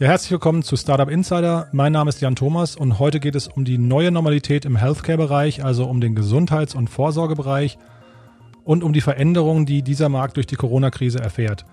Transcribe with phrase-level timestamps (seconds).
[0.00, 1.66] Ja, herzlich willkommen zu Startup Insider.
[1.72, 5.64] Mein Name ist Jan Thomas und heute geht es um die neue Normalität im Healthcare-Bereich,
[5.64, 7.78] also um den Gesundheits- und Vorsorgebereich
[8.62, 11.64] und um die Veränderungen, die dieser Markt durch die Corona-Krise erfährt.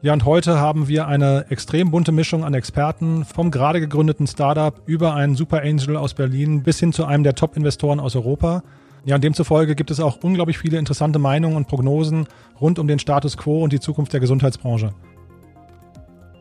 [0.00, 4.80] Ja, und heute haben wir eine extrem bunte Mischung an Experten, vom gerade gegründeten Startup
[4.86, 8.62] über einen Super Angel aus Berlin bis hin zu einem der Top-Investoren aus Europa.
[9.04, 12.26] Ja, und demzufolge gibt es auch unglaublich viele interessante Meinungen und Prognosen
[12.58, 14.94] rund um den Status quo und die Zukunft der Gesundheitsbranche.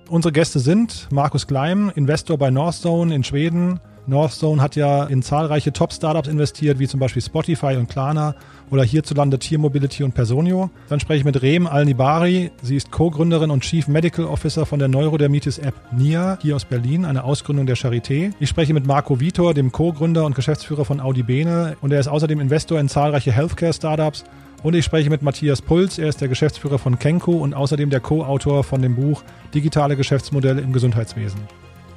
[0.09, 3.79] Unsere Gäste sind Markus Gleim, Investor bei Northstone in Schweden.
[4.05, 8.35] Northstone hat ja in zahlreiche Top-Startups investiert, wie zum Beispiel Spotify und Klarna
[8.69, 10.69] oder hierzulande Tier Mobility und Personio.
[10.89, 12.51] Dann spreche ich mit Reem Alnibari.
[12.61, 17.23] Sie ist Co-Gründerin und Chief Medical Officer von der Neurodermitis-App NIA hier aus Berlin, eine
[17.23, 18.33] Ausgründung der Charité.
[18.41, 22.09] Ich spreche mit Marco Vitor, dem Co-Gründer und Geschäftsführer von Audi Bene und er ist
[22.09, 24.25] außerdem Investor in zahlreiche Healthcare-Startups
[24.63, 27.99] und ich spreche mit Matthias Puls, er ist der Geschäftsführer von Kenko und außerdem der
[27.99, 29.21] Co-Autor von dem Buch
[29.53, 31.41] Digitale Geschäftsmodelle im Gesundheitswesen.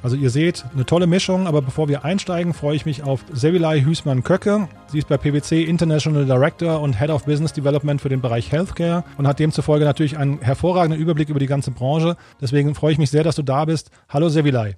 [0.03, 3.81] Also ihr seht, eine tolle Mischung, aber bevor wir einsteigen, freue ich mich auf Sevilay
[3.81, 4.67] Hüßmann-Köcke.
[4.87, 9.03] Sie ist bei PwC International Director und Head of Business Development für den Bereich Healthcare
[9.17, 12.15] und hat demzufolge natürlich einen hervorragenden Überblick über die ganze Branche.
[12.39, 13.89] Deswegen freue ich mich sehr, dass du da bist.
[14.07, 14.75] Hallo Sevilay.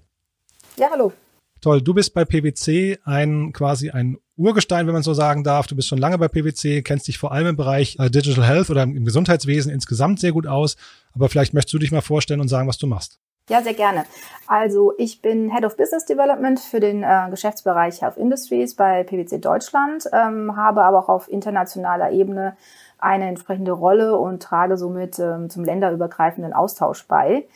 [0.77, 1.11] Ja, hallo.
[1.61, 5.67] Toll, du bist bei PwC ein quasi ein Urgestein, wenn man so sagen darf.
[5.67, 8.69] Du bist schon lange bei PwC, kennst dich vor allem im Bereich äh, Digital Health
[8.69, 10.77] oder im Gesundheitswesen insgesamt sehr gut aus.
[11.13, 13.19] Aber vielleicht möchtest du dich mal vorstellen und sagen, was du machst.
[13.49, 14.05] Ja, sehr gerne.
[14.47, 19.39] Also ich bin Head of Business Development für den äh, Geschäftsbereich Health Industries bei PwC
[19.39, 22.55] Deutschland, ähm, habe aber auch auf internationaler Ebene
[22.99, 27.47] eine entsprechende Rolle und trage somit ähm, zum länderübergreifenden Austausch bei.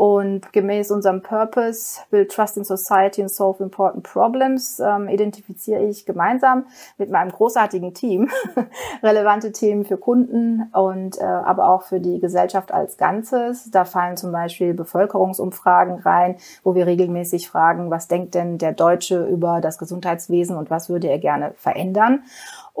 [0.00, 6.06] Und gemäß unserem Purpose, Build Trust in Society and Solve Important Problems, ähm, identifiziere ich
[6.06, 6.64] gemeinsam
[6.96, 8.30] mit meinem großartigen Team
[9.02, 13.70] relevante Themen für Kunden und äh, aber auch für die Gesellschaft als Ganzes.
[13.70, 19.26] Da fallen zum Beispiel Bevölkerungsumfragen rein, wo wir regelmäßig fragen, was denkt denn der Deutsche
[19.26, 22.22] über das Gesundheitswesen und was würde er gerne verändern.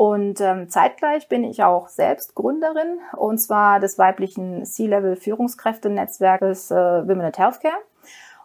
[0.00, 7.20] Und ähm, zeitgleich bin ich auch selbst Gründerin und zwar des weiblichen C-Level-Führungskräftenetzwerkes äh, Women
[7.20, 7.74] at Healthcare.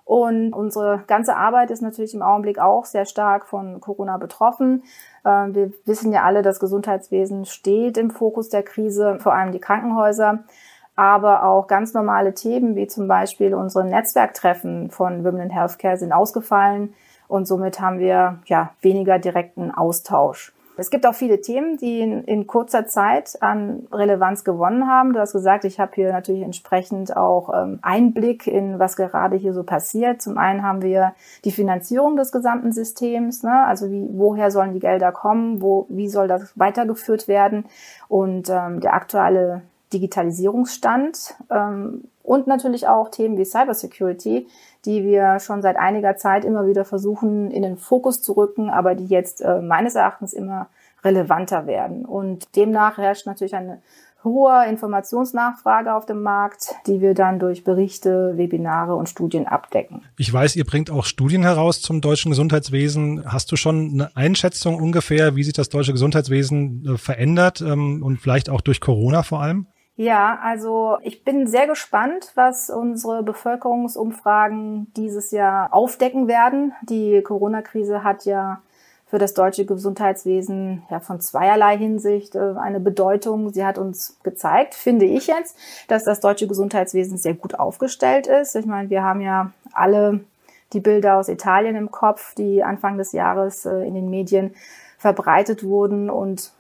[0.03, 4.83] Und unsere ganze Arbeit ist natürlich im Augenblick auch sehr stark von Corona betroffen.
[5.23, 9.61] Äh, wir wissen ja alle, das Gesundheitswesen steht im Fokus der Krise, vor allem die
[9.61, 10.43] Krankenhäuser
[10.97, 16.11] aber auch ganz normale Themen wie zum Beispiel unsere Netzwerktreffen von Women in Healthcare sind
[16.11, 16.93] ausgefallen
[17.27, 20.54] und somit haben wir ja weniger direkten Austausch.
[20.77, 25.13] Es gibt auch viele Themen, die in, in, kurzer Zeit an Relevanz gewonnen haben.
[25.13, 29.53] Du hast gesagt, ich habe hier natürlich entsprechend auch ähm, Einblick in, was gerade hier
[29.53, 30.21] so passiert.
[30.21, 31.13] Zum einen haben wir
[31.45, 33.65] die Finanzierung des gesamten Systems, ne?
[33.65, 37.65] also wie, woher sollen die Gelder kommen, wo, wie soll das weitergeführt werden
[38.09, 39.61] und ähm, der aktuelle
[39.93, 44.47] Digitalisierungsstand ähm, und natürlich auch Themen wie Cybersecurity,
[44.85, 48.95] die wir schon seit einiger Zeit immer wieder versuchen, in den Fokus zu rücken, aber
[48.95, 50.67] die jetzt äh, meines Erachtens immer
[51.03, 52.05] relevanter werden.
[52.05, 53.81] Und demnach herrscht natürlich eine
[54.25, 60.01] hohe Informationsnachfrage auf dem Markt, die wir dann durch Berichte, Webinare und Studien abdecken.
[60.17, 63.23] Ich weiß, ihr bringt auch Studien heraus zum deutschen Gesundheitswesen.
[63.31, 68.17] Hast du schon eine Einschätzung ungefähr, wie sich das deutsche Gesundheitswesen äh, verändert ähm, und
[68.19, 69.67] vielleicht auch durch Corona vor allem?
[69.97, 76.73] Ja, also ich bin sehr gespannt, was unsere Bevölkerungsumfragen dieses Jahr aufdecken werden.
[76.81, 78.61] Die Corona-Krise hat ja
[79.07, 83.53] für das deutsche Gesundheitswesen ja von zweierlei Hinsicht äh, eine Bedeutung.
[83.53, 85.55] Sie hat uns gezeigt, finde ich jetzt,
[85.87, 88.55] dass das deutsche Gesundheitswesen sehr gut aufgestellt ist.
[88.55, 90.21] Ich meine, wir haben ja alle
[90.73, 94.55] die Bilder aus Italien im Kopf, die Anfang des Jahres äh, in den Medien
[94.97, 96.51] verbreitet wurden und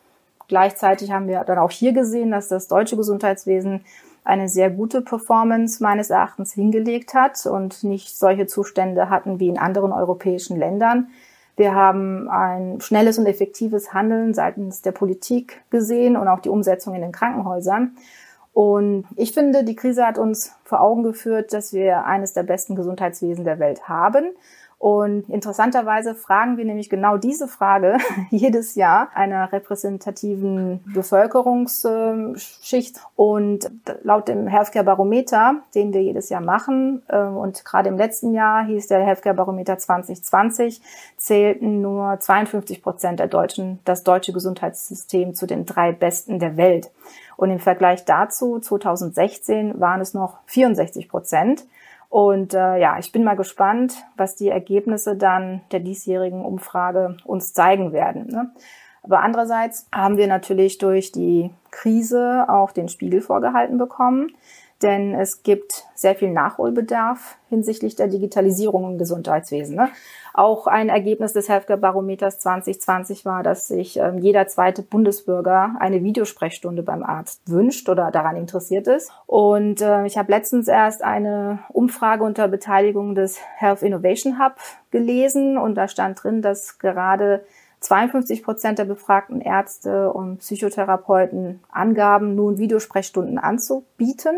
[0.47, 3.81] Gleichzeitig haben wir dann auch hier gesehen, dass das deutsche Gesundheitswesen
[4.23, 9.59] eine sehr gute Performance meines Erachtens hingelegt hat und nicht solche Zustände hatten wie in
[9.59, 11.09] anderen europäischen Ländern.
[11.55, 16.95] Wir haben ein schnelles und effektives Handeln seitens der Politik gesehen und auch die Umsetzung
[16.95, 17.95] in den Krankenhäusern.
[18.51, 22.75] Und ich finde, die Krise hat uns vor Augen geführt, dass wir eines der besten
[22.75, 24.31] Gesundheitswesen der Welt haben
[24.77, 27.97] und interessanterweise fragen wir nämlich genau diese Frage
[28.29, 32.99] jedes Jahr einer repräsentativen Bevölkerungsschicht.
[33.15, 33.71] Und
[34.03, 38.65] laut dem Healthcare Barometer, den wir jedes Jahr machen, äh, und gerade im letzten Jahr
[38.65, 40.81] hieß der Healthcare Barometer 2020,
[41.15, 46.91] zählten nur 52 Prozent der Deutschen das deutsche Gesundheitssystem zu den drei besten der Welt.
[47.37, 51.65] Und im Vergleich dazu, 2016, waren es noch 64 Prozent.
[52.09, 57.53] Und äh, ja, ich bin mal gespannt, was die Ergebnisse dann der diesjährigen Umfrage uns
[57.53, 58.27] zeigen werden.
[58.27, 58.51] Ne?
[59.03, 64.31] Aber andererseits haben wir natürlich durch die Krise auch den Spiegel vorgehalten bekommen,
[64.81, 69.75] denn es gibt sehr viel Nachholbedarf hinsichtlich der Digitalisierung im Gesundheitswesen.
[69.75, 69.89] Ne?
[70.33, 76.03] Auch ein Ergebnis des Healthcare Barometers 2020 war, dass sich äh, jeder zweite Bundesbürger eine
[76.03, 79.11] Videosprechstunde beim Arzt wünscht oder daran interessiert ist.
[79.25, 84.55] Und äh, ich habe letztens erst eine Umfrage unter Beteiligung des Health Innovation Hub
[84.91, 87.45] gelesen und da stand drin, dass gerade
[87.79, 94.37] 52 Prozent der befragten Ärzte und Psychotherapeuten angaben, nun Videosprechstunden anzubieten.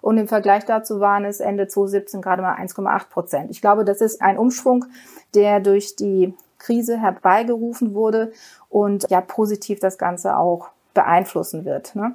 [0.00, 3.50] Und im Vergleich dazu waren es Ende 2017 gerade mal 1,8 Prozent.
[3.50, 4.84] Ich glaube, das ist ein Umschwung,
[5.34, 8.32] der durch die Krise herbeigerufen wurde
[8.68, 11.94] und ja positiv das Ganze auch beeinflussen wird.
[11.94, 12.14] Ne?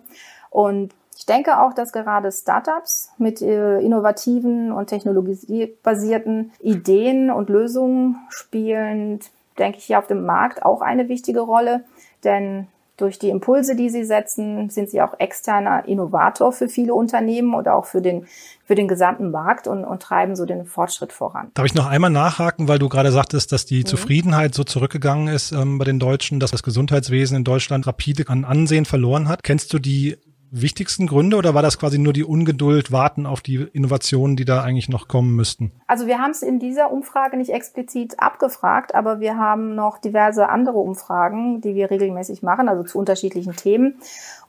[0.49, 8.17] Und ich denke auch, dass gerade Startups mit äh, innovativen und technologiebasierten Ideen und Lösungen
[8.29, 9.19] spielen,
[9.57, 11.85] denke ich, hier auf dem Markt auch eine wichtige Rolle.
[12.23, 12.67] Denn
[12.97, 17.75] durch die Impulse, die sie setzen, sind sie auch externer Innovator für viele Unternehmen oder
[17.75, 18.27] auch für den,
[18.65, 21.49] für den gesamten Markt und, und treiben so den Fortschritt voran.
[21.55, 23.85] Darf ich noch einmal nachhaken, weil du gerade sagtest, dass die mhm.
[23.87, 28.45] Zufriedenheit so zurückgegangen ist ähm, bei den Deutschen, dass das Gesundheitswesen in Deutschland rapide an
[28.45, 29.43] Ansehen verloren hat.
[29.43, 30.17] Kennst du die
[30.53, 34.61] wichtigsten Gründe oder war das quasi nur die Ungeduld, warten auf die Innovationen, die da
[34.61, 35.71] eigentlich noch kommen müssten?
[35.87, 40.47] Also wir haben es in dieser Umfrage nicht explizit abgefragt, aber wir haben noch diverse
[40.49, 43.95] andere Umfragen, die wir regelmäßig machen, also zu unterschiedlichen Themen.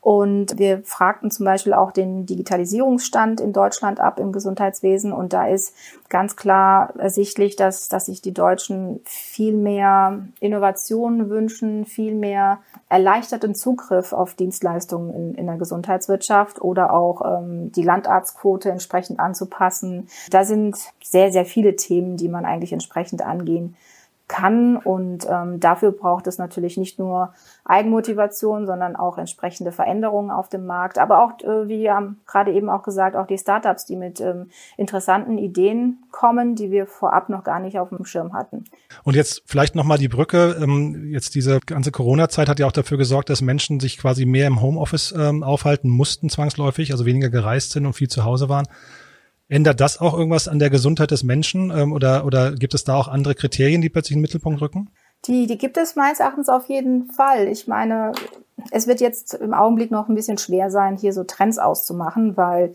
[0.05, 5.15] Und wir fragten zum Beispiel auch den Digitalisierungsstand in Deutschland ab im Gesundheitswesen.
[5.15, 5.75] Und da ist
[6.11, 12.59] ganz klar ersichtlich, dass, dass sich die Deutschen viel mehr Innovationen wünschen, viel mehr
[12.91, 20.09] erleichterten Zugriff auf Dienstleistungen in, in der Gesundheitswirtschaft oder auch ähm, die Landarztquote entsprechend anzupassen.
[20.29, 23.75] Da sind sehr, sehr viele Themen, die man eigentlich entsprechend angehen
[24.27, 24.77] kann.
[24.77, 27.35] Und ähm, dafür braucht es natürlich nicht nur
[27.65, 30.99] Eigenmotivation, sondern auch entsprechende Veränderungen auf dem Markt.
[30.99, 34.51] Aber auch, äh, wie wir gerade eben auch gesagt, auch die Startups, die mit ähm,
[34.77, 38.65] interessanten Ideen kommen, die wir vorab noch gar nicht auf dem Schirm hatten.
[39.03, 40.57] Und jetzt vielleicht nochmal die Brücke.
[40.61, 44.47] Ähm, jetzt diese ganze Corona-Zeit hat ja auch dafür gesorgt, dass Menschen sich quasi mehr
[44.47, 48.67] im Homeoffice ähm, aufhalten mussten, zwangsläufig, also weniger gereist sind und viel zu Hause waren.
[49.49, 52.97] Ändert das auch irgendwas an der Gesundheit des Menschen ähm, oder, oder gibt es da
[52.97, 54.91] auch andere Kriterien, die plötzlich in den Mittelpunkt rücken?
[55.27, 57.49] Die, die gibt es meines Erachtens auf jeden Fall.
[57.49, 58.13] Ich meine,
[58.71, 62.73] es wird jetzt im Augenblick noch ein bisschen schwer sein, hier so Trends auszumachen, weil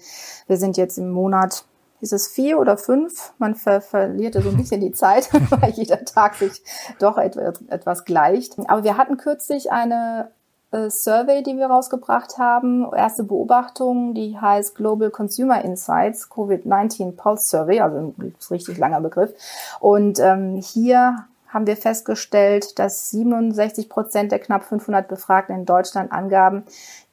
[0.47, 1.65] wir sind jetzt im Monat,
[2.01, 3.33] ist es vier oder fünf?
[3.39, 6.61] Man ver verliert ja so ein bisschen die Zeit, weil jeder Tag sich
[6.99, 8.57] doch etwas, etwas gleicht.
[8.67, 10.31] Aber wir hatten kürzlich eine
[10.71, 17.47] äh, Survey, die wir rausgebracht haben, erste Beobachtung, die heißt Global Consumer Insights COVID-19 Pulse
[17.47, 19.33] Survey, also ein richtig langer Begriff.
[19.79, 26.11] Und ähm, hier haben wir festgestellt, dass 67 Prozent der knapp 500 Befragten in Deutschland
[26.11, 26.63] angaben,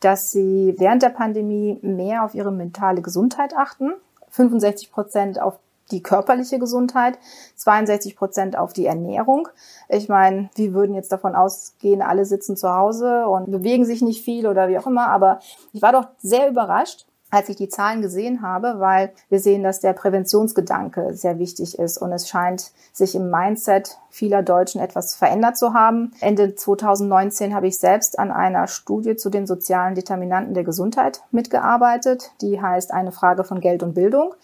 [0.00, 3.94] dass sie während der Pandemie mehr auf ihre mentale Gesundheit achten.
[4.30, 5.58] 65 Prozent auf
[5.90, 7.18] die körperliche Gesundheit,
[7.56, 9.48] 62 Prozent auf die Ernährung.
[9.88, 14.24] Ich meine, wir würden jetzt davon ausgehen, alle sitzen zu Hause und bewegen sich nicht
[14.24, 15.40] viel oder wie auch immer, aber
[15.72, 19.80] ich war doch sehr überrascht, als ich die Zahlen gesehen habe, weil wir sehen, dass
[19.80, 25.56] der Präventionsgedanke sehr wichtig ist und es scheint sich im Mindset vieler Deutschen etwas verändert
[25.56, 26.12] zu haben.
[26.20, 32.30] Ende 2019 habe ich selbst an einer Studie zu den sozialen Determinanten der Gesundheit mitgearbeitet.
[32.40, 34.34] Die heißt eine Frage von Geld und Bildung.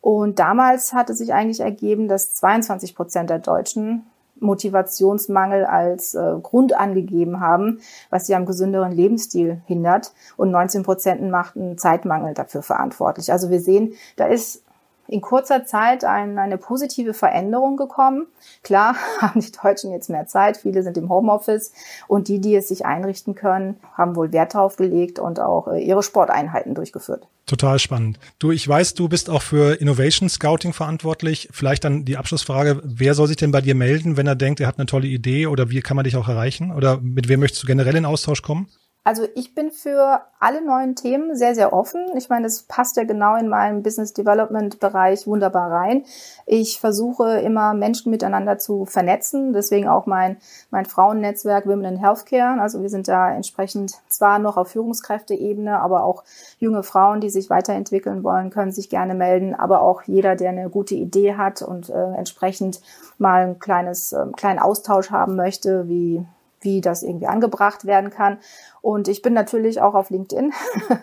[0.00, 4.06] Und damals hatte sich eigentlich ergeben, dass 22 Prozent der Deutschen
[4.40, 10.12] Motivationsmangel als äh, Grund angegeben haben, was sie am gesünderen Lebensstil hindert.
[10.36, 13.32] Und 19 Prozent machten Zeitmangel dafür verantwortlich.
[13.32, 14.62] Also wir sehen, da ist
[15.08, 18.26] in kurzer Zeit ein, eine positive Veränderung gekommen.
[18.62, 21.72] Klar haben die Deutschen jetzt mehr Zeit, viele sind im Homeoffice
[22.06, 25.80] und die, die es sich einrichten können, haben wohl Wert darauf gelegt und auch äh,
[25.80, 27.26] ihre Sporteinheiten durchgeführt.
[27.46, 28.18] Total spannend.
[28.38, 31.48] Du, ich weiß, du bist auch für Innovation Scouting verantwortlich.
[31.50, 34.66] Vielleicht dann die Abschlussfrage, wer soll sich denn bei dir melden, wenn er denkt, er
[34.66, 36.72] hat eine tolle Idee oder wie kann man dich auch erreichen?
[36.72, 38.68] Oder mit wem möchtest du generell in Austausch kommen?
[39.08, 42.14] Also ich bin für alle neuen Themen sehr, sehr offen.
[42.14, 46.04] Ich meine, das passt ja genau in meinen Business Development Bereich wunderbar rein.
[46.44, 49.54] Ich versuche immer Menschen miteinander zu vernetzen.
[49.54, 50.36] Deswegen auch mein,
[50.70, 52.60] mein Frauennetzwerk Women in Healthcare.
[52.60, 56.22] Also wir sind da entsprechend zwar noch auf Führungskräfteebene, aber auch
[56.58, 59.54] junge Frauen, die sich weiterentwickeln wollen, können sich gerne melden.
[59.54, 62.82] Aber auch jeder, der eine gute Idee hat und äh, entsprechend
[63.16, 66.26] mal ein kleines, äh, kleinen Austausch haben möchte, wie
[66.60, 68.38] wie das irgendwie angebracht werden kann.
[68.80, 70.52] Und ich bin natürlich auch auf LinkedIn.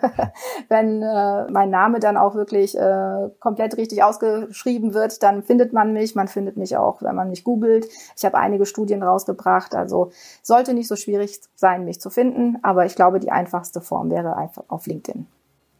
[0.68, 5.92] Wenn äh, mein Name dann auch wirklich äh, komplett richtig ausgeschrieben wird, dann findet man
[5.92, 6.14] mich.
[6.14, 7.86] Man findet mich auch, wenn man mich googelt.
[8.16, 9.74] Ich habe einige Studien rausgebracht.
[9.74, 10.10] Also
[10.42, 12.58] sollte nicht so schwierig sein, mich zu finden.
[12.62, 15.26] Aber ich glaube, die einfachste Form wäre einfach auf LinkedIn.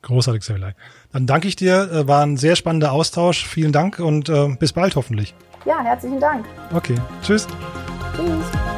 [0.02, 0.72] Großartig, Sevilay.
[1.12, 1.90] Dann danke ich dir.
[1.90, 3.46] Äh, war ein sehr spannender Austausch.
[3.46, 5.34] Vielen Dank und äh, bis bald hoffentlich.
[5.64, 6.46] Ja, herzlichen Dank.
[6.72, 6.94] Okay.
[7.22, 7.48] Tschüss.
[8.16, 8.75] Tschüss.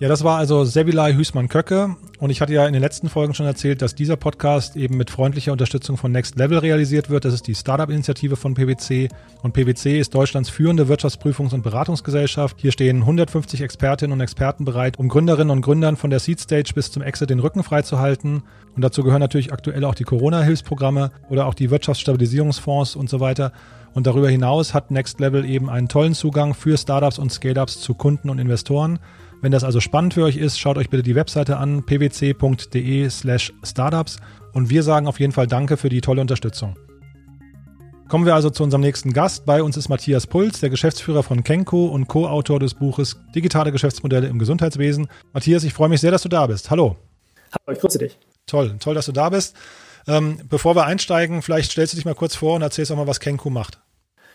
[0.00, 1.96] Ja, das war also Sevilay Hüßmann-Köcke.
[2.20, 5.10] Und ich hatte ja in den letzten Folgen schon erzählt, dass dieser Podcast eben mit
[5.10, 7.24] freundlicher Unterstützung von Next Level realisiert wird.
[7.24, 9.08] Das ist die Startup-Initiative von PwC.
[9.42, 12.60] Und PwC ist Deutschlands führende Wirtschaftsprüfungs- und Beratungsgesellschaft.
[12.60, 16.74] Hier stehen 150 Expertinnen und Experten bereit, um Gründerinnen und Gründern von der Seed Stage
[16.76, 18.44] bis zum Exit den Rücken freizuhalten.
[18.76, 23.50] Und dazu gehören natürlich aktuell auch die Corona-Hilfsprogramme oder auch die Wirtschaftsstabilisierungsfonds und so weiter.
[23.94, 27.94] Und darüber hinaus hat Next Level eben einen tollen Zugang für Startups und Scale-Ups zu
[27.94, 29.00] Kunden und Investoren.
[29.40, 33.52] Wenn das also spannend für euch ist, schaut euch bitte die Webseite an, pwc.de slash
[33.62, 34.18] startups.
[34.52, 36.76] Und wir sagen auf jeden Fall Danke für die tolle Unterstützung.
[38.08, 39.44] Kommen wir also zu unserem nächsten Gast.
[39.44, 44.26] Bei uns ist Matthias Puls, der Geschäftsführer von Kenko und Co-Autor des Buches Digitale Geschäftsmodelle
[44.26, 45.08] im Gesundheitswesen.
[45.32, 46.70] Matthias, ich freue mich sehr, dass du da bist.
[46.70, 46.96] Hallo.
[47.52, 48.18] Hallo, ich grüße dich.
[48.46, 49.54] Toll, toll, dass du da bist.
[50.08, 53.06] Ähm, bevor wir einsteigen, vielleicht stellst du dich mal kurz vor und erzählst auch mal,
[53.06, 53.78] was Kenko macht.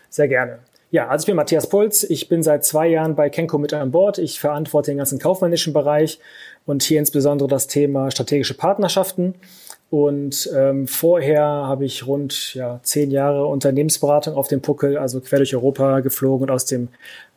[0.08, 0.60] Sehr gerne.
[0.94, 2.04] Ja, also ich bin Matthias Puls.
[2.04, 4.18] Ich bin seit zwei Jahren bei Kenko mit an Bord.
[4.18, 6.20] Ich verantworte den ganzen kaufmännischen Bereich
[6.66, 9.34] und hier insbesondere das Thema strategische Partnerschaften.
[9.90, 15.38] Und ähm, vorher habe ich rund ja, zehn Jahre Unternehmensberatung auf dem Puckel, also quer
[15.38, 16.86] durch Europa geflogen und aus dem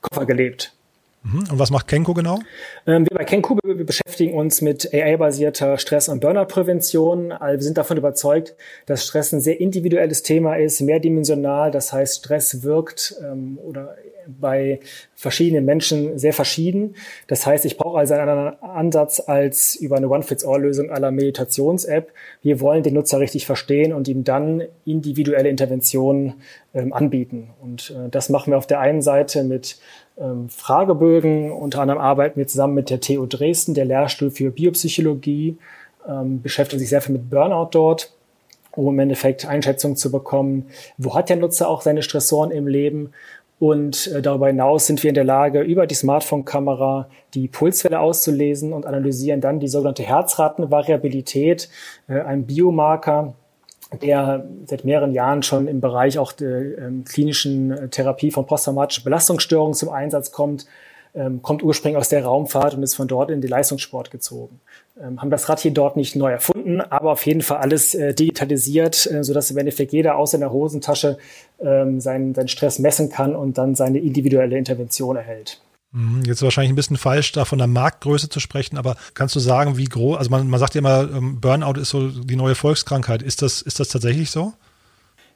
[0.02, 0.77] Koffer gelebt.
[1.24, 1.40] Mhm.
[1.52, 2.40] Und was macht Kenko genau?
[2.86, 7.32] Ähm, wir bei Kenko wir beschäftigen uns mit AI-basierter Stress- und Burnout-Prävention.
[7.32, 8.56] Also wir sind davon überzeugt,
[8.86, 11.72] dass Stress ein sehr individuelles Thema ist, mehrdimensional.
[11.72, 13.96] Das heißt, Stress wirkt ähm, oder
[14.28, 14.80] bei
[15.16, 16.96] verschiedenen Menschen sehr verschieden.
[17.28, 22.12] Das heißt, ich brauche also einen anderen Ansatz als über eine One-Fits-All-Lösung aller Meditations-App.
[22.42, 26.36] Wir wollen den Nutzer richtig verstehen und ihm dann individuelle Interventionen
[26.74, 27.50] ähm, anbieten.
[27.62, 29.78] Und äh, das machen wir auf der einen Seite mit
[30.20, 31.52] ähm, Fragebögen.
[31.52, 35.58] Unter anderem arbeiten wir zusammen mit der TU Dresden, der Lehrstuhl für Biopsychologie,
[36.08, 38.12] ähm, beschäftigt sich sehr viel mit Burnout dort,
[38.72, 43.12] um im Endeffekt Einschätzung zu bekommen, wo hat der Nutzer auch seine Stressoren im Leben.
[43.60, 48.72] Und äh, darüber hinaus sind wir in der Lage, über die Smartphone-Kamera die Pulswelle auszulesen
[48.72, 51.70] und analysieren dann die sogenannte Herzratenvariabilität,
[52.08, 53.34] äh, ein Biomarker,
[54.02, 59.04] der seit mehreren Jahren schon im Bereich auch der ähm, klinischen äh, Therapie von posttraumatischen
[59.04, 60.66] Belastungsstörungen zum Einsatz kommt,
[61.16, 64.60] ähm, kommt ursprünglich aus der Raumfahrt und ist von dort in den Leistungssport gezogen.
[65.02, 68.14] Ähm, haben das Rad hier dort nicht neu erfunden, aber auf jeden Fall alles äh,
[68.14, 71.18] digitalisiert, äh, sodass im Endeffekt jeder aus in der Hosentasche
[71.60, 75.62] ähm, seinen, seinen Stress messen kann und dann seine individuelle Intervention erhält.
[75.98, 79.40] Mhm, jetzt wahrscheinlich ein bisschen falsch, da von der Marktgröße zu sprechen, aber kannst du
[79.40, 82.54] sagen, wie groß, also man, man sagt ja immer, ähm, Burnout ist so die neue
[82.54, 83.24] Volkskrankheit.
[83.24, 84.54] Ist das, ist das tatsächlich so?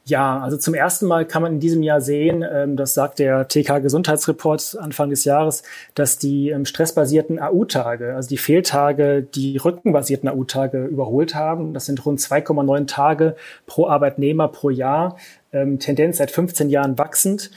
[0.05, 3.47] Ja, also zum ersten Mal kann man in diesem Jahr sehen, ähm, das sagt der
[3.47, 5.63] TK Gesundheitsreport Anfang des Jahres,
[5.95, 11.73] dass die ähm, stressbasierten AU-Tage, also die Fehltage, die rückenbasierten AU-Tage überholt haben.
[11.73, 15.17] Das sind rund 2,9 Tage pro Arbeitnehmer pro Jahr,
[15.51, 17.51] Tendenz seit 15 Jahren wachsend.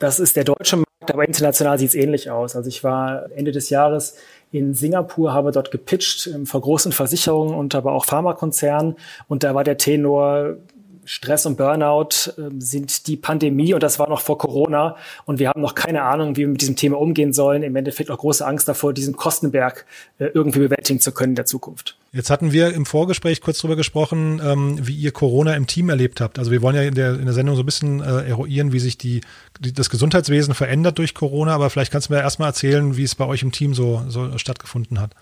[0.00, 2.56] Das ist der deutsche aber international sieht es ähnlich aus.
[2.56, 4.16] Also ich war Ende des Jahres
[4.52, 8.96] in Singapur, habe dort gepitcht ähm, vor großen Versicherungen und aber auch Pharmakonzernen.
[9.28, 10.56] Und da war der Tenor,
[11.04, 15.48] Stress und Burnout äh, sind die Pandemie und das war noch vor Corona und wir
[15.48, 17.62] haben noch keine Ahnung, wie wir mit diesem Thema umgehen sollen.
[17.62, 19.86] Im Endeffekt auch große Angst davor, diesen Kostenberg
[20.18, 21.96] äh, irgendwie bewältigen zu können in der Zukunft.
[22.16, 26.22] Jetzt hatten wir im Vorgespräch kurz darüber gesprochen, ähm, wie ihr Corona im Team erlebt
[26.22, 26.38] habt.
[26.38, 28.78] Also wir wollen ja in der, in der Sendung so ein bisschen äh, eruieren, wie
[28.78, 29.20] sich die,
[29.60, 33.14] die, das Gesundheitswesen verändert durch Corona, aber vielleicht kannst du mir erstmal erzählen, wie es
[33.14, 35.14] bei euch im Team so, so stattgefunden hat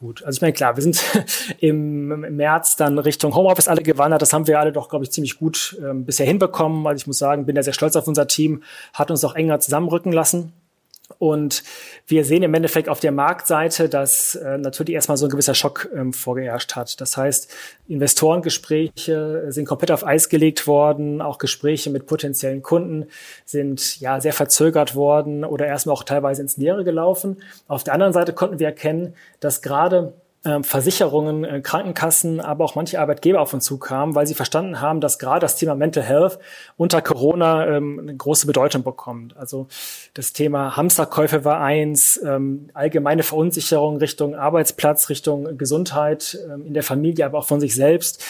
[0.00, 0.24] gut.
[0.24, 1.04] Also ich meine, klar, wir sind
[1.60, 4.22] im März dann Richtung Homeoffice alle gewandert.
[4.22, 6.86] Das haben wir alle doch, glaube ich, ziemlich gut ähm, bisher hinbekommen.
[6.86, 8.62] Also ich muss sagen, bin da sehr stolz auf unser Team,
[8.94, 10.52] hat uns auch enger zusammenrücken lassen.
[11.20, 11.64] Und
[12.06, 15.86] wir sehen im Endeffekt auf der Marktseite, dass äh, natürlich erstmal so ein gewisser Schock
[15.94, 16.98] ähm, vorgeherrscht hat.
[16.98, 17.54] Das heißt,
[17.88, 23.06] Investorengespräche sind komplett auf Eis gelegt worden, auch Gespräche mit potenziellen Kunden
[23.44, 27.42] sind ja sehr verzögert worden oder erstmal auch teilweise ins Leere gelaufen.
[27.68, 30.14] Auf der anderen Seite konnten wir erkennen, dass gerade
[30.62, 35.18] Versicherungen, äh, Krankenkassen, aber auch manche Arbeitgeber auf uns zukamen, weil sie verstanden haben, dass
[35.18, 36.38] gerade das Thema Mental Health
[36.78, 39.36] unter Corona ähm, eine große Bedeutung bekommt.
[39.36, 39.68] Also
[40.14, 47.26] das Thema Hamsterkäufe war eins, ähm, allgemeine Verunsicherung Richtung Arbeitsplatz, Richtung Gesundheit in der Familie,
[47.26, 48.24] aber auch von sich selbst.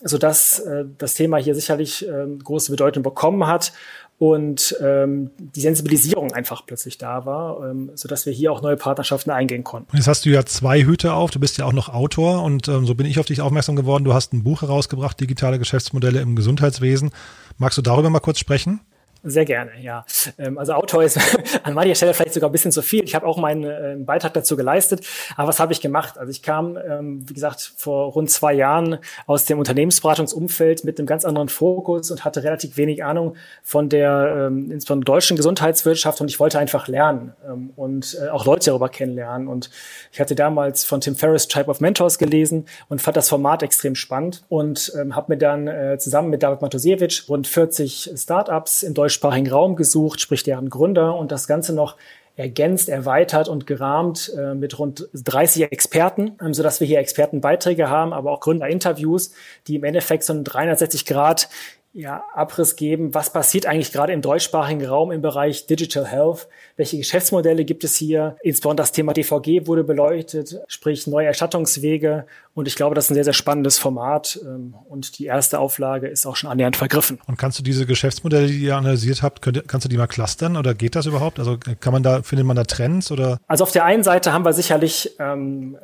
[0.00, 2.06] sodass äh, das Thema hier sicherlich
[2.44, 3.72] große Bedeutung bekommen hat
[4.18, 9.30] und ähm, die Sensibilisierung einfach plötzlich da war, ähm, sodass wir hier auch neue Partnerschaften
[9.30, 9.96] eingehen konnten.
[9.96, 12.84] Jetzt hast du ja zwei Hüte auf, du bist ja auch noch Autor und ähm,
[12.84, 14.04] so bin ich auf dich aufmerksam geworden.
[14.04, 17.10] Du hast ein Buch herausgebracht, Digitale Geschäftsmodelle im Gesundheitswesen.
[17.58, 18.80] Magst du darüber mal kurz sprechen?
[19.28, 20.06] Sehr gerne, ja.
[20.38, 21.18] Ähm, also Autor ist
[21.62, 23.04] an mancher Stelle vielleicht sogar ein bisschen zu viel.
[23.04, 25.06] Ich habe auch meinen äh, Beitrag dazu geleistet.
[25.36, 26.16] Aber was habe ich gemacht?
[26.16, 31.06] Also ich kam, ähm, wie gesagt, vor rund zwei Jahren aus dem Unternehmensberatungsumfeld mit einem
[31.06, 36.30] ganz anderen Fokus und hatte relativ wenig Ahnung von der ähm, insbesondere deutschen Gesundheitswirtschaft und
[36.30, 37.32] ich wollte einfach lernen
[37.76, 39.48] und äh, auch Leute darüber kennenlernen.
[39.48, 39.70] Und
[40.12, 43.94] ich hatte damals von Tim Ferriss Type of Mentors gelesen und fand das Format extrem
[43.94, 49.17] spannend und habe mir dann äh, zusammen mit David Matosiewicz rund 40 Startups in Deutschland
[49.18, 51.96] deutschsprachigen Raum gesucht, sprich deren Gründer und das Ganze noch
[52.36, 57.90] ergänzt, erweitert und gerahmt äh, mit rund 30 Experten, ähm, so dass wir hier Expertenbeiträge
[57.90, 59.32] haben, aber auch Gründerinterviews,
[59.66, 61.48] die im Endeffekt so einen 360 Grad
[61.92, 66.98] ja, Abriss geben, was passiert eigentlich gerade im deutschsprachigen Raum im Bereich Digital Health, welche
[66.98, 72.76] Geschäftsmodelle gibt es hier, insbesondere das Thema DVG wurde beleuchtet, sprich neue Erstattungswege und ich
[72.76, 76.36] glaube, das ist ein sehr, sehr spannendes Format ähm, und die erste Auflage ist auch
[76.36, 77.20] schon annähernd vergriffen.
[77.26, 80.56] Und kannst du diese Geschäftsmodelle, die ihr analysiert habt, könnt, kannst du die mal clustern
[80.56, 81.38] oder geht das überhaupt?
[81.38, 83.38] Also kann man da, findet man da Trends oder?
[83.46, 85.78] Also auf der einen Seite haben wir sicherlich ähm,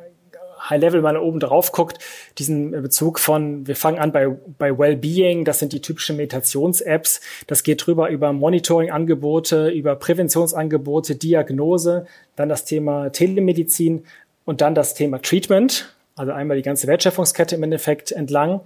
[0.69, 1.99] High Level mal oben drauf guckt,
[2.37, 7.63] diesen Bezug von, wir fangen an bei, bei Wellbeing, das sind die typischen Meditations-Apps, das
[7.63, 12.05] geht drüber über Monitoring-Angebote, über Präventionsangebote, Diagnose,
[12.35, 14.05] dann das Thema Telemedizin
[14.45, 18.61] und dann das Thema Treatment, also einmal die ganze Wertschöpfungskette im Endeffekt entlang.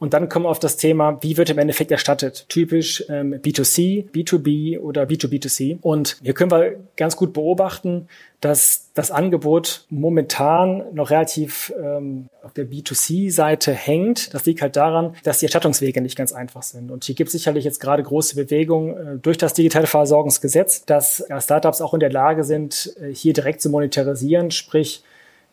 [0.00, 2.46] Und dann kommen wir auf das Thema, wie wird im Endeffekt erstattet?
[2.48, 5.78] Typisch ähm, B2C, B2B oder B2B2C.
[5.82, 8.08] Und hier können wir ganz gut beobachten,
[8.40, 14.32] dass das Angebot momentan noch relativ ähm, auf der B2C-Seite hängt.
[14.32, 16.90] Das liegt halt daran, dass die Erstattungswege nicht ganz einfach sind.
[16.90, 21.22] Und hier gibt es sicherlich jetzt gerade große Bewegungen äh, durch das digitale Versorgungsgesetz, dass
[21.28, 25.02] ja, Startups auch in der Lage sind, äh, hier direkt zu monetarisieren, sprich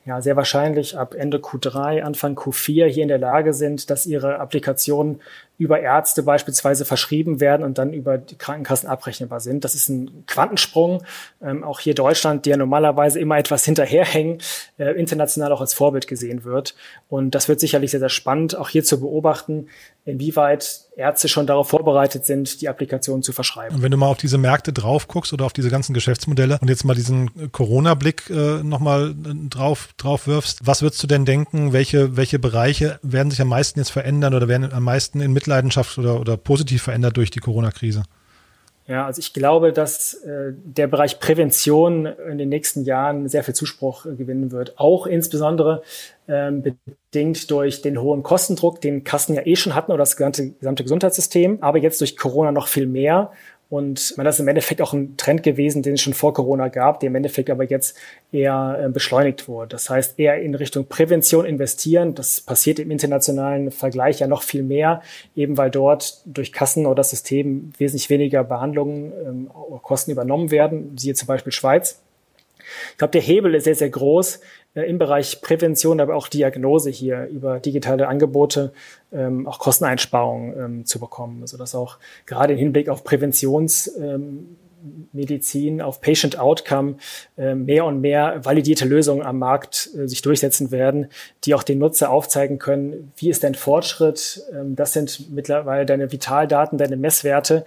[0.07, 4.39] ja, sehr wahrscheinlich ab Ende Q3, Anfang Q4 hier in der Lage sind, dass ihre
[4.39, 5.19] Applikationen
[5.57, 9.65] über Ärzte beispielsweise verschrieben werden und dann über die Krankenkassen abrechenbar sind.
[9.65, 11.03] Das ist ein Quantensprung.
[11.41, 14.37] Ähm, auch hier Deutschland, die ja normalerweise immer etwas hinterherhängen,
[14.77, 16.75] äh, international auch als Vorbild gesehen wird.
[17.09, 19.67] Und das wird sicherlich sehr, sehr spannend, auch hier zu beobachten,
[20.07, 23.75] inwieweit Ärzte schon darauf vorbereitet sind, die Applikation zu verschreiben.
[23.75, 26.69] Und wenn du mal auf diese Märkte drauf guckst oder auf diese ganzen Geschäftsmodelle und
[26.69, 31.73] jetzt mal diesen Corona-Blick äh, nochmal äh, drauf, drauf wirfst, was würdest du denn denken,
[31.73, 35.97] welche, welche Bereiche werden sich am meisten jetzt verändern oder werden am meisten in Mitleidenschaft
[35.97, 38.03] oder, oder positiv verändert durch die Corona-Krise?
[38.87, 43.53] Ja, also ich glaube, dass äh, der Bereich Prävention in den nächsten Jahren sehr viel
[43.53, 44.79] Zuspruch äh, gewinnen wird.
[44.79, 45.83] Auch insbesondere
[46.29, 46.63] ähm,
[47.17, 50.83] bedingt durch den hohen Kostendruck, den Kassen ja eh schon hatten oder das gesamte, gesamte
[50.83, 53.31] Gesundheitssystem, aber jetzt durch Corona noch viel mehr.
[53.69, 56.99] Und das ist im Endeffekt auch ein Trend gewesen, den es schon vor Corona gab,
[56.99, 57.97] der im Endeffekt aber jetzt
[58.31, 59.69] eher äh, beschleunigt wurde.
[59.69, 62.13] Das heißt, eher in Richtung Prävention investieren.
[62.13, 65.01] Das passiert im internationalen Vergleich ja noch viel mehr,
[65.35, 69.49] eben weil dort durch Kassen oder das System wesentlich weniger Behandlungen, ähm,
[69.81, 71.99] Kosten übernommen werden, siehe zum Beispiel Schweiz.
[72.91, 74.39] Ich glaube, der Hebel ist sehr, sehr groß
[74.85, 78.73] im Bereich Prävention, aber auch Diagnose hier über digitale Angebote
[79.11, 81.41] ähm, auch Kosteneinsparungen ähm, zu bekommen.
[81.41, 84.57] Also dass auch gerade im Hinblick auf Präventions ähm,
[85.11, 86.97] Medizin, auf Patient Outcome
[87.37, 91.07] äh, mehr und mehr validierte Lösungen am Markt äh, sich durchsetzen werden,
[91.43, 96.11] die auch den Nutzer aufzeigen können, wie ist dein Fortschritt, ähm, das sind mittlerweile deine
[96.11, 97.65] Vitaldaten, deine Messwerte.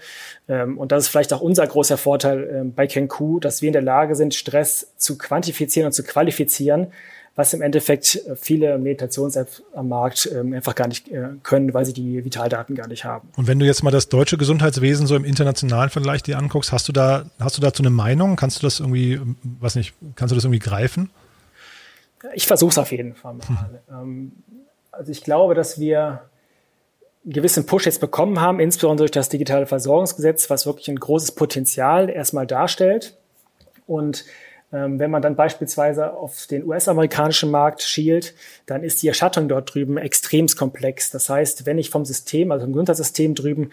[0.48, 3.74] Ähm, und das ist vielleicht auch unser großer Vorteil ähm, bei KenQ, dass wir in
[3.74, 6.92] der Lage sind, Stress zu quantifizieren und zu qualifizieren,
[7.36, 11.84] was im Endeffekt äh, viele Meditations-Apps am Markt ähm, einfach gar nicht äh, können, weil
[11.84, 13.28] sie die Vitaldaten gar nicht haben.
[13.36, 16.88] Und wenn du jetzt mal das deutsche Gesundheitswesen so im internationalen Vergleich dir anguckst, hast
[16.88, 18.36] du da, hast du dazu eine Meinung?
[18.36, 21.10] Kannst du das irgendwie, ähm, was nicht, kannst du das irgendwie greifen?
[22.34, 23.80] Ich versuche es auf jeden Fall mal.
[23.88, 24.32] Hm.
[24.92, 26.20] Also ich glaube, dass wir
[27.24, 31.32] einen gewissen Push jetzt bekommen haben, insbesondere durch das digitale Versorgungsgesetz, was wirklich ein großes
[31.32, 33.16] Potenzial erstmal darstellt.
[33.86, 34.24] Und ähm,
[34.72, 38.34] wenn man dann beispielsweise auf den US-amerikanischen Markt schielt,
[38.66, 41.10] dann ist die Erstattung dort drüben extremst komplex.
[41.10, 43.70] Das heißt, wenn ich vom System, also vom Gesundheitssystem drüben,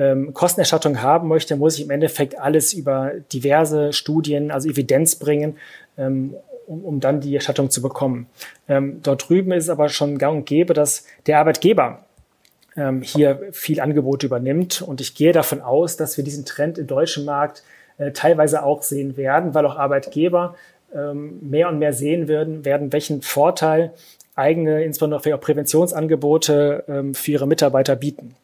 [0.00, 5.58] ähm, Kostenerstattung haben möchte, muss ich im Endeffekt alles über diverse Studien, also Evidenz bringen,
[5.98, 6.34] ähm,
[6.66, 8.26] um, um dann die Erstattung zu bekommen.
[8.66, 12.04] Ähm, dort drüben ist es aber schon gang und gäbe, dass der Arbeitgeber
[12.76, 14.80] ähm, hier viel Angebot übernimmt.
[14.80, 17.62] Und ich gehe davon aus, dass wir diesen Trend im deutschen Markt
[18.00, 20.56] äh, teilweise auch sehen werden, weil auch Arbeitgeber
[20.94, 23.92] ähm, mehr und mehr sehen werden, werden welchen Vorteil
[24.34, 28.34] eigene, insbesondere auch Präventionsangebote ähm, für ihre Mitarbeiter bieten.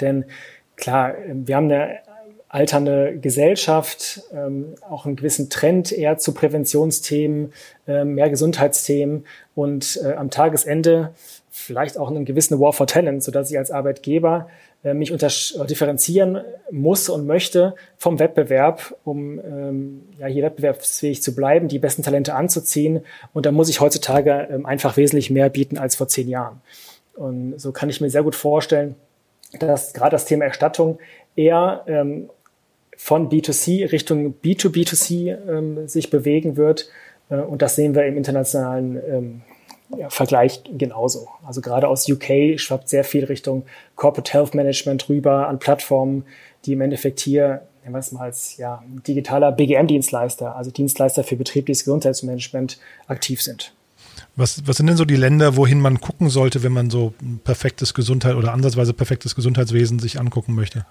[0.00, 0.24] Denn
[0.76, 1.98] klar, wir haben eine
[2.48, 7.52] alternde Gesellschaft, ähm, auch einen gewissen Trend eher zu Präventionsthemen,
[7.86, 11.12] äh, mehr Gesundheitsthemen und äh, am Tagesende
[11.50, 14.48] vielleicht auch einen gewissen War for Talent, sodass ich als Arbeitgeber
[14.82, 21.80] mich differenzieren muss und möchte vom Wettbewerb, um ähm, ja, hier wettbewerbsfähig zu bleiben, die
[21.80, 23.00] besten Talente anzuziehen.
[23.32, 26.60] Und da muss ich heutzutage ähm, einfach wesentlich mehr bieten als vor zehn Jahren.
[27.16, 28.94] Und so kann ich mir sehr gut vorstellen,
[29.58, 30.98] dass gerade das Thema Erstattung
[31.34, 32.30] eher ähm,
[32.96, 36.88] von B2C Richtung B2B2C ähm, sich bewegen wird.
[37.30, 39.42] Äh, und das sehen wir im internationalen ähm,
[39.96, 41.28] ja, Vergleich genauso.
[41.44, 46.24] Also gerade aus UK schwappt sehr viel Richtung Corporate Health Management rüber an Plattformen,
[46.64, 51.36] die im Endeffekt hier, nennen wir es mal als ja, digitaler BGM-Dienstleister, also Dienstleister für
[51.36, 53.72] betriebliches Gesundheitsmanagement, aktiv sind.
[54.34, 57.94] Was, was sind denn so die Länder, wohin man gucken sollte, wenn man so perfektes
[57.94, 60.84] Gesundheit oder ansatzweise perfektes Gesundheitswesen sich angucken möchte?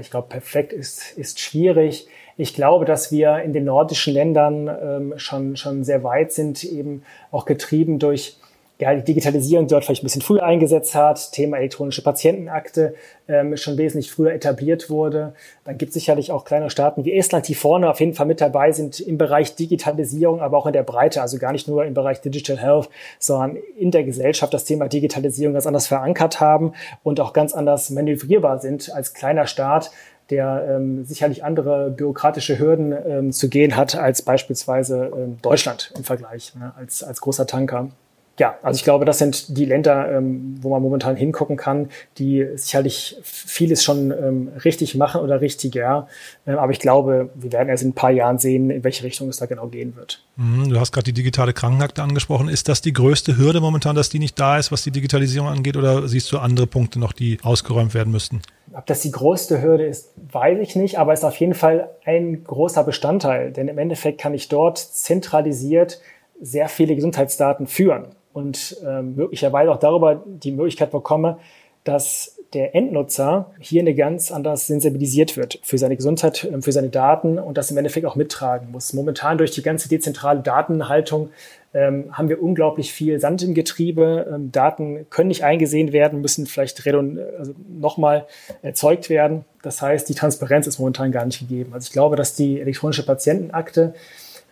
[0.00, 2.08] Ich glaube, perfekt ist, ist schwierig.
[2.38, 7.02] Ich glaube, dass wir in den nordischen Ländern ähm, schon, schon sehr weit sind, eben
[7.32, 8.38] auch getrieben durch
[8.80, 12.94] ja, die Digitalisierung dort vielleicht ein bisschen früher eingesetzt hat, Thema elektronische Patientenakte
[13.26, 15.34] ähm, schon wesentlich früher etabliert wurde.
[15.64, 18.40] Dann gibt es sicherlich auch kleine Staaten wie Estland, die vorne auf jeden Fall mit
[18.40, 21.94] dabei sind im Bereich Digitalisierung, aber auch in der Breite, also gar nicht nur im
[21.94, 26.72] Bereich Digital Health, sondern in der Gesellschaft das Thema Digitalisierung ganz anders verankert haben
[27.02, 29.90] und auch ganz anders manövrierbar sind als kleiner Staat,
[30.30, 36.04] der ähm, sicherlich andere bürokratische Hürden ähm, zu gehen hat als beispielsweise ähm, Deutschland im
[36.04, 37.90] Vergleich, ne, als, als großer Tanker
[38.38, 42.46] ja, also ich glaube, das sind die Länder, ähm, wo man momentan hingucken kann, die
[42.54, 46.06] sicherlich vieles schon ähm, richtig machen oder richtiger.
[46.46, 49.28] Ähm, aber ich glaube, wir werden erst in ein paar Jahren sehen, in welche Richtung
[49.28, 50.22] es da genau gehen wird.
[50.36, 52.48] Mhm, du hast gerade die digitale Krankenakte angesprochen.
[52.48, 55.76] Ist das die größte Hürde momentan, dass die nicht da ist, was die Digitalisierung angeht?
[55.76, 58.40] Oder siehst du andere Punkte noch, die ausgeräumt werden müssten?
[58.72, 62.44] Ob das die größte Hürde ist, weiß ich nicht, aber ist auf jeden Fall ein
[62.44, 63.50] großer Bestandteil.
[63.50, 66.00] Denn im Endeffekt kann ich dort zentralisiert
[66.40, 68.04] sehr viele Gesundheitsdaten führen
[68.38, 71.38] und ähm, möglicherweise auch darüber die Möglichkeit bekomme,
[71.82, 76.88] dass der Endnutzer hier eine ganz anders sensibilisiert wird für seine Gesundheit, ähm, für seine
[76.88, 78.92] Daten und das im Endeffekt auch mittragen muss.
[78.92, 81.30] Momentan durch die ganze dezentrale Datenhaltung
[81.74, 84.26] ähm, haben wir unglaublich viel Sand im Getriebe.
[84.32, 88.26] Ähm, Daten können nicht eingesehen werden, müssen vielleicht also nochmal
[88.62, 89.44] erzeugt werden.
[89.62, 91.72] Das heißt, die Transparenz ist momentan gar nicht gegeben.
[91.74, 93.94] Also ich glaube, dass die elektronische Patientenakte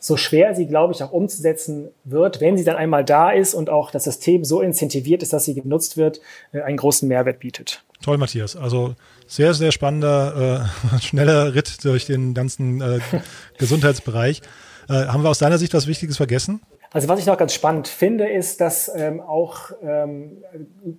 [0.06, 3.70] so schwer sie, glaube ich, auch umzusetzen wird, wenn sie dann einmal da ist und
[3.70, 6.20] auch das System so incentiviert ist, dass sie genutzt wird,
[6.52, 7.82] äh, einen großen Mehrwert bietet.
[8.02, 8.54] Toll, Matthias.
[8.54, 8.94] Also
[9.26, 13.00] sehr, sehr spannender, äh, schneller Ritt durch den ganzen äh,
[13.58, 14.42] Gesundheitsbereich.
[14.88, 16.60] Äh, haben wir aus deiner Sicht was Wichtiges vergessen?
[16.92, 20.36] Also was ich noch ganz spannend finde, ist, dass ähm, auch ähm,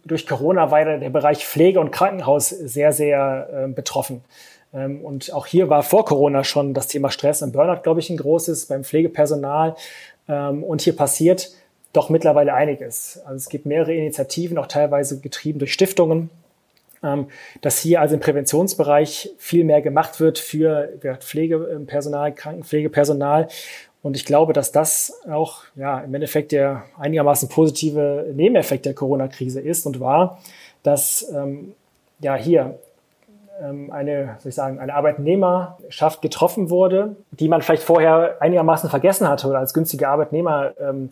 [0.06, 4.22] durch Corona weiter der Bereich Pflege und Krankenhaus sehr, sehr äh, betroffen.
[4.74, 8.10] Ähm, und auch hier war vor Corona schon das Thema Stress und Burnout, glaube ich,
[8.10, 9.76] ein großes beim Pflegepersonal.
[10.28, 11.52] Ähm, und hier passiert
[11.94, 13.22] doch mittlerweile einiges.
[13.26, 16.30] Also es gibt mehrere Initiativen, auch teilweise getrieben durch Stiftungen,
[17.04, 17.28] ähm,
[17.62, 23.48] dass hier also im Präventionsbereich viel mehr gemacht wird für Pflegepersonal, Krankenpflegepersonal.
[24.04, 29.60] Und ich glaube, dass das auch ja, im Endeffekt der einigermaßen positive Nebeneffekt der Corona-Krise
[29.60, 30.42] ist und war,
[30.84, 31.74] dass ähm,
[32.20, 32.80] ja hier
[33.92, 39.48] eine, soll ich sagen, eine Arbeitnehmerschaft getroffen wurde, die man vielleicht vorher einigermaßen vergessen hatte
[39.48, 41.10] oder als günstige Arbeitnehmer ähm,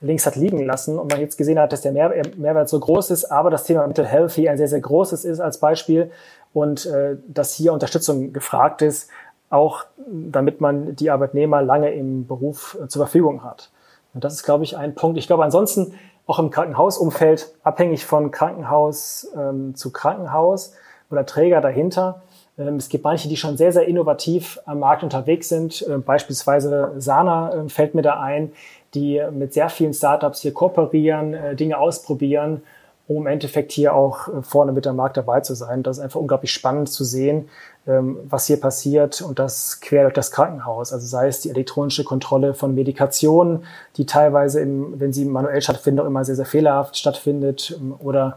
[0.00, 3.10] links hat liegen lassen und man jetzt gesehen hat, dass der Mehr Mehrwert so groß
[3.10, 6.10] ist, aber das Thema Mental Health hier ein sehr, sehr großes ist als Beispiel
[6.52, 9.10] und äh, dass hier Unterstützung gefragt ist,
[9.50, 13.70] auch damit man die Arbeitnehmer lange im Beruf äh, zur Verfügung hat.
[14.14, 15.18] Und das ist, glaube ich, ein Punkt.
[15.18, 15.94] Ich glaube, ansonsten
[16.26, 20.74] auch im Krankenhausumfeld, abhängig von Krankenhaus ähm, zu Krankenhaus,
[21.10, 22.22] oder Träger dahinter.
[22.60, 25.84] Ähm, es gibt manche, die schon sehr, sehr innovativ am Markt unterwegs sind.
[25.88, 28.52] Ähm, beispielsweise Sana ähm, fällt mir da ein,
[28.94, 32.62] die mit sehr vielen Startups hier kooperieren, äh, Dinge ausprobieren,
[33.06, 35.82] um im Endeffekt hier auch äh, vorne mit am Markt dabei zu sein.
[35.82, 37.48] Das ist einfach unglaublich spannend zu sehen,
[37.86, 40.92] was hier passiert und das quer durch das Krankenhaus.
[40.92, 43.64] Also sei es die elektronische Kontrolle von Medikationen,
[43.96, 48.36] die teilweise, im, wenn sie manuell stattfindet, auch immer sehr, sehr fehlerhaft stattfindet oder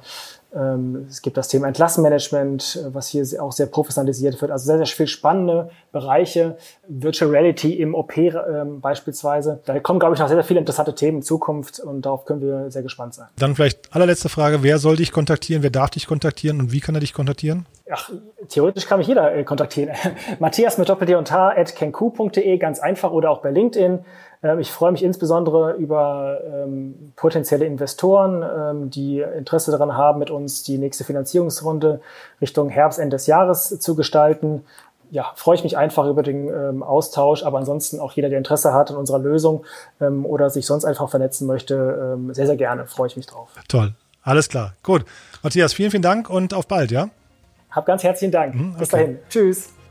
[1.10, 4.52] es gibt das Thema Entlassenmanagement, äh, was hier auch sehr professionalisiert wird.
[4.52, 6.58] Also sehr, sehr viel spannende Bereiche.
[6.88, 9.62] Virtual Reality im OP ähm, beispielsweise.
[9.66, 12.42] Da kommen, glaube ich, noch sehr, sehr viele interessante Themen in Zukunft und darauf können
[12.42, 13.28] wir sehr gespannt sein.
[13.38, 14.62] Dann vielleicht allerletzte Frage.
[14.62, 15.64] Wer soll dich kontaktieren?
[15.64, 17.66] Wer darf dich kontaktieren und wie kann er dich kontaktieren?
[17.92, 18.12] Ach,
[18.48, 19.96] theoretisch kann mich jeder äh, kontaktieren.
[20.40, 24.00] Matthias mit doppel und H at kenku.de, ganz einfach oder auch bei LinkedIn.
[24.44, 30.30] Ähm, ich freue mich insbesondere über ähm, potenzielle Investoren, ähm, die Interesse daran haben, mit
[30.30, 32.02] uns die nächste Finanzierungsrunde
[32.42, 34.66] Richtung Herbst, Ende des Jahres zu gestalten.
[35.10, 38.74] Ja, freue ich mich einfach über den ähm, Austausch, aber ansonsten auch jeder, der Interesse
[38.74, 39.64] hat an unserer Lösung
[40.02, 43.50] ähm, oder sich sonst einfach vernetzen möchte, ähm, sehr, sehr gerne, freue ich mich drauf.
[43.68, 44.74] Toll, alles klar.
[44.82, 45.06] Gut.
[45.44, 47.10] Matthias, vielen, vielen Dank und auf bald, ja?
[47.70, 48.56] Hab ganz herzlichen Dank.
[48.56, 48.80] Mhm, okay.
[48.80, 49.20] Bis dahin.
[49.30, 49.83] Tschüss.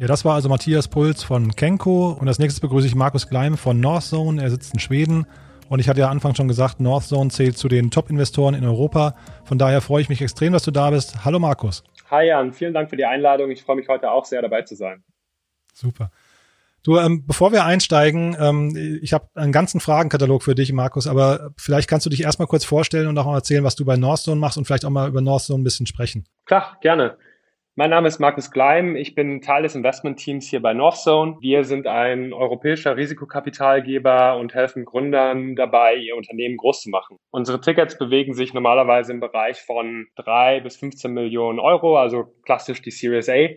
[0.00, 3.58] Ja, das war also Matthias Puls von Kenko und als nächstes begrüße ich Markus Gleim
[3.58, 4.42] von Northzone.
[4.42, 5.26] Er sitzt in Schweden
[5.68, 9.14] und ich hatte ja Anfang schon gesagt, Northzone zählt zu den Top-Investoren in Europa.
[9.44, 11.26] Von daher freue ich mich extrem, dass du da bist.
[11.26, 11.84] Hallo Markus.
[12.10, 13.50] Hi Jan, vielen Dank für die Einladung.
[13.50, 15.04] Ich freue mich heute auch sehr dabei zu sein.
[15.74, 16.10] Super.
[16.82, 21.50] Du, ähm, bevor wir einsteigen, ähm, ich habe einen ganzen Fragenkatalog für dich, Markus, aber
[21.58, 24.40] vielleicht kannst du dich erstmal kurz vorstellen und auch mal erzählen, was du bei Northzone
[24.40, 26.24] machst und vielleicht auch mal über Northzone ein bisschen sprechen.
[26.46, 27.18] Klar, gerne.
[27.80, 28.94] Mein Name ist Markus Gleim.
[28.94, 31.38] Ich bin Teil des Investmentteams hier bei Northzone.
[31.40, 37.16] Wir sind ein europäischer Risikokapitalgeber und helfen Gründern dabei, ihr Unternehmen groß zu machen.
[37.30, 42.82] Unsere Tickets bewegen sich normalerweise im Bereich von drei bis 15 Millionen Euro, also klassisch
[42.82, 43.48] die Series A.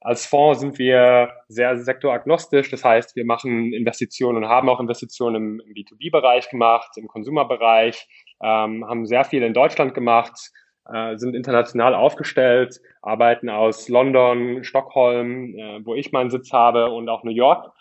[0.00, 2.70] Als Fonds sind wir sehr sektoragnostisch.
[2.70, 8.06] Das heißt, wir machen Investitionen und haben auch Investitionen im, B2B-Bereich gemacht, im Konsumerbereich,
[8.44, 10.52] ähm, haben sehr viel in Deutschland gemacht,
[10.92, 17.08] äh, sind international aufgestellt, arbeiten aus London, Stockholm, äh, wo ich meinen Sitz habe, und
[17.08, 17.72] auch New York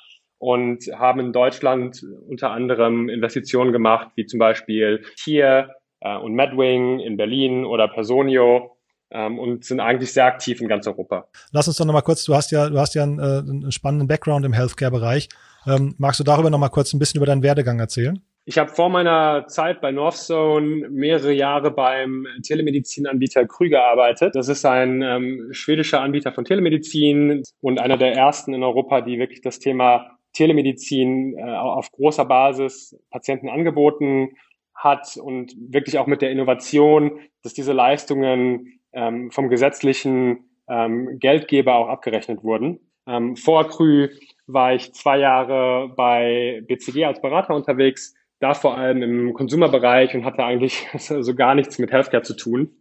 [0.41, 6.99] und haben in Deutschland unter anderem Investitionen gemacht, wie zum Beispiel Tier äh, und Medwing
[6.99, 8.75] in Berlin oder Personio
[9.11, 11.27] ähm, und sind eigentlich sehr aktiv in ganz Europa.
[11.51, 14.07] Lass uns doch nochmal kurz, du hast ja, du hast ja einen, äh, einen spannenden
[14.07, 15.29] Background im Healthcare-Bereich.
[15.67, 18.19] Ähm, magst du darüber nochmal kurz ein bisschen über deinen Werdegang erzählen?
[18.45, 24.33] Ich habe vor meiner Zeit bei Northzone mehrere Jahre beim Telemedizinanbieter Krü gearbeitet.
[24.33, 29.19] Das ist ein ähm, schwedischer Anbieter von Telemedizin und einer der ersten in Europa, die
[29.19, 34.29] wirklich das Thema Telemedizin äh, auf großer Basis Patienten angeboten
[34.73, 41.75] hat und wirklich auch mit der Innovation, dass diese Leistungen ähm, vom gesetzlichen ähm, Geldgeber
[41.75, 42.79] auch abgerechnet wurden.
[43.05, 44.09] Ähm, vor Krü
[44.47, 50.25] war ich zwei Jahre bei BCG als Berater unterwegs da vor allem im Konsumerbereich und
[50.25, 52.71] hatte eigentlich so gar nichts mit Healthcare zu tun.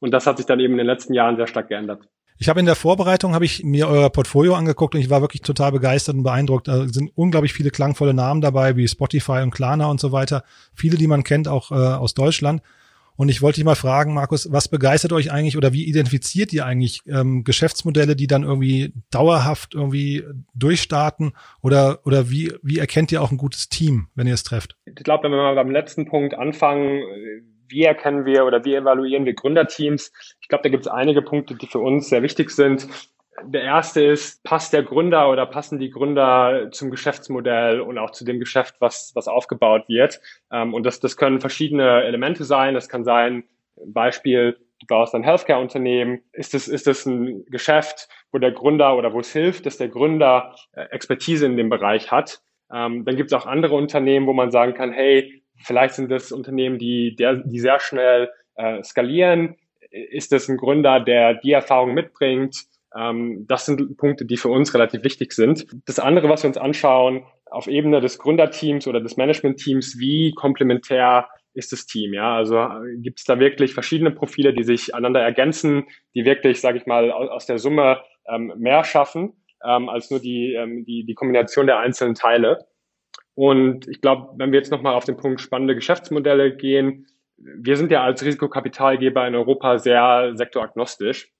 [0.00, 2.08] Und das hat sich dann eben in den letzten Jahren sehr stark geändert.
[2.40, 5.42] Ich habe in der Vorbereitung habe ich mir euer Portfolio angeguckt und ich war wirklich
[5.42, 6.68] total begeistert und beeindruckt.
[6.68, 10.44] Da sind unglaublich viele klangvolle Namen dabei, wie Spotify und Klarna und so weiter.
[10.72, 12.62] Viele, die man kennt, auch äh, aus Deutschland.
[13.18, 16.64] Und ich wollte dich mal fragen, Markus, was begeistert euch eigentlich oder wie identifiziert ihr
[16.64, 20.22] eigentlich ähm, Geschäftsmodelle, die dann irgendwie dauerhaft irgendwie
[20.54, 24.76] durchstarten oder, oder wie, wie erkennt ihr auch ein gutes Team, wenn ihr es trefft?
[24.84, 27.02] Ich glaube, wenn wir mal beim letzten Punkt anfangen,
[27.66, 30.12] wie erkennen wir oder wie evaluieren wir Gründerteams?
[30.40, 32.86] Ich glaube, da gibt es einige Punkte, die für uns sehr wichtig sind.
[33.44, 38.24] Der erste ist, passt der Gründer oder passen die Gründer zum Geschäftsmodell und auch zu
[38.24, 40.20] dem Geschäft, was, was aufgebaut wird.
[40.52, 42.74] Ähm, und das, das können verschiedene Elemente sein.
[42.74, 43.44] Das kann sein,
[43.86, 46.20] Beispiel, du baust ein Healthcare-Unternehmen.
[46.32, 49.88] Ist es, ist es ein Geschäft, wo der Gründer oder wo es hilft, dass der
[49.88, 52.40] Gründer äh, Expertise in dem Bereich hat?
[52.72, 56.32] Ähm, dann gibt es auch andere Unternehmen, wo man sagen kann, hey, vielleicht sind das
[56.32, 59.56] Unternehmen, die, der, die sehr schnell äh, skalieren.
[59.90, 62.66] Ist das ein Gründer, der die Erfahrung mitbringt?
[62.96, 65.66] Ähm, das sind Punkte, die für uns relativ wichtig sind.
[65.86, 71.28] Das andere, was wir uns anschauen, auf Ebene des Gründerteams oder des Managementteams, wie komplementär
[71.54, 72.14] ist das Team?
[72.14, 76.78] Ja, also gibt es da wirklich verschiedene Profile, die sich einander ergänzen, die wirklich, sage
[76.78, 79.32] ich mal, aus der Summe ähm, mehr schaffen
[79.64, 82.66] ähm, als nur die, ähm, die, die Kombination der einzelnen Teile.
[83.34, 87.90] Und ich glaube, wenn wir jetzt nochmal auf den Punkt spannende Geschäftsmodelle gehen, wir sind
[87.92, 91.30] ja als Risikokapitalgeber in Europa sehr sektoragnostisch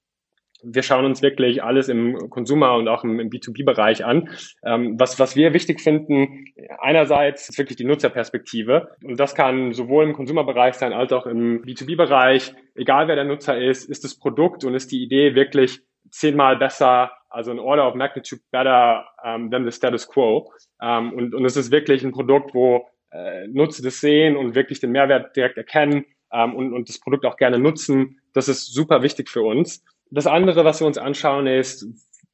[0.62, 4.28] wir schauen uns wirklich alles im Consumer und auch im, im B2B-Bereich an.
[4.64, 6.46] Ähm, was, was wir wichtig finden,
[6.78, 8.90] einerseits ist wirklich die Nutzerperspektive.
[9.02, 12.54] Und das kann sowohl im Consumer-Bereich sein als auch im B2B-Bereich.
[12.74, 17.12] Egal wer der Nutzer ist, ist das Produkt und ist die Idee wirklich zehnmal besser,
[17.28, 20.52] also ein Order of Magnitude better um, than the status quo.
[20.80, 24.80] Um, und, und es ist wirklich ein Produkt, wo äh, Nutzer das sehen und wirklich
[24.80, 28.20] den Mehrwert direkt erkennen um, und, und das Produkt auch gerne nutzen.
[28.32, 29.84] Das ist super wichtig für uns.
[30.10, 31.86] Das andere, was wir uns anschauen, ist,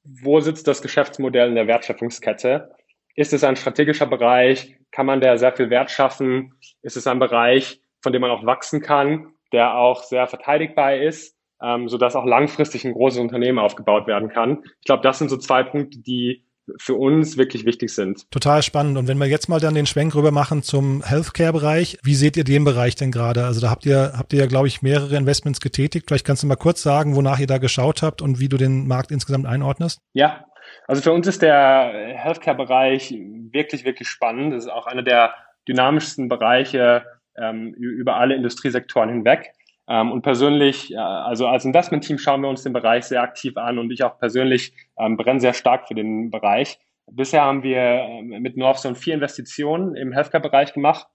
[0.05, 2.71] wo sitzt das Geschäftsmodell in der Wertschöpfungskette?
[3.17, 4.77] Ist es ein strategischer Bereich?
[4.91, 6.55] Kann man da sehr viel Wert schaffen?
[6.83, 11.35] Ist es ein Bereich, von dem man auch wachsen kann, der auch sehr verteidigbar ist?
[11.65, 14.63] ähm, sodass auch langfristig ein großes Unternehmen aufgebaut werden kann.
[14.81, 16.45] Ich glaube, das sind so zwei Punkte, die
[16.79, 18.31] für uns wirklich wichtig sind.
[18.31, 18.97] Total spannend.
[18.99, 22.45] Und wenn wir jetzt mal dann den Schwenk rüber machen zum Healthcare-Bereich, wie seht ihr
[22.45, 23.45] den Bereich denn gerade?
[23.45, 26.07] Also da habt ihr, habt ihr ja, glaube ich, mehrere Investments getätigt.
[26.09, 28.87] Vielleicht kannst du mal kurz sagen, wonach ihr da geschaut habt und wie du den
[28.87, 30.01] Markt insgesamt einordnest?
[30.13, 30.45] Ja,
[30.87, 33.11] also für uns ist der Healthcare-Bereich
[33.53, 34.55] wirklich, wirklich spannend.
[34.55, 35.35] Das ist auch einer der
[35.69, 37.05] dynamischsten Bereiche
[37.37, 39.53] ähm, über alle Industriesektoren hinweg.
[39.89, 43.91] Ähm, und persönlich, also als Investmentteam schauen wir uns den Bereich sehr aktiv an und
[43.91, 46.79] ich auch persönlich ähm, brenne sehr stark für den Bereich.
[47.11, 51.07] Bisher haben wir ähm, mit Northzone vier Investitionen im Healthcare-Bereich gemacht,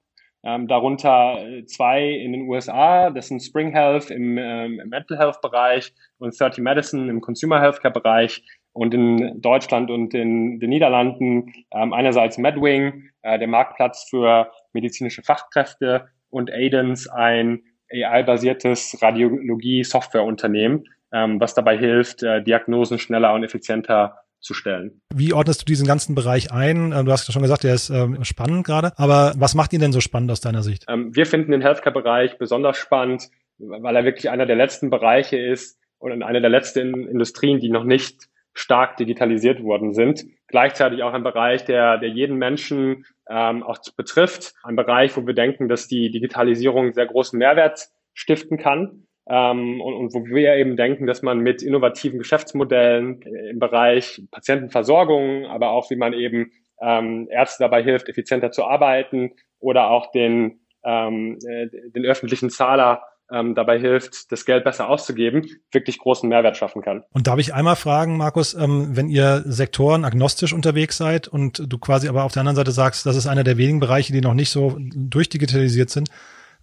[0.44, 5.18] ähm, darunter äh, zwei in den USA, das sind Spring Health im, ähm, im Mental
[5.18, 11.92] Health-Bereich und 30 Medicine im Consumer Healthcare-Bereich und in Deutschland und in den Niederlanden ähm,
[11.92, 21.54] einerseits Medwing, äh, der Marktplatz für medizinische Fachkräfte und Aidens, ein AI-basiertes Radiologie-Softwareunternehmen, ähm, was
[21.54, 25.02] dabei hilft, äh, Diagnosen schneller und effizienter zu stellen.
[25.14, 26.94] Wie ordnest du diesen ganzen Bereich ein?
[26.94, 29.92] Ähm, du hast schon gesagt, der ist ähm, spannend gerade, aber was macht ihn denn
[29.92, 30.86] so spannend aus deiner Sicht?
[30.88, 35.78] Ähm, wir finden den Healthcare-Bereich besonders spannend, weil er wirklich einer der letzten Bereiche ist
[35.98, 40.26] und einer der letzten Industrien, die noch nicht stark digitalisiert worden sind.
[40.50, 44.54] Gleichzeitig auch ein Bereich, der, der jeden Menschen ähm, auch betrifft.
[44.64, 49.06] Ein Bereich, wo wir denken, dass die Digitalisierung sehr großen Mehrwert stiften kann.
[49.30, 55.46] Ähm, und, und wo wir eben denken, dass man mit innovativen Geschäftsmodellen im Bereich Patientenversorgung,
[55.46, 60.62] aber auch wie man eben ähm, Ärzte dabei hilft, effizienter zu arbeiten oder auch den,
[60.84, 66.58] ähm, äh, den öffentlichen Zahler ähm, dabei hilft, das Geld besser auszugeben, wirklich großen Mehrwert
[66.58, 67.04] schaffen kann.
[67.12, 71.78] Und darf ich einmal fragen, Markus, ähm, wenn ihr Sektoren agnostisch unterwegs seid und du
[71.78, 74.34] quasi aber auf der anderen Seite sagst, das ist einer der wenigen Bereiche, die noch
[74.34, 76.10] nicht so durchdigitalisiert sind,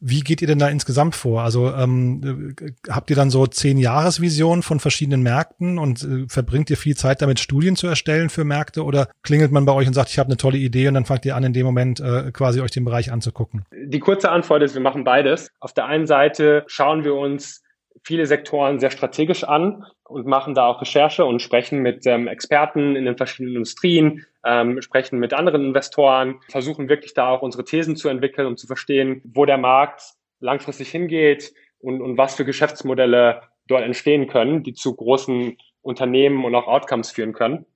[0.00, 1.42] wie geht ihr denn da insgesamt vor?
[1.42, 2.54] Also ähm,
[2.88, 7.22] habt ihr dann so zehn Jahresvisionen von verschiedenen Märkten und äh, verbringt ihr viel Zeit
[7.22, 10.28] damit, Studien zu erstellen für Märkte oder klingelt man bei euch und sagt, ich habe
[10.28, 12.84] eine tolle Idee und dann fangt ihr an, in dem Moment äh, quasi euch den
[12.84, 13.64] Bereich anzugucken?
[13.72, 15.50] Die kurze Antwort ist, wir machen beides.
[15.60, 17.62] Auf der einen Seite schauen wir uns
[18.06, 22.94] viele Sektoren sehr strategisch an und machen da auch Recherche und sprechen mit ähm, Experten
[22.94, 27.96] in den verschiedenen Industrien, ähm, sprechen mit anderen Investoren, versuchen wirklich da auch unsere Thesen
[27.96, 30.02] zu entwickeln, um zu verstehen, wo der Markt
[30.38, 36.54] langfristig hingeht und, und was für Geschäftsmodelle dort entstehen können, die zu großen Unternehmen und
[36.54, 37.66] auch Outcomes führen können.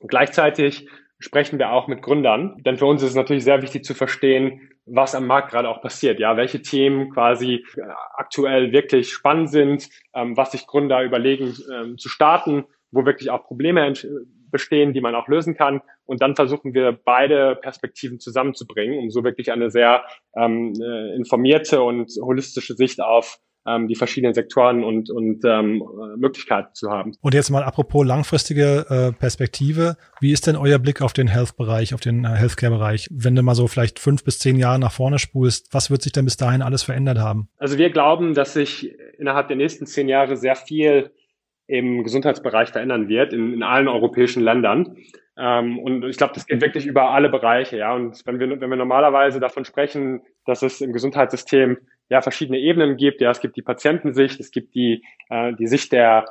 [0.00, 0.90] Und gleichzeitig
[1.24, 4.70] sprechen wir auch mit Gründern, denn für uns ist es natürlich sehr wichtig zu verstehen,
[4.84, 7.82] was am Markt gerade auch passiert, ja, welche Themen quasi äh,
[8.16, 13.44] aktuell wirklich spannend sind, ähm, was sich Gründer überlegen ähm, zu starten, wo wirklich auch
[13.44, 13.94] Probleme
[14.50, 15.80] bestehen, die man auch lösen kann.
[16.04, 20.04] Und dann versuchen wir beide Perspektiven zusammenzubringen, um so wirklich eine sehr
[20.36, 25.82] ähm, äh, informierte und holistische Sicht auf ähm, die verschiedenen Sektoren und, und ähm,
[26.16, 27.12] Möglichkeiten zu haben.
[27.20, 31.94] Und jetzt mal apropos langfristige äh, Perspektive, wie ist denn euer Blick auf den Health-Bereich,
[31.94, 33.08] auf den äh, Healthcare-Bereich?
[33.10, 36.12] Wenn du mal so vielleicht fünf bis zehn Jahre nach vorne spulst, was wird sich
[36.12, 37.48] denn bis dahin alles verändert haben?
[37.58, 41.10] Also wir glauben, dass sich innerhalb der nächsten zehn Jahre sehr viel
[41.66, 44.96] im Gesundheitsbereich verändern wird, in, in allen europäischen Ländern.
[45.36, 47.92] Ähm, und ich glaube, das geht wirklich über alle Bereiche, ja.
[47.94, 52.96] Und wenn wir, wenn wir normalerweise davon sprechen, dass es im Gesundheitssystem ja verschiedene Ebenen
[52.96, 53.20] gibt.
[53.20, 56.26] Ja, es gibt die Patientensicht, es gibt die, äh, die Sicht der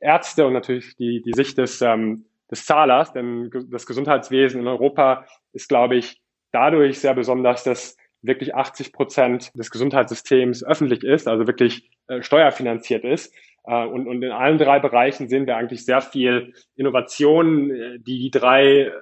[0.00, 5.24] Ärzte und natürlich die, die Sicht des, ähm, des Zahlers, denn das Gesundheitswesen in Europa
[5.52, 6.20] ist, glaube ich,
[6.52, 13.04] dadurch sehr besonders, dass wirklich 80 Prozent des Gesundheitssystems öffentlich ist, also wirklich äh, steuerfinanziert
[13.04, 13.34] ist.
[13.66, 18.18] Äh, und, und in allen drei Bereichen sehen wir eigentlich sehr viel Innovation, äh, die
[18.18, 18.92] die drei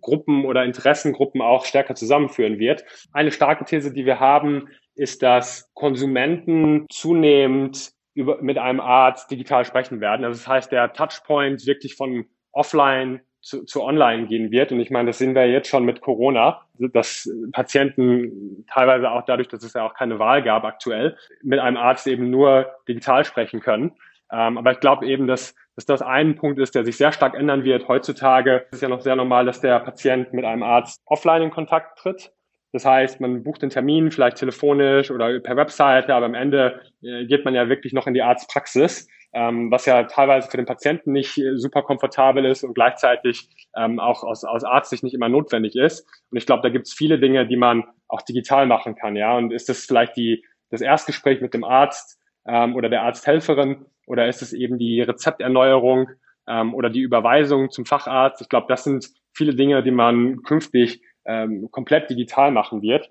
[0.00, 2.84] Gruppen oder Interessengruppen auch stärker zusammenführen wird.
[3.12, 9.64] Eine starke These, die wir haben, ist, dass Konsumenten zunehmend über, mit einem Arzt digital
[9.64, 10.24] sprechen werden.
[10.24, 14.72] Also das heißt, der Touchpoint wirklich von offline zu, zu online gehen wird.
[14.72, 19.46] Und ich meine, das sehen wir jetzt schon mit Corona, dass Patienten teilweise auch dadurch,
[19.46, 23.60] dass es ja auch keine Wahl gab aktuell, mit einem Arzt eben nur digital sprechen
[23.60, 23.92] können.
[24.32, 27.34] Ähm, aber ich glaube eben, dass, dass das ein Punkt ist, der sich sehr stark
[27.34, 27.86] ändern wird.
[27.86, 32.00] Heutzutage ist ja noch sehr normal, dass der Patient mit einem Arzt offline in Kontakt
[32.00, 32.32] tritt.
[32.72, 37.24] Das heißt, man bucht den Termin vielleicht telefonisch oder per Webseite, aber am Ende äh,
[37.26, 41.12] geht man ja wirklich noch in die Arztpraxis, ähm, was ja teilweise für den Patienten
[41.12, 45.76] nicht äh, super komfortabel ist und gleichzeitig ähm, auch aus, aus Arztsicht nicht immer notwendig
[45.76, 46.08] ist.
[46.30, 49.14] Und ich glaube, da gibt es viele Dinge, die man auch digital machen kann.
[49.14, 53.84] Ja, und ist das vielleicht die das Erstgespräch mit dem Arzt ähm, oder der Arzthelferin
[54.06, 56.08] oder ist es eben die Rezepterneuerung
[56.48, 58.40] ähm, oder die Überweisung zum Facharzt?
[58.40, 63.10] Ich glaube, das sind viele Dinge, die man künftig ähm, komplett digital machen wird.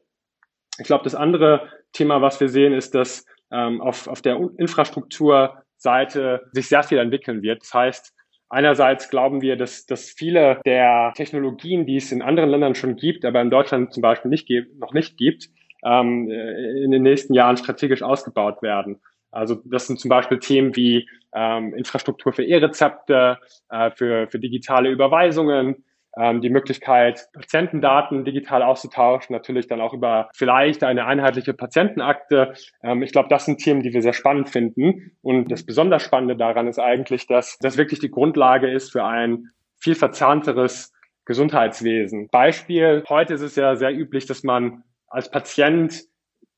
[0.80, 5.65] Ich glaube, das andere Thema, was wir sehen, ist, dass ähm, auf, auf der Infrastrukturseite
[5.86, 7.62] Seite sich sehr viel entwickeln wird.
[7.62, 8.16] Das heißt,
[8.48, 13.26] Einerseits glauben wir, dass, dass viele der Technologien, die es in anderen Ländern schon gibt,
[13.26, 15.50] aber in Deutschland zum Beispiel nicht, noch nicht gibt,
[15.84, 19.02] ähm, in den nächsten Jahren strategisch ausgebaut werden.
[19.32, 24.90] Also das sind zum Beispiel Themen wie ähm, Infrastruktur für E-Rezepte, äh, für, für digitale
[24.90, 25.84] Überweisungen,
[26.18, 32.54] ähm, die Möglichkeit, Patientendaten digital auszutauschen, natürlich dann auch über vielleicht eine einheitliche Patientenakte.
[32.84, 35.18] Ähm, ich glaube, das sind Themen, die wir sehr spannend finden.
[35.22, 39.50] Und das besonders Spannende daran ist eigentlich, dass das wirklich die Grundlage ist für ein
[39.78, 40.94] viel verzahnteres
[41.26, 42.30] Gesundheitswesen.
[42.30, 46.04] Beispiel, heute ist es ja sehr üblich, dass man als Patient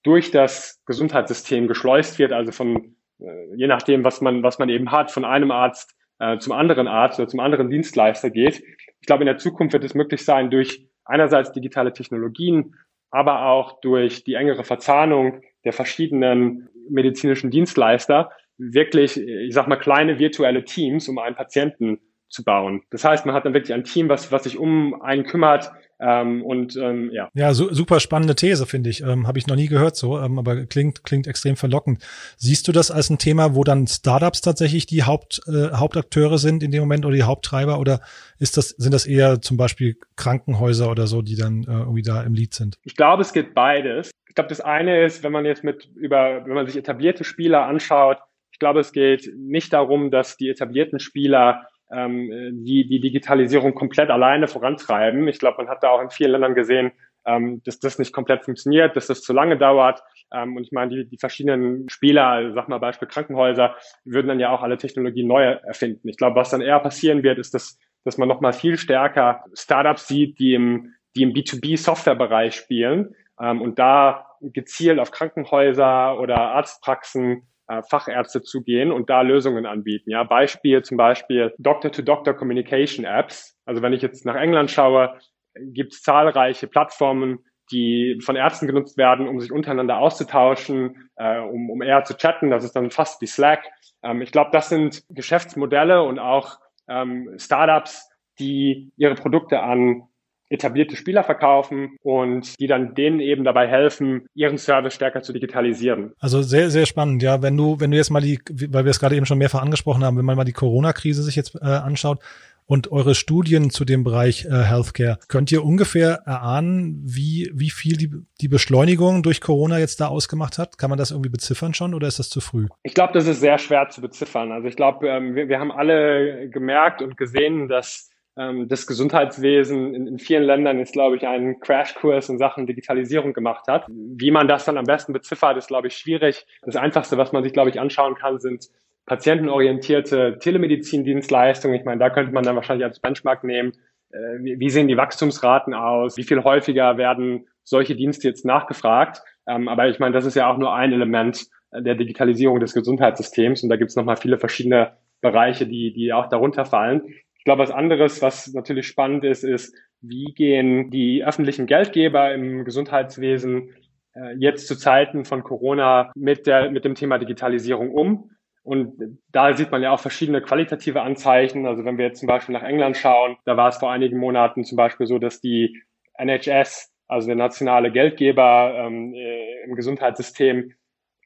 [0.04, 4.92] durch das Gesundheitssystem geschleust wird, also von äh, je nachdem, was man, was man eben
[4.92, 8.64] hat, von einem Arzt äh, zum anderen Arzt oder zum anderen Dienstleister geht.
[9.02, 12.76] Ich glaube, in der Zukunft wird es möglich sein, durch einerseits digitale Technologien,
[13.10, 20.20] aber auch durch die engere Verzahnung der verschiedenen medizinischen Dienstleister wirklich, ich sag mal, kleine
[20.20, 22.82] virtuelle Teams um einen Patienten zu bauen.
[22.90, 26.44] Das heißt, man hat dann wirklich ein Team, was, was sich um einen kümmert, ähm,
[26.44, 27.30] und ähm, ja.
[27.34, 29.02] Ja, su super spannende These, finde ich.
[29.02, 32.04] Ähm, Habe ich noch nie gehört so, ähm, aber klingt, klingt extrem verlockend.
[32.38, 36.62] Siehst du das als ein Thema, wo dann Startups tatsächlich die Haupt, äh, Hauptakteure sind
[36.62, 38.02] in dem Moment oder die Haupttreiber oder
[38.38, 42.22] ist das, sind das eher zum Beispiel Krankenhäuser oder so, die dann äh, irgendwie da
[42.22, 42.78] im Lied sind?
[42.84, 44.12] Ich glaube, es gibt beides.
[44.30, 47.66] Ich glaube, das eine ist, wenn man jetzt mit über, wenn man sich etablierte Spieler
[47.66, 48.20] anschaut,
[48.52, 52.30] ich glaube, es geht nicht darum, dass die etablierten Spieler ähm,
[52.66, 55.28] die die Digitalisierung komplett alleine vorantreiben.
[55.28, 56.92] Ich glaube, man hat da auch in vielen Ländern gesehen,
[57.26, 60.02] ähm, dass das nicht komplett funktioniert, dass das zu lange dauert.
[60.34, 63.76] Ähm, und ich meine, die, die verschiedenen Spieler, also sag mal Beispiel Krankenhäuser,
[64.06, 66.08] würden dann ja auch alle Technologien neu erfinden.
[66.08, 70.08] Ich glaube, was dann eher passieren wird, ist, dass, dass man nochmal viel stärker Startups
[70.08, 77.48] sieht, die im, die im B2B-Software-Bereich spielen ähm, und da gezielt auf Krankenhäuser oder Arztpraxen
[77.68, 80.10] äh, Fachärzte zu gehen und da Lösungen anbieten.
[80.10, 83.58] Ja, Beispiel zum Beispiel Doctor-to-Doctor Communication Apps.
[83.66, 85.18] Also wenn ich jetzt nach England schaue,
[85.56, 87.40] gibt es zahlreiche Plattformen,
[87.72, 92.50] die von Ärzten genutzt werden, um sich untereinander auszutauschen, äh, um, um eher zu chatten.
[92.50, 93.66] Das ist dann fast wie Slack.
[94.04, 98.10] Ähm, ich glaube, das sind Geschäftsmodelle und auch ähm, Startups,
[98.40, 100.04] die ihre Produkte an
[100.50, 106.14] etablierte Spieler verkaufen und die dann denen eben dabei helfen, ihren Service stärker zu digitalisieren.
[106.20, 107.24] Also sehr, sehr spannend.
[107.24, 108.40] Ja, wenn du, wenn du jetzt mal die,
[108.70, 111.36] weil wir es gerade eben schon mehrfach angesprochen haben, wenn man mal die Corona-Krise sich
[111.36, 112.20] jetzt äh, anschaut,
[112.68, 115.18] und eure Studien zu dem Bereich äh, Healthcare.
[115.30, 120.58] Könnt ihr ungefähr erahnen, wie, wie viel die, die Beschleunigung durch Corona jetzt da ausgemacht
[120.58, 120.78] hat?
[120.78, 122.68] Kann man das irgendwie beziffern schon oder ist das zu früh?
[122.84, 124.52] Ich glaube, das ist sehr schwer zu beziffern.
[124.52, 130.20] Also ich glaube, ähm, wir, wir haben alle gemerkt und gesehen, dass das Gesundheitswesen in,
[130.20, 133.88] vielen Ländern jetzt, glaube ich, einen Crashkurs in Sachen Digitalisierung gemacht hat.
[133.90, 136.46] Wie man das dann am besten beziffert, ist, glaube ich, schwierig.
[136.62, 138.68] Das Einfachste, was man sich, glaube ich, anschauen kann, sind
[139.08, 141.80] patientenorientierte Telemedizindienstleistungen.
[141.80, 143.72] Ich meine, da könnte man dann wahrscheinlich als Benchmark nehmen,
[144.12, 149.24] äh, wie, wie sehen die Wachstumsraten aus, wie viel häufiger werden solche Dienste jetzt nachgefragt.
[149.48, 153.64] Ähm, aber ich meine, das ist ja auch nur ein Element der Digitalisierung des Gesundheitssystems
[153.64, 157.02] und da gibt es nochmal viele verschiedene Bereiche, die, die auch darunter fallen
[157.48, 163.74] glaube, was anderes, was natürlich spannend ist, ist, wie gehen die öffentlichen Geldgeber im Gesundheitswesen
[164.16, 168.32] äh, jetzt zu Zeiten von Corona mit, der, mit dem Thema Digitalisierung um?
[168.64, 171.66] Und da sieht man ja auch verschiedene qualitative Anzeichen.
[171.66, 174.66] Also wenn wir jetzt zum Beispiel nach England schauen, da war es vor einigen Monaten
[174.66, 175.82] zum Beispiel so, dass die
[176.16, 180.74] NHS, also der nationale Geldgeber ähm, äh, im Gesundheitssystem,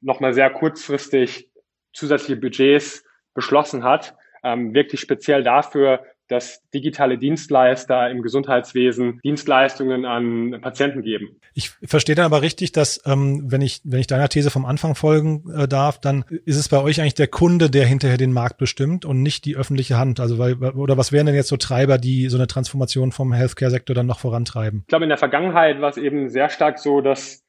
[0.02, 1.50] nochmal sehr kurzfristig
[1.94, 3.04] zusätzliche Budgets
[3.34, 11.40] beschlossen hat, ähm, wirklich speziell dafür, dass digitale Dienstleister im Gesundheitswesen Dienstleistungen an Patienten geben.
[11.54, 14.96] Ich verstehe dann aber richtig, dass ähm, wenn ich wenn ich deiner These vom Anfang
[14.96, 18.58] folgen äh, darf, dann ist es bei euch eigentlich der Kunde, der hinterher den Markt
[18.58, 20.20] bestimmt und nicht die öffentliche Hand.
[20.20, 23.94] Also weil oder was wären denn jetzt so Treiber, die so eine Transformation vom Healthcare-Sektor
[23.94, 24.82] dann noch vorantreiben?
[24.82, 27.44] Ich glaube, in der Vergangenheit war es eben sehr stark so, dass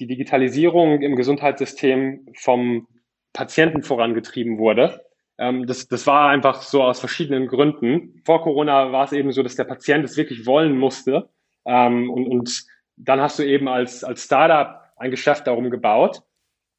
[0.00, 2.88] die Digitalisierung im Gesundheitssystem vom
[3.32, 5.04] Patienten vorangetrieben wurde.
[5.38, 8.20] Ähm, das, das war einfach so aus verschiedenen Gründen.
[8.24, 11.28] Vor Corona war es eben so, dass der Patient es wirklich wollen musste.
[11.64, 12.64] Ähm, und, und
[12.96, 16.22] dann hast du eben als, als Startup ein Geschäft darum gebaut.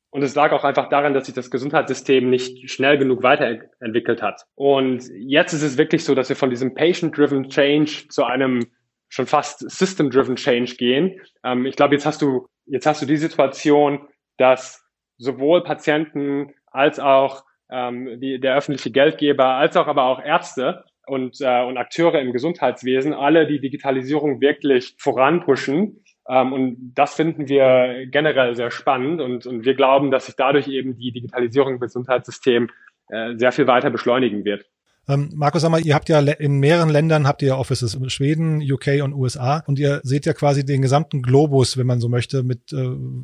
[0.10, 4.44] Und es lag auch einfach daran, dass sich das Gesundheitssystem nicht schnell genug weiterentwickelt hat.
[4.56, 8.66] Und jetzt ist es wirklich so, dass wir von diesem Patient-Driven Change zu einem
[9.10, 11.20] schon fast System-Driven Change gehen.
[11.44, 14.86] Ähm, ich glaube, jetzt hast du, jetzt hast du die Situation, dass
[15.18, 21.40] sowohl Patienten als auch ähm, die, der öffentliche Geldgeber, als auch aber auch Ärzte und,
[21.42, 26.04] äh, und Akteure im Gesundheitswesen alle die Digitalisierung wirklich voranpushen.
[26.28, 30.68] Ähm, und das finden wir generell sehr spannend und, und wir glauben, dass sich dadurch
[30.68, 32.70] eben die Digitalisierung im Gesundheitssystem
[33.10, 34.66] äh, sehr viel weiter beschleunigen wird.
[35.08, 39.04] Ähm, Markus, sag mal, ihr habt ja in mehreren Ländern habt ihr Offices, Schweden, UK
[39.04, 42.74] und USA und ihr seht ja quasi den gesamten Globus, wenn man so möchte, mit
[42.74, 42.78] äh,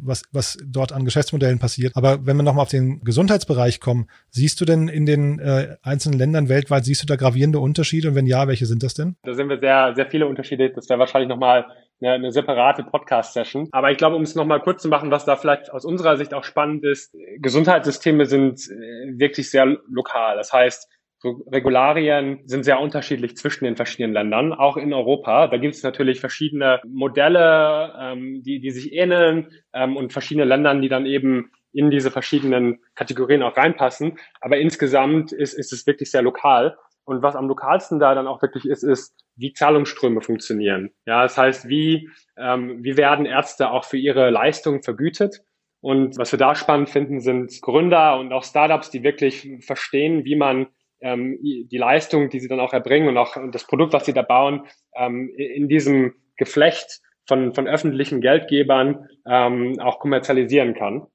[0.03, 1.95] was, was dort an Geschäftsmodellen passiert.
[1.95, 6.19] Aber wenn wir nochmal auf den Gesundheitsbereich kommen, siehst du denn in den äh, einzelnen
[6.19, 9.15] Ländern weltweit, siehst du da gravierende Unterschiede und wenn ja, welche sind das denn?
[9.23, 10.69] Da sind wir sehr, sehr viele Unterschiede.
[10.71, 11.65] Das wäre wahrscheinlich nochmal
[12.01, 13.69] eine, eine separate Podcast-Session.
[13.71, 16.33] Aber ich glaube, um es nochmal kurz zu machen, was da vielleicht aus unserer Sicht
[16.33, 20.35] auch spannend ist, Gesundheitssysteme sind äh, wirklich sehr lokal.
[20.35, 20.87] Das heißt,
[21.23, 25.47] Regularien sind sehr unterschiedlich zwischen den verschiedenen Ländern, auch in Europa.
[25.47, 30.81] Da gibt es natürlich verschiedene Modelle, ähm, die, die sich ähneln ähm, und verschiedene Ländern,
[30.81, 34.17] die dann eben in diese verschiedenen Kategorien auch reinpassen.
[34.41, 36.77] Aber insgesamt ist, ist es wirklich sehr lokal.
[37.03, 40.91] Und was am lokalsten da dann auch wirklich ist, ist, wie Zahlungsströme funktionieren.
[41.05, 45.41] Ja, das heißt, wie, ähm, wie werden Ärzte auch für ihre Leistung vergütet?
[45.81, 50.35] Und was wir da spannend finden, sind Gründer und auch Startups, die wirklich verstehen, wie
[50.35, 50.67] man
[51.01, 54.21] ähm, die Leistung, die sie dann auch erbringen und auch das Produkt, was sie da
[54.21, 61.07] bauen, ähm, in diesem Geflecht von, von öffentlichen Geldgebern ähm, auch kommerzialisieren kann.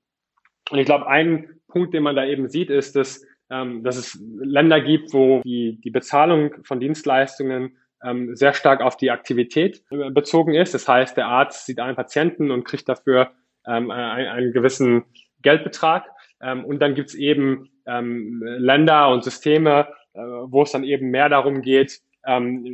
[0.70, 4.18] Und ich glaube, ein Punkt, den man da eben sieht, ist, dass, ähm, dass es
[4.38, 10.10] Länder gibt, wo die, die Bezahlung von Dienstleistungen ähm, sehr stark auf die Aktivität äh,
[10.10, 10.74] bezogen ist.
[10.74, 13.32] Das heißt, der Arzt sieht einen Patienten und kriegt dafür
[13.66, 15.04] ähm, einen, einen gewissen
[15.42, 16.04] Geldbetrag.
[16.40, 21.28] Ähm, und dann gibt's eben ähm, Länder und Systeme, äh, wo es dann eben mehr
[21.28, 22.64] darum geht, ähm,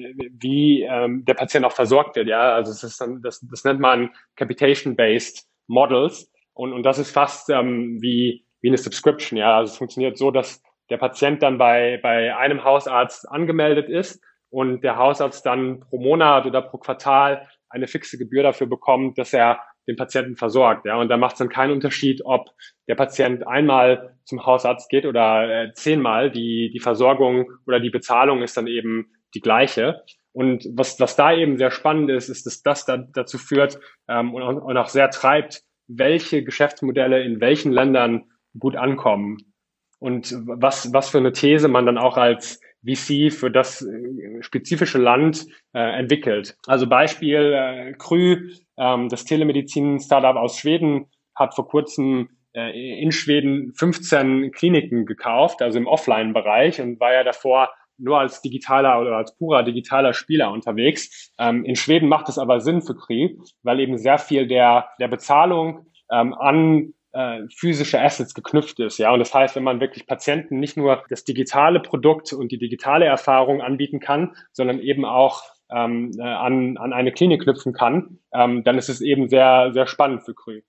[0.41, 2.29] wie ähm, der Patient auch versorgt wird.
[2.29, 7.11] Ja, also es ist dann, das, das nennt man Capitation-based Models und, und das ist
[7.11, 9.37] fast ähm, wie wie eine Subscription.
[9.39, 14.23] Ja, also es funktioniert so, dass der Patient dann bei bei einem Hausarzt angemeldet ist
[14.51, 19.33] und der Hausarzt dann pro Monat oder pro Quartal eine fixe Gebühr dafür bekommt, dass
[19.33, 20.87] er den Patienten versorgt.
[20.87, 22.51] Ja, und da macht es dann keinen Unterschied, ob
[22.89, 26.31] der Patient einmal zum Hausarzt geht oder äh, zehnmal.
[26.31, 30.03] Die, die Versorgung oder die Bezahlung ist dann eben die gleiche.
[30.33, 33.79] Und was, was da eben sehr spannend ist, ist, dass das da, dazu führt
[34.09, 38.25] ähm, und, und auch sehr treibt, welche Geschäftsmodelle in welchen Ländern
[38.59, 39.39] gut ankommen.
[39.99, 44.99] Und was, was für eine These man dann auch als VC für das äh, spezifische
[44.99, 46.57] Land äh, entwickelt.
[46.67, 53.73] Also Beispiel äh, Krü, ähm, das Telemedizin-Startup aus Schweden, hat vor kurzem äh, in Schweden
[53.75, 59.37] 15 Kliniken gekauft, also im Offline-Bereich und war ja davor nur als digitaler oder als
[59.37, 61.33] purer digitaler Spieler unterwegs.
[61.39, 65.09] Ähm, in Schweden macht es aber Sinn für Kri, weil eben sehr viel der, der
[65.09, 68.99] Bezahlung ähm, an äh, physische Assets geknüpft ist.
[68.99, 72.59] Ja, und das heißt, wenn man wirklich Patienten nicht nur das digitale Produkt und die
[72.59, 78.19] digitale Erfahrung anbieten kann, sondern eben auch ähm, äh, an, an eine Klinik knüpfen kann,
[78.33, 80.63] ähm, dann ist es eben sehr, sehr spannend für Krü.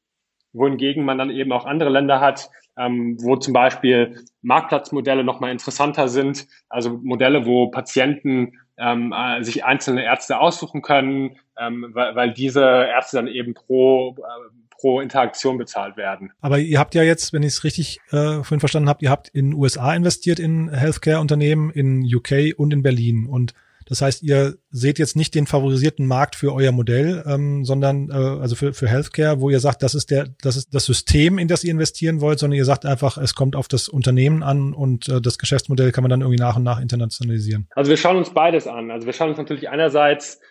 [0.54, 6.08] Wohingegen man dann eben auch andere Länder hat, ähm, wo zum Beispiel Marktplatzmodelle nochmal interessanter
[6.08, 12.34] sind, also Modelle, wo Patienten ähm, äh, sich einzelne Ärzte aussuchen können, ähm, weil, weil
[12.34, 16.34] diese Ärzte dann eben pro äh, pro Interaktion bezahlt werden.
[16.42, 19.30] Aber ihr habt ja jetzt, wenn ich es richtig äh, vorhin verstanden habt, ihr habt
[19.30, 23.26] in USA investiert in Healthcare-Unternehmen, in UK und in Berlin.
[23.26, 23.54] Und
[23.86, 28.14] das heißt, ihr seht jetzt nicht den favorisierten Markt für euer Modell, ähm, sondern äh,
[28.14, 31.48] also für, für Healthcare, wo ihr sagt, das ist der, das ist das System, in
[31.48, 35.08] das ihr investieren wollt, sondern ihr sagt einfach, es kommt auf das Unternehmen an und
[35.08, 37.70] äh, das Geschäftsmodell kann man dann irgendwie nach und nach internationalisieren.
[37.74, 38.92] Also wir schauen uns beides an.
[38.92, 40.42] Also wir schauen uns natürlich einerseits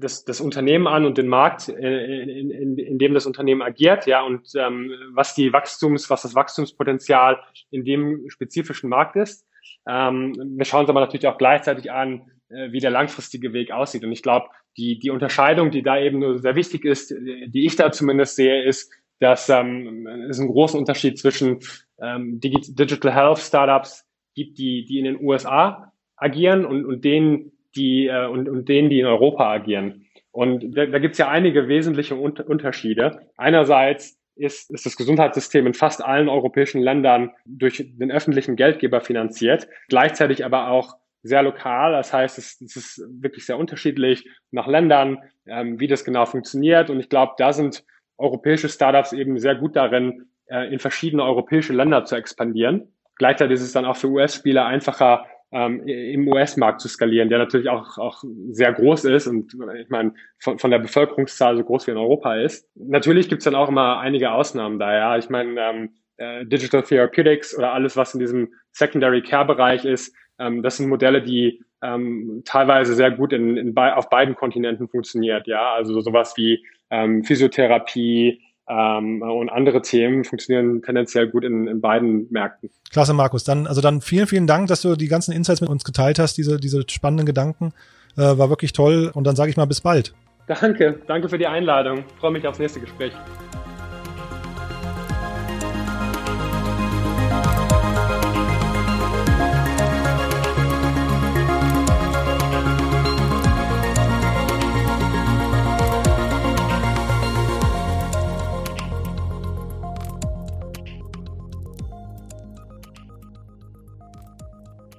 [0.00, 4.06] das, das Unternehmen an und den Markt, äh, in, in, in dem das Unternehmen agiert,
[4.06, 7.40] ja, und ähm, was die Wachstums, was das Wachstumspotenzial
[7.70, 9.46] in dem spezifischen Markt ist.
[9.88, 14.04] Ähm, wir schauen uns aber natürlich auch gleichzeitig an, äh, wie der langfristige Weg aussieht.
[14.04, 17.76] Und ich glaube, die, die Unterscheidung, die da eben nur sehr wichtig ist, die ich
[17.76, 21.60] da zumindest sehe, ist, dass ähm, es einen großen Unterschied zwischen
[22.00, 28.06] ähm, Digital Health Startups gibt, die, die in den USA agieren und, und denen, die
[28.06, 30.06] äh, und, und denen, die in Europa agieren.
[30.30, 33.20] Und da, da gibt es ja einige wesentliche Un Unterschiede.
[33.36, 39.68] Einerseits ist, ist das Gesundheitssystem in fast allen europäischen Ländern durch den öffentlichen Geldgeber finanziert,
[39.88, 41.92] gleichzeitig aber auch sehr lokal.
[41.92, 46.90] Das heißt, es, es ist wirklich sehr unterschiedlich nach Ländern, ähm, wie das genau funktioniert.
[46.90, 47.84] Und ich glaube, da sind
[48.18, 52.92] europäische Startups eben sehr gut darin, äh, in verschiedene europäische Länder zu expandieren.
[53.16, 57.68] Gleichzeitig ist es dann auch für US-Spieler einfacher, ähm, im US-Markt zu skalieren, der natürlich
[57.68, 61.92] auch, auch sehr groß ist und ich meine, von, von der Bevölkerungszahl so groß wie
[61.92, 62.68] in Europa ist.
[62.74, 65.16] Natürlich gibt es dann auch immer einige Ausnahmen da, ja.
[65.16, 70.62] Ich meine, ähm, äh, Digital Therapeutics oder alles, was in diesem Secondary Care-Bereich ist, ähm,
[70.62, 75.72] das sind Modelle, die ähm, teilweise sehr gut in, in, auf beiden Kontinenten funktioniert, ja.
[75.72, 82.28] Also sowas wie ähm, Physiotherapie, Ähm, und andere Themen funktionieren tendenziell gut in, in beiden
[82.30, 82.70] Märkten.
[82.90, 83.44] Klasse, Markus.
[83.44, 86.38] Dann, also dann vielen, vielen Dank, dass du die ganzen Insights mit uns geteilt hast,
[86.38, 87.72] diese, diese spannenden Gedanken.
[88.16, 89.10] Äh, war wirklich toll.
[89.12, 90.14] Und dann sage ich mal bis bald.
[90.46, 92.04] Danke, danke für die Einladung.
[92.06, 93.12] Ich freue mich aufs nächste Gespräch.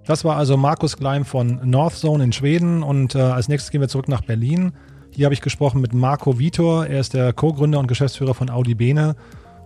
[0.05, 3.87] Das war also Markus Gleim von Northzone in Schweden und äh, als nächstes gehen wir
[3.87, 4.73] zurück nach Berlin.
[5.09, 6.85] Hier habe ich gesprochen mit Marco Vitor.
[6.85, 9.15] Er ist der Co-Gründer und Geschäftsführer von Audi Bene.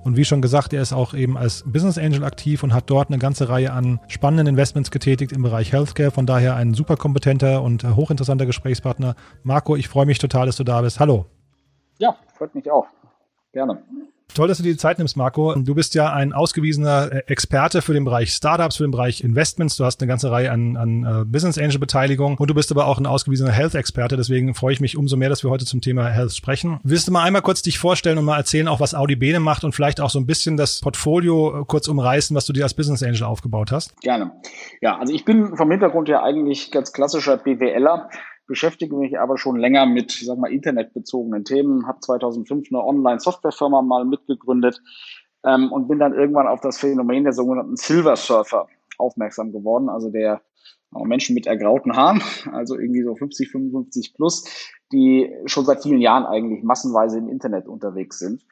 [0.05, 3.09] Und wie schon gesagt, er ist auch eben als Business Angel aktiv und hat dort
[3.09, 6.11] eine ganze Reihe an spannenden Investments getätigt im Bereich Healthcare.
[6.11, 9.15] Von daher ein super kompetenter und äh, hochinteressanter Gesprächspartner.
[9.43, 11.01] Marco, ich freue mich total, dass du da bist.
[11.01, 11.25] Hallo.
[11.97, 12.85] Ja, freut mich auch.
[13.51, 13.83] Gerne.
[14.33, 15.55] Toll, dass du dir die Zeit nimmst, Marco.
[15.55, 19.75] Du bist ja ein ausgewiesener äh, Experte für den Bereich Startups, für den Bereich Investments.
[19.77, 22.85] Du hast eine ganze Reihe an, an uh, Business Angel Beteiligung und du bist aber
[22.85, 24.17] auch ein ausgewiesener Health-Experte.
[24.17, 26.79] Deswegen freue ich mich umso mehr, dass wir heute zum Thema Health sprechen.
[26.83, 29.63] Willst du mal einmal kurz dich vorstellen und mal erzählen, auch was Audi Bene macht
[29.63, 32.75] und vielleicht auch so ein bisschen das Portfolio äh, kurz umreißen, was du dir als
[32.75, 33.99] Business Angel aufgebaut hast?
[34.01, 34.31] Gerne.
[34.81, 38.09] Ja, also ich bin vom Hintergrund ja eigentlich ganz klassischer BWLer
[38.49, 43.81] beschäftige mich aber schon länger mit, ich sag mal, internetbezogenen Themen, habe 2005 eine Online-Softwarefirma
[43.83, 44.81] mal mitgegründet
[45.45, 50.09] ähm, und bin dann irgendwann auf das Phänomen der sogenannten Silver Surfer aufmerksam geworden, also
[50.09, 50.41] der
[50.91, 52.21] Menschen mit ergrauten Haaren,
[52.51, 57.67] also irgendwie so 50, 55 plus, die schon seit vielen Jahren eigentlich massenweise im Internet
[57.67, 58.43] unterwegs sind.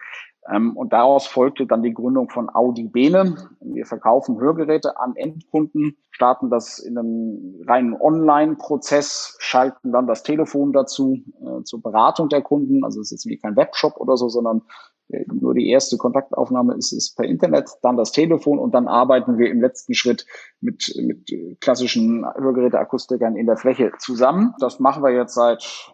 [0.50, 3.36] Ähm, und daraus folgte dann die Gründung von Audi Bene.
[3.60, 10.74] Wir verkaufen Hörgeräte an Endkunden, starten das in einem reinen Online-Prozess, schalten dann das Telefon
[10.74, 12.84] dazu äh, zur Beratung der Kunden.
[12.84, 14.62] Also es ist jetzt wie kein Webshop oder so, sondern
[15.10, 19.38] äh, nur die erste Kontaktaufnahme ist, ist per Internet, dann das Telefon und dann arbeiten
[19.38, 20.26] wir im letzten Schritt
[20.62, 21.30] mit, mit
[21.60, 24.54] klassischen Hörgeräteakustikern in der Fläche zusammen.
[24.60, 25.94] Das machen wir jetzt seit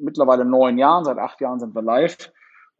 [0.00, 2.32] mittlerweile neun Jahren, seit acht Jahren sind wir live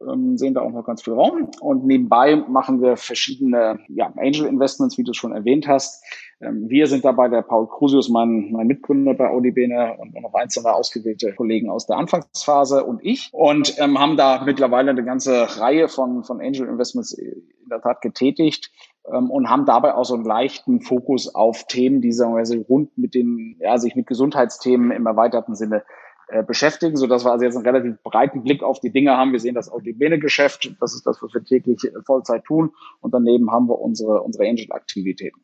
[0.07, 1.49] ähm, sehen da auch noch ganz viel Raum.
[1.61, 6.03] Und nebenbei machen wir verschiedene ja, Angel Investments, wie du schon erwähnt hast.
[6.41, 10.73] Ähm, wir sind dabei der Paul Crusius, mein, mein Mitgründer bei Audibene und noch einzelne
[10.73, 15.89] ausgewählte Kollegen aus der Anfangsphase und ich und ähm, haben da mittlerweile eine ganze Reihe
[15.89, 18.71] von, von Angel Investments in der Tat getätigt
[19.11, 22.97] ähm, und haben dabei auch so einen leichten Fokus auf Themen, die sagen wir rund
[22.97, 25.83] mit den, ja, sich mit Gesundheitsthemen im erweiterten Sinne
[26.29, 29.31] äh, beschäftigen, so dass wir also jetzt einen relativ breiten Blick auf die Dinge haben.
[29.31, 32.71] Wir sehen das ODB-Geschäft, das ist das, was wir täglich Vollzeit tun.
[33.01, 35.39] Und daneben haben wir unsere, unsere Angel-Aktivitäten.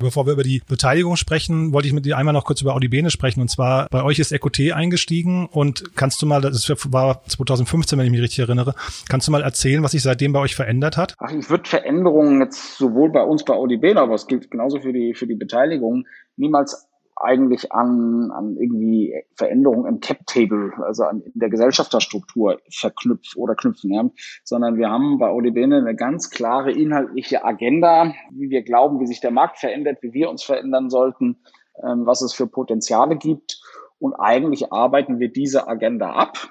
[0.00, 3.10] Bevor wir über die Beteiligung sprechen, wollte ich mit dir einmal noch kurz über Audibene
[3.10, 3.40] sprechen.
[3.40, 8.06] Und zwar, bei euch ist EcoT eingestiegen und kannst du mal, das war 2015, wenn
[8.06, 8.74] ich mich richtig erinnere,
[9.08, 11.14] kannst du mal erzählen, was sich seitdem bei euch verändert hat?
[11.18, 14.92] Ach, ich würde Veränderungen jetzt sowohl bei uns bei Audibene, aber es gilt genauso für
[14.92, 16.06] die, für die Beteiligung,
[16.36, 16.87] niemals
[17.20, 23.92] eigentlich an, an irgendwie Veränderungen im Cap-Table, also an, in der Gesellschafterstruktur verknüpft oder knüpfen,
[23.92, 24.08] ja.
[24.44, 29.20] sondern wir haben bei ODB eine ganz klare inhaltliche Agenda, wie wir glauben, wie sich
[29.20, 31.38] der Markt verändert, wie wir uns verändern sollten,
[31.82, 33.60] ähm, was es für Potenziale gibt.
[33.98, 36.48] Und eigentlich arbeiten wir diese Agenda ab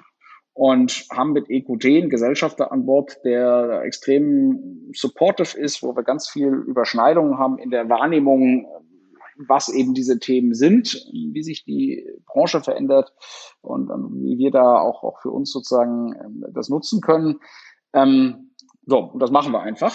[0.58, 6.28] und haben mit EQT einen Gesellschafter an Bord, der extrem supportive ist, wo wir ganz
[6.28, 8.66] viel Überschneidungen haben in der Wahrnehmung
[9.46, 13.12] was eben diese Themen sind, wie sich die Branche verändert
[13.60, 17.40] und, und wie wir da auch, auch für uns sozusagen ähm, das nutzen können.
[17.92, 18.50] Ähm,
[18.86, 19.94] so, und das machen wir einfach.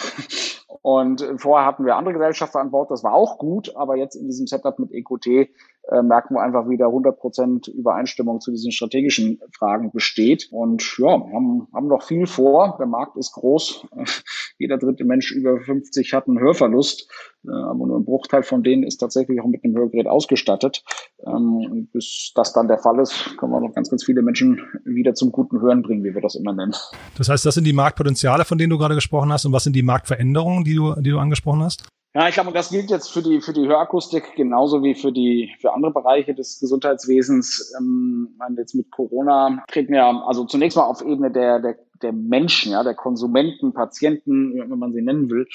[0.82, 4.28] Und vorher hatten wir andere Gesellschaften an Bord, das war auch gut, aber jetzt in
[4.28, 5.50] diesem Setup mit EQT
[5.90, 10.48] äh, merken wir einfach wieder 100 Prozent Übereinstimmung zu diesen strategischen Fragen besteht.
[10.52, 12.78] Und ja, haben, haben noch viel vor.
[12.80, 13.86] Der Markt ist groß.
[14.58, 17.12] Jeder dritte Mensch über 50 hat einen Hörverlust.
[17.46, 20.84] Äh, aber nur ein Bruchteil von denen ist tatsächlich auch mit einem Hörgerät ausgestattet.
[21.26, 25.14] Ähm, bis das dann der Fall ist, können wir noch ganz, ganz viele Menschen wieder
[25.16, 26.76] zum guten Hören bringen, wie wir das immer nennen.
[27.18, 29.46] Das heißt, das sind die Marktpotenziale, von denen du gerade gesprochen hast.
[29.46, 31.84] Und was sind die Marktveränderungen, die du, die du angesprochen hast?
[32.16, 35.52] Ja, ich glaube, das gilt jetzt für die, für die Hörakustik genauso wie für die,
[35.60, 37.74] für andere Bereiche des Gesundheitswesens.
[37.80, 42.74] Ähm, jetzt mit Corona treten ja, also zunächst mal auf Ebene der, der, der Menschen,
[42.74, 45.48] ja, der Konsumenten, Patienten, wenn man sie nennen will,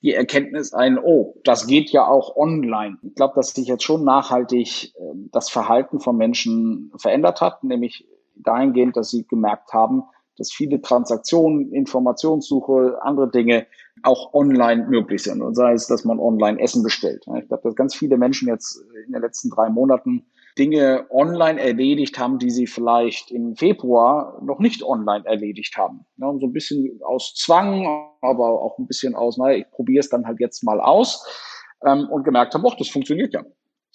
[0.00, 2.96] die Erkenntnis ein, oh, das geht ja auch online.
[3.02, 5.00] Ich glaube, dass sich jetzt schon nachhaltig äh,
[5.32, 10.04] das Verhalten von Menschen verändert hat, nämlich dahingehend, dass sie gemerkt haben,
[10.38, 13.66] dass viele Transaktionen, Informationssuche, andere Dinge
[14.02, 15.42] auch online möglich sind.
[15.42, 17.24] Und sei es, dass man online Essen bestellt.
[17.38, 20.26] Ich glaube, dass ganz viele Menschen jetzt in den letzten drei Monaten
[20.58, 26.06] Dinge online erledigt haben, die sie vielleicht im Februar noch nicht online erledigt haben.
[26.16, 27.86] Ja, so ein bisschen aus Zwang,
[28.22, 31.26] aber auch ein bisschen aus, naja, ich probiere es dann halt jetzt mal aus
[31.84, 33.44] ähm, und gemerkt haben, ach, das funktioniert ja.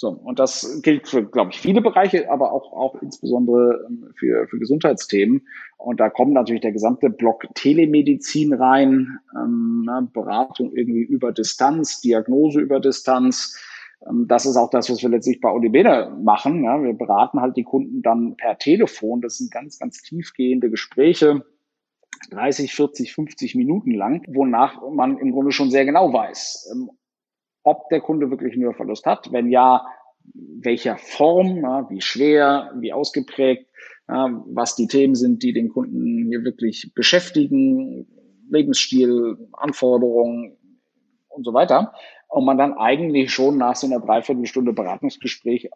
[0.01, 4.47] So, und das gilt für, glaube ich, viele Bereiche, aber auch, auch insbesondere ähm, für,
[4.47, 5.45] für Gesundheitsthemen.
[5.77, 12.61] Und da kommt natürlich der gesamte Block Telemedizin rein, ähm, Beratung irgendwie über Distanz, Diagnose
[12.61, 13.55] über Distanz.
[14.09, 16.63] Ähm, das ist auch das, was wir letztlich bei Odebene machen.
[16.63, 16.81] Ja.
[16.81, 19.21] Wir beraten halt die Kunden dann per Telefon.
[19.21, 21.45] Das sind ganz, ganz tiefgehende Gespräche.
[22.31, 26.89] 30, 40, 50 Minuten lang, wonach man im Grunde schon sehr genau weiß, ähm,
[27.63, 29.31] ob der Kunde wirklich einen Hörverlust hat.
[29.31, 29.85] Wenn ja,
[30.33, 33.67] welcher Form, ja, wie schwer, wie ausgeprägt,
[34.07, 38.07] ja, was die Themen sind, die den Kunden hier wirklich beschäftigen,
[38.49, 40.57] Lebensstil, Anforderungen
[41.29, 41.93] und so weiter.
[42.27, 45.69] Und man dann eigentlich schon nach so einer Dreiviertelstunde Beratungsgespräch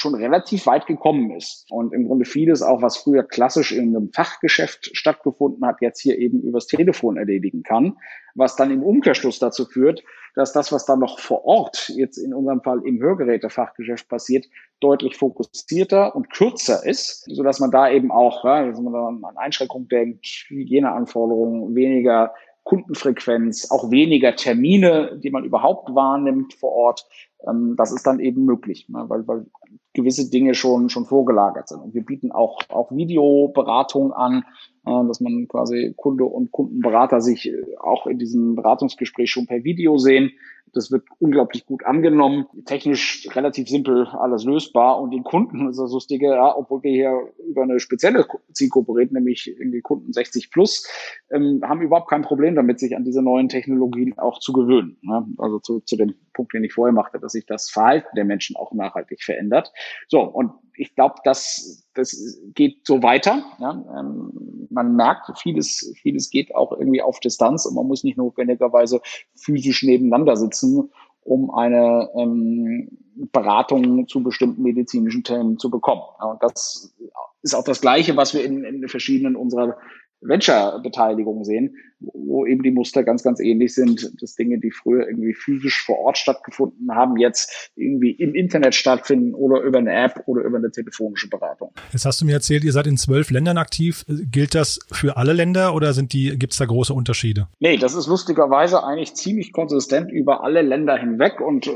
[0.00, 1.66] schon relativ weit gekommen ist.
[1.70, 6.18] Und im Grunde vieles auch, was früher klassisch in einem Fachgeschäft stattgefunden hat, jetzt hier
[6.18, 7.96] eben übers Telefon erledigen kann,
[8.34, 10.02] was dann im Umkehrschluss dazu führt,
[10.34, 14.46] dass das, was dann noch vor Ort, jetzt in unserem Fall im Hörgerätefachgeschäft passiert,
[14.80, 18.94] deutlich fokussierter und kürzer ist, so dass man da eben auch, ja, dass man
[19.24, 22.32] an Einschränkungen denkt, Hygieneanforderungen, weniger
[22.68, 27.08] Kundenfrequenz, auch weniger Termine, die man überhaupt wahrnimmt vor Ort.
[27.48, 29.46] Ähm, das ist dann eben möglich, ne, weil, weil
[29.94, 31.80] gewisse Dinge schon, schon vorgelagert sind.
[31.80, 34.44] Und wir bieten auch, auch Videoberatung an,
[34.84, 39.64] äh, dass man quasi Kunde und Kundenberater sich äh, auch in diesem Beratungsgespräch schon per
[39.64, 40.32] Video sehen.
[40.72, 42.46] Das wird unglaublich gut angenommen.
[42.64, 45.00] Technisch relativ simpel alles lösbar.
[45.00, 49.14] Und den Kunden ist das Lustige, ja, obwohl wir hier über eine spezielle Zielgruppe reden,
[49.14, 50.86] nämlich irgendwie Kunden 60 plus,
[51.30, 54.96] ähm, haben überhaupt kein Problem damit, sich an diese neuen Technologien auch zu gewöhnen.
[55.02, 55.26] Ne?
[55.38, 58.54] Also zu, zu dem Punkt, den ich vorher machte, dass sich das Verhalten der Menschen
[58.54, 59.72] auch nachhaltig verändert.
[60.06, 63.42] So, und ich glaube, das, das geht so weiter.
[63.58, 63.72] Ja?
[63.98, 69.00] Ähm, man merkt, vieles, vieles geht auch irgendwie auf Distanz und man muss nicht notwendigerweise
[69.34, 70.90] physisch nebeneinander sitzen,
[71.22, 72.88] um eine ähm,
[73.32, 76.02] Beratung zu bestimmten medizinischen Themen zu bekommen.
[76.20, 76.94] Ja, und das
[77.42, 79.76] ist auch das Gleiche, was wir in, in verschiedenen unserer
[80.20, 85.34] Venture-Beteiligung sehen, wo eben die Muster ganz, ganz ähnlich sind, dass Dinge, die früher irgendwie
[85.34, 90.42] physisch vor Ort stattgefunden haben, jetzt irgendwie im Internet stattfinden oder über eine App oder
[90.42, 91.72] über eine telefonische Beratung.
[91.92, 94.04] Jetzt hast du mir erzählt, ihr seid in zwölf Ländern aktiv.
[94.08, 97.48] Gilt das für alle Länder oder sind die, gibt es da große Unterschiede?
[97.58, 101.70] Nee, das ist lustigerweise eigentlich ziemlich konsistent über alle Länder hinweg und äh,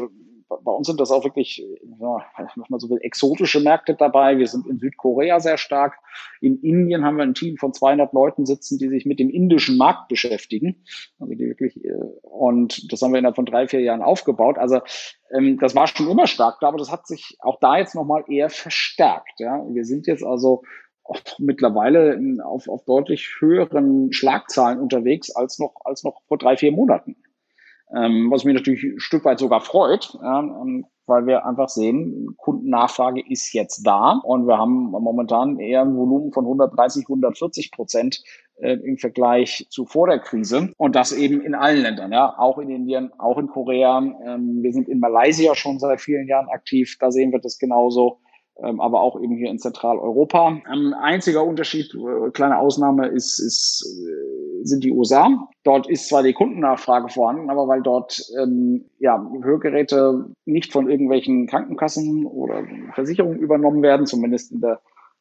[0.65, 1.65] bei uns sind das auch wirklich,
[2.01, 2.19] ja,
[2.69, 4.39] mal so exotische Märkte dabei.
[4.39, 5.99] Wir sind in Südkorea sehr stark.
[6.41, 9.77] In Indien haben wir ein Team von 200 Leuten sitzen, die sich mit dem indischen
[9.77, 10.85] Markt beschäftigen.
[11.19, 11.93] Also die wirklich, äh,
[12.23, 14.59] und das haben wir innerhalb von drei, vier Jahren aufgebaut.
[14.59, 14.81] Also
[15.33, 18.25] ähm, das war schon immer stark da, aber das hat sich auch da jetzt nochmal
[18.29, 19.39] eher verstärkt.
[19.39, 19.65] Ja.
[19.71, 20.63] Wir sind jetzt also
[21.05, 26.73] auch mittlerweile auf, auf deutlich höheren Schlagzahlen unterwegs als noch, als noch vor drei, vier
[26.73, 27.17] Monaten.
[27.95, 33.23] Ähm, was mich natürlich ein Stück weit sogar freut, ähm, weil wir einfach sehen, Kundennachfrage
[33.29, 38.23] ist jetzt da und wir haben momentan eher ein Volumen von 130, 140 Prozent
[38.57, 42.59] äh, im Vergleich zu vor der Krise und das eben in allen Ländern, ja, auch
[42.59, 43.99] in Indien, auch in Korea.
[43.99, 48.21] Ähm, wir sind in Malaysia schon seit vielen Jahren aktiv, da sehen wir das genauso
[48.63, 50.61] ähm, aber auch eben hier in Zentraleuropa.
[50.67, 53.83] Ein einziger Unterschied, äh, kleine Ausnahme, ist, ist,
[54.65, 55.49] sind die USA.
[55.65, 61.47] Dort ist zwar die Kundennachfrage vorhanden, aber weil dort ähm, ja, Hörgeräte nicht von irgendwelchen
[61.47, 64.81] Krankenkassen oder Versicherungen übernommen werden, zumindest in der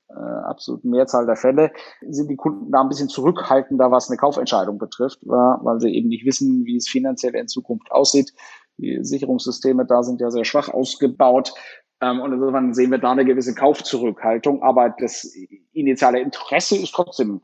[0.10, 1.72] äh, absoluten Mehrzahl der Fälle,
[2.08, 6.26] sind die Kunden da ein bisschen zurückhaltender, was eine Kaufentscheidung betrifft, weil sie eben nicht
[6.26, 8.34] wissen, wie es finanziell in Zukunft aussieht.
[8.78, 11.54] Die Sicherungssysteme da sind ja sehr schwach ausgebaut.
[12.02, 15.32] Ähm, und insofern sehen wir da eine gewisse Kaufzurückhaltung, aber das
[15.72, 17.42] initiale Interesse ist trotzdem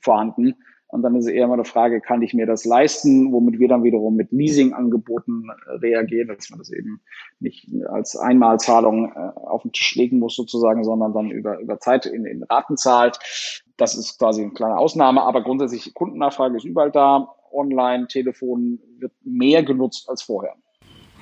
[0.00, 0.54] vorhanden.
[0.92, 3.82] Und dann ist eher mal die Frage, kann ich mir das leisten, womit wir dann
[3.82, 7.00] wiederum mit Leasingangeboten äh, reagieren, dass man das eben
[7.40, 12.04] nicht als Einmalzahlung äh, auf den Tisch legen muss sozusagen, sondern dann über, über Zeit
[12.04, 13.18] in, in Raten zahlt.
[13.78, 17.36] Das ist quasi eine kleine Ausnahme, aber grundsätzlich Kundennachfrage ist überall da.
[17.52, 20.56] Online, Telefon wird mehr genutzt als vorher.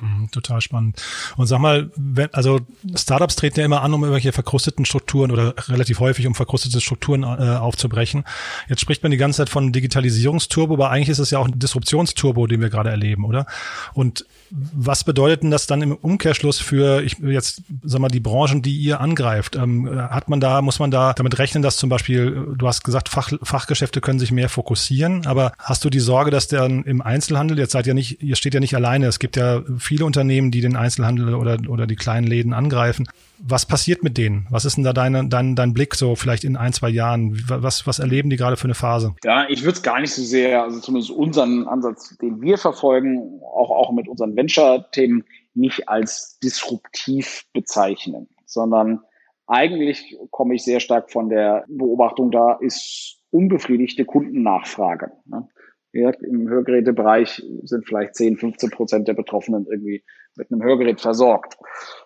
[0.01, 1.03] Mhm, total spannend.
[1.37, 2.61] Und sag mal, wenn, also
[2.95, 7.23] Startups treten ja immer an, um irgendwelche verkrusteten Strukturen oder relativ häufig um verkrustete Strukturen
[7.23, 8.25] äh, aufzubrechen.
[8.69, 11.59] Jetzt spricht man die ganze Zeit von Digitalisierungsturbo, aber eigentlich ist es ja auch ein
[11.59, 13.47] Disruptionsturbo, den wir gerade erleben, oder?
[13.93, 18.63] Und was bedeutet denn das dann im Umkehrschluss für ich jetzt sag mal die Branchen,
[18.63, 19.55] die ihr angreift?
[19.57, 23.09] Ähm, hat man da muss man da damit rechnen, dass zum Beispiel du hast gesagt
[23.09, 27.59] Fach, Fachgeschäfte können sich mehr fokussieren, aber hast du die Sorge, dass dann im Einzelhandel
[27.59, 30.61] jetzt seid ja nicht ihr steht ja nicht alleine, es gibt ja viele Unternehmen, die
[30.61, 33.09] den Einzelhandel oder, oder die kleinen Läden angreifen.
[33.41, 34.47] Was passiert mit denen?
[34.49, 37.43] Was ist denn da deine, dein, dein Blick so vielleicht in ein, zwei Jahren?
[37.49, 39.16] Was, was erleben die gerade für eine Phase?
[39.24, 43.41] Ja, ich würde es gar nicht so sehr, also zumindest unseren Ansatz, den wir verfolgen,
[43.43, 45.24] auch, auch mit unseren Venture-Themen,
[45.55, 49.01] nicht als disruptiv bezeichnen, sondern
[49.49, 55.11] eigentlich komme ich sehr stark von der Beobachtung, da ist unbefriedigte Kundennachfrage.
[55.26, 55.49] Ne?
[55.93, 60.05] Ja, Im Hörgerätebereich sind vielleicht 10, 15 Prozent der Betroffenen irgendwie
[60.36, 61.57] mit einem Hörgerät versorgt.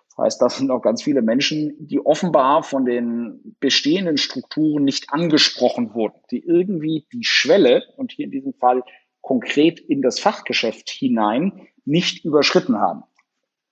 [0.09, 5.11] Das heißt, das sind auch ganz viele Menschen, die offenbar von den bestehenden Strukturen nicht
[5.11, 8.81] angesprochen wurden, die irgendwie die Schwelle und hier in diesem Fall
[9.21, 13.03] konkret in das Fachgeschäft hinein nicht überschritten haben.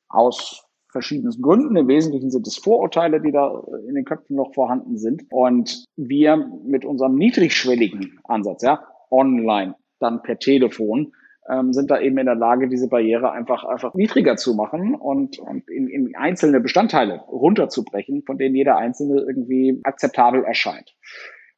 [0.09, 1.75] Aus verschiedenen Gründen.
[1.75, 5.23] Im Wesentlichen sind es Vorurteile, die da in den Köpfen noch vorhanden sind.
[5.31, 11.13] Und wir mit unserem niedrigschwelligen Ansatz, ja, online, dann per Telefon,
[11.49, 15.39] ähm, sind da eben in der Lage, diese Barriere einfach, einfach niedriger zu machen und,
[15.39, 20.95] und in, in einzelne Bestandteile runterzubrechen, von denen jeder einzelne irgendwie akzeptabel erscheint.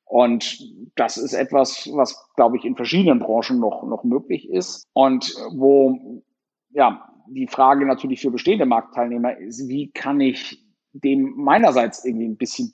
[0.05, 0.59] Und
[0.95, 6.23] das ist etwas, was, glaube ich, in verschiedenen Branchen noch, noch möglich ist und wo,
[6.69, 12.37] ja, die Frage natürlich für bestehende Marktteilnehmer ist, wie kann ich dem meinerseits irgendwie ein
[12.37, 12.71] bisschen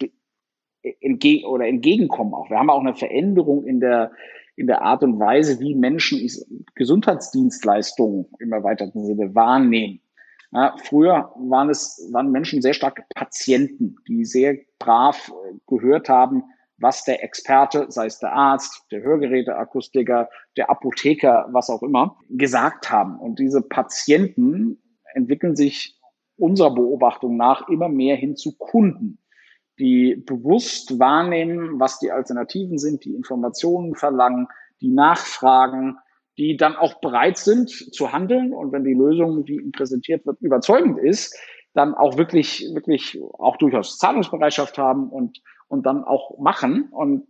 [1.00, 2.50] entgegen oder entgegenkommen auch.
[2.50, 4.12] Wir haben auch eine Veränderung in der,
[4.62, 6.30] in der Art und Weise, wie Menschen
[6.76, 10.02] Gesundheitsdienstleistungen im erweiterten Sinne wahrnehmen.
[10.52, 16.44] Ja, früher waren es, waren Menschen sehr stark Patienten, die sehr brav äh, gehört haben,
[16.78, 22.92] was der Experte, sei es der Arzt, der Hörgeräteakustiker, der Apotheker, was auch immer, gesagt
[22.92, 23.18] haben.
[23.20, 24.80] Und diese Patienten
[25.16, 26.00] entwickeln sich
[26.38, 29.18] unserer Beobachtung nach immer mehr hin zu Kunden,
[29.80, 34.48] die bewusst wahrnehmen, was die Alternativen sind, die Informationen verlangen,
[34.82, 35.98] die nachfragen,
[36.38, 38.54] die dann auch bereit sind zu handeln.
[38.54, 41.38] Und wenn die Lösung, die ihnen präsentiert wird, überzeugend ist,
[41.74, 46.90] dann auch wirklich, wirklich auch durchaus Zahlungsbereitschaft haben und, und dann auch machen.
[46.92, 47.28] Und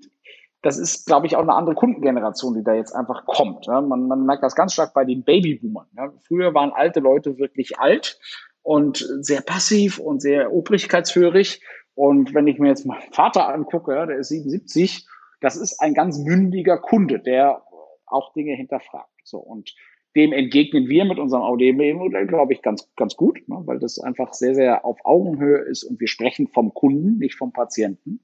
[0.62, 3.68] das ist, glaube ich, auch eine andere Kundengeneration, die da jetzt einfach kommt.
[3.68, 5.88] Man, man merkt das ganz stark bei den Babyboomern.
[6.28, 8.20] Früher waren alte Leute wirklich alt
[8.62, 11.62] und sehr passiv und sehr obrigkeitshörig.
[11.96, 15.08] Und wenn ich mir jetzt meinen Vater angucke, der ist 77,
[15.40, 17.64] das ist ein ganz mündiger Kunde, der
[18.06, 19.10] auch Dinge hinterfragt.
[19.24, 19.76] So und
[20.16, 24.34] dem entgegnen wir mit unserem AUD-Modell, glaube ich, ganz, ganz gut, ne, weil das einfach
[24.34, 28.20] sehr, sehr auf Augenhöhe ist und wir sprechen vom Kunden, nicht vom Patienten.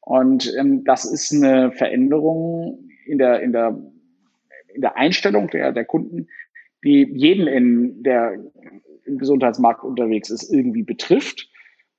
[0.00, 3.78] Und ähm, das ist eine Veränderung in der, in der,
[4.74, 6.28] in der Einstellung der, der Kunden,
[6.82, 8.38] die jeden in der
[9.04, 11.49] im Gesundheitsmarkt unterwegs ist, irgendwie betrifft.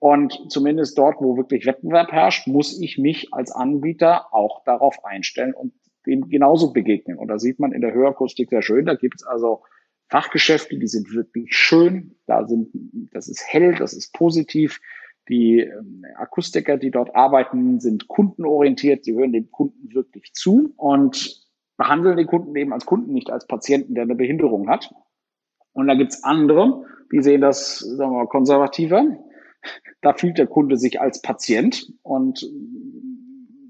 [0.02, 5.54] Und zumindest dort, wo wirklich Wettbewerb herrscht, muss ich mich als Anbieter auch darauf einstellen
[5.54, 5.74] und
[6.08, 7.20] dem genauso begegnen.
[7.20, 9.62] Und da sieht man in der Hörakustik sehr schön, da gibt es also
[10.10, 12.70] Fachgeschäfte, die sind wirklich schön, da sind,
[13.14, 14.82] das ist hell, das ist positiv.
[15.30, 21.46] Die ähm, Akustiker, die dort arbeiten, sind kundenorientiert, sie hören dem Kunden wirklich zu und
[21.78, 24.92] behandeln den Kunden eben als Kunden, nicht als Patienten, der eine Behinderung hat.
[25.74, 29.06] Und da gibt's andere, die sehen das, sagen wir mal, konservativer.
[30.02, 32.46] Da fühlt der Kunde sich als Patient und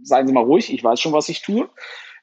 [0.03, 1.69] seien Sie mal ruhig, ich weiß schon, was ich tue.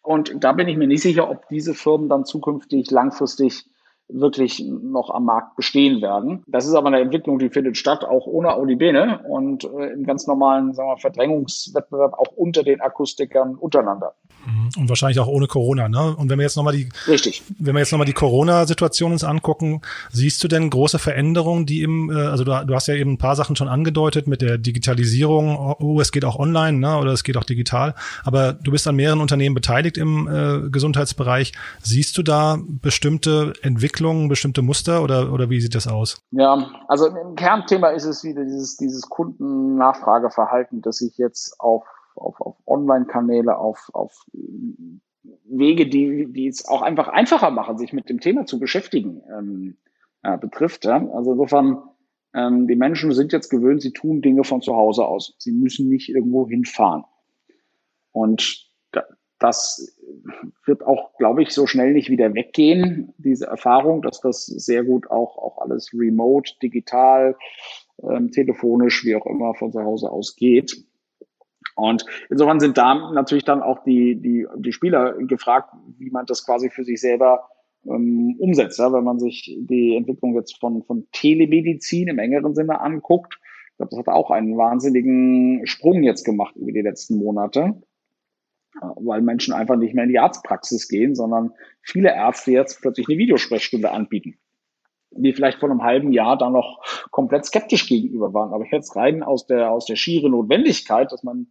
[0.03, 3.67] Und da bin ich mir nicht sicher, ob diese Firmen dann zukünftig langfristig
[4.09, 6.43] wirklich noch am Markt bestehen werden.
[6.47, 10.27] Das ist aber eine Entwicklung, die findet statt, auch ohne Audibene und äh, im ganz
[10.27, 14.15] normalen sagen wir, Verdrängungswettbewerb auch unter den Akustikern untereinander.
[14.47, 14.71] Mhm.
[14.81, 16.17] Und wahrscheinlich auch ohne Corona, ne?
[16.17, 17.43] Und wenn wir jetzt nochmal die, Richtig.
[17.59, 22.11] wenn wir jetzt nochmal die Corona-Situation uns angucken, siehst du denn große Veränderungen, die im,
[22.11, 25.77] äh, also du, du hast ja eben ein paar Sachen schon angedeutet mit der Digitalisierung,
[25.81, 26.97] oh, es geht auch online, ne?
[26.99, 27.95] Oder es geht auch digital.
[28.25, 31.53] Aber du bist an mehreren Unternehmen beteiligt im äh, Gesundheitsbereich.
[31.83, 33.98] Siehst du da bestimmte Entwicklungen,
[34.29, 36.21] bestimmte Muster oder, oder wie sieht das aus?
[36.31, 41.85] Ja, also im Kernthema ist es wieder dieses, dieses Kundennachfrageverhalten, das sich jetzt auf
[42.19, 44.27] auf, auf Online-Kanäle, auf, auf
[45.45, 49.77] Wege, die, die es auch einfach einfacher machen, sich mit dem Thema zu beschäftigen, ähm,
[50.25, 50.85] ja, betrifft.
[50.85, 51.07] Ja?
[51.13, 51.83] Also insofern,
[52.35, 55.35] ähm, die Menschen sind jetzt gewöhnt, sie tun Dinge von zu Hause aus.
[55.39, 57.05] Sie müssen nicht irgendwo hinfahren.
[58.13, 58.69] Und
[59.39, 59.97] das
[60.65, 65.11] wird auch, glaube ich, so schnell nicht wieder weggehen, diese Erfahrung, dass das sehr gut
[65.11, 67.37] auch, auch alles remote, digital,
[68.03, 70.85] ähm, telefonisch, wie auch immer von zu Hause aus geht.
[71.77, 76.45] Und insofern sind da natürlich dann auch die, die, die Spieler gefragt, wie man das
[76.45, 77.49] quasi für sich selber
[77.87, 78.81] ähm, umsetzt.
[78.81, 83.39] Ja, wenn man sich die Entwicklung jetzt von, von Telemedizin im engeren Sinne anguckt,
[83.71, 87.81] ich glaube, das hat auch einen wahnsinnigen Sprung jetzt gemacht über die letzten Monate,
[88.97, 91.53] weil Menschen einfach nicht mehr in die Arztpraxis gehen, sondern
[91.83, 94.39] viele Ärzte jetzt plötzlich eine Videosprechstunde anbieten
[95.11, 98.53] die vielleicht vor einem halben Jahr da noch komplett skeptisch gegenüber waren.
[98.53, 101.49] Aber jetzt rein aus der, aus der schieren Notwendigkeit, dass man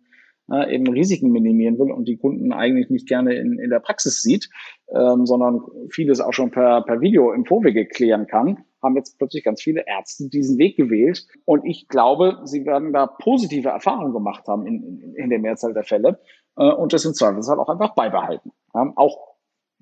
[0.52, 4.22] äh, eben Risiken minimieren will und die Kunden eigentlich nicht gerne in, in der Praxis
[4.22, 4.50] sieht,
[4.94, 9.44] ähm, sondern vieles auch schon per, per Video im Vorwege klären kann, haben jetzt plötzlich
[9.44, 11.28] ganz viele Ärzte diesen Weg gewählt.
[11.46, 15.74] Und ich glaube, sie werden da positive Erfahrungen gemacht haben in, in, in der Mehrzahl
[15.74, 18.52] der Fälle äh, und das im Zweifelsfall auch einfach beibehalten.
[18.74, 19.36] Auch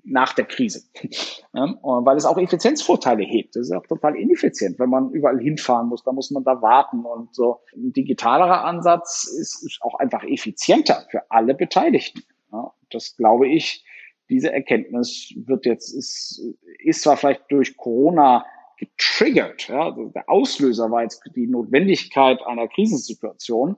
[0.08, 0.82] nach der Krise.
[1.52, 3.56] Ja, weil es auch Effizienzvorteile hebt.
[3.56, 6.04] Das ist auch total ineffizient, wenn man überall hinfahren muss.
[6.04, 7.04] Da muss man da warten.
[7.04, 12.22] Und so ein digitalerer Ansatz ist, auch einfach effizienter für alle Beteiligten.
[12.90, 13.84] Das glaube ich,
[14.28, 16.40] diese Erkenntnis wird jetzt, ist,
[16.78, 18.44] ist zwar vielleicht durch Corona
[18.78, 19.68] getriggert.
[19.68, 23.76] Ja, der Auslöser war jetzt die Notwendigkeit einer Krisensituation.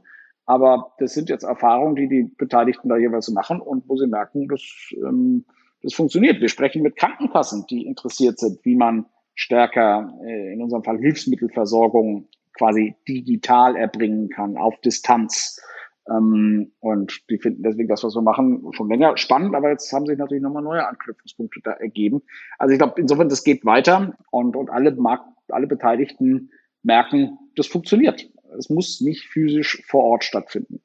[0.48, 4.48] Aber das sind jetzt Erfahrungen, die die Beteiligten da jeweils machen und wo sie merken,
[4.48, 4.62] dass
[4.94, 5.44] ähm,
[5.82, 6.40] das funktioniert.
[6.40, 12.28] Wir sprechen mit Krankenkassen, die interessiert sind, wie man stärker, äh, in unserem Fall Hilfsmittelversorgung
[12.56, 15.60] quasi digital erbringen kann, auf Distanz.
[16.08, 20.06] Ähm, und die finden deswegen das, was wir machen, schon länger spannend, aber jetzt haben
[20.06, 22.22] sich natürlich nochmal neue Anknüpfungspunkte da ergeben.
[22.58, 27.66] Also ich glaube, insofern, das geht weiter und, und alle, Markt, alle Beteiligten merken, das
[27.66, 28.30] funktioniert.
[28.56, 30.80] Es muss nicht physisch vor Ort stattfinden.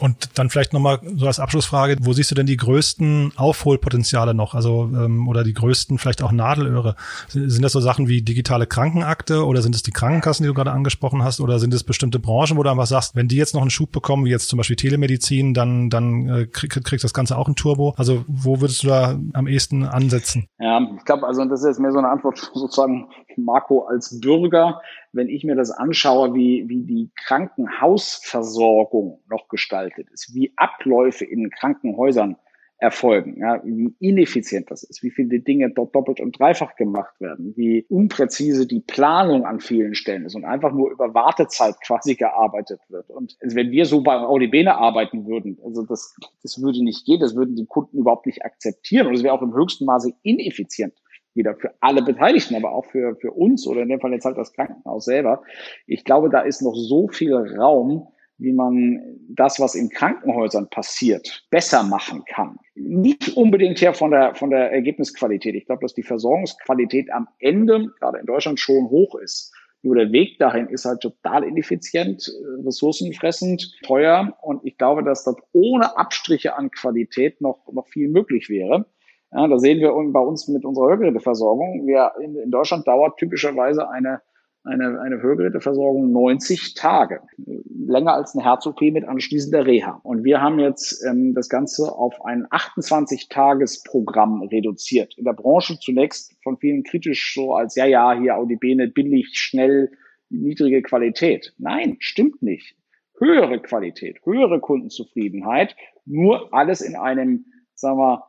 [0.00, 4.54] Und dann vielleicht nochmal so als Abschlussfrage, wo siehst du denn die größten Aufholpotenziale noch?
[4.54, 6.96] Also ähm, oder die größten vielleicht auch Nadelöhre?
[7.28, 10.72] Sind das so Sachen wie digitale Krankenakte oder sind es die Krankenkassen, die du gerade
[10.72, 13.60] angesprochen hast, oder sind es bestimmte Branchen, wo du einfach sagst, wenn die jetzt noch
[13.60, 17.36] einen Schub bekommen, wie jetzt zum Beispiel Telemedizin, dann, dann äh, kriegt krieg das Ganze
[17.36, 17.94] auch ein Turbo?
[17.98, 20.46] Also wo würdest du da am ehesten ansetzen?
[20.58, 23.08] Ja, ich glaube, also das ist jetzt mehr so eine Antwort sozusagen
[23.38, 30.34] Marco als Bürger wenn ich mir das anschaue, wie, wie die Krankenhausversorgung noch gestaltet ist,
[30.34, 32.34] wie Abläufe in Krankenhäusern
[32.78, 37.54] erfolgen, ja, wie ineffizient das ist, wie viele Dinge dort doppelt und dreifach gemacht werden,
[37.56, 42.80] wie unpräzise die Planung an vielen Stellen ist und einfach nur über Wartezeit quasi gearbeitet
[42.88, 43.08] wird.
[43.08, 47.36] Und wenn wir so bei Audibene arbeiten würden, also das, das würde nicht gehen, das
[47.36, 50.94] würden die Kunden überhaupt nicht akzeptieren und es wäre auch im höchsten Maße ineffizient
[51.34, 54.38] wieder für alle Beteiligten, aber auch für, für uns oder in dem Fall jetzt halt
[54.38, 55.42] das Krankenhaus selber.
[55.86, 58.08] Ich glaube, da ist noch so viel Raum,
[58.38, 62.58] wie man das, was in Krankenhäusern passiert, besser machen kann.
[62.74, 65.54] Nicht unbedingt her von der, von der Ergebnisqualität.
[65.54, 69.52] Ich glaube, dass die Versorgungsqualität am Ende, gerade in Deutschland, schon hoch ist.
[69.82, 72.30] Nur der Weg dahin ist halt total ineffizient,
[72.64, 74.36] ressourcenfressend, teuer.
[74.40, 78.86] Und ich glaube, dass dort ohne Abstriche an Qualität noch, noch viel möglich wäre.
[79.32, 81.86] Ja, da sehen wir bei uns mit unserer Hörgeräteversorgung.
[81.86, 84.20] Wir, in, in Deutschland dauert typischerweise eine,
[84.62, 87.20] eine, eine Hörgeräteversorgung 90 Tage.
[87.38, 90.00] Länger als eine Herz-OP mit anschließender Reha.
[90.02, 95.16] Und wir haben jetzt ähm, das Ganze auf ein 28-Tages-Programm reduziert.
[95.16, 99.92] In der Branche zunächst von vielen kritisch so als, ja, ja, hier Audibene billig, schnell,
[100.28, 101.54] niedrige Qualität.
[101.56, 102.76] Nein, stimmt nicht.
[103.18, 105.74] Höhere Qualität, höhere Kundenzufriedenheit,
[106.04, 108.24] nur alles in einem, sagen wir,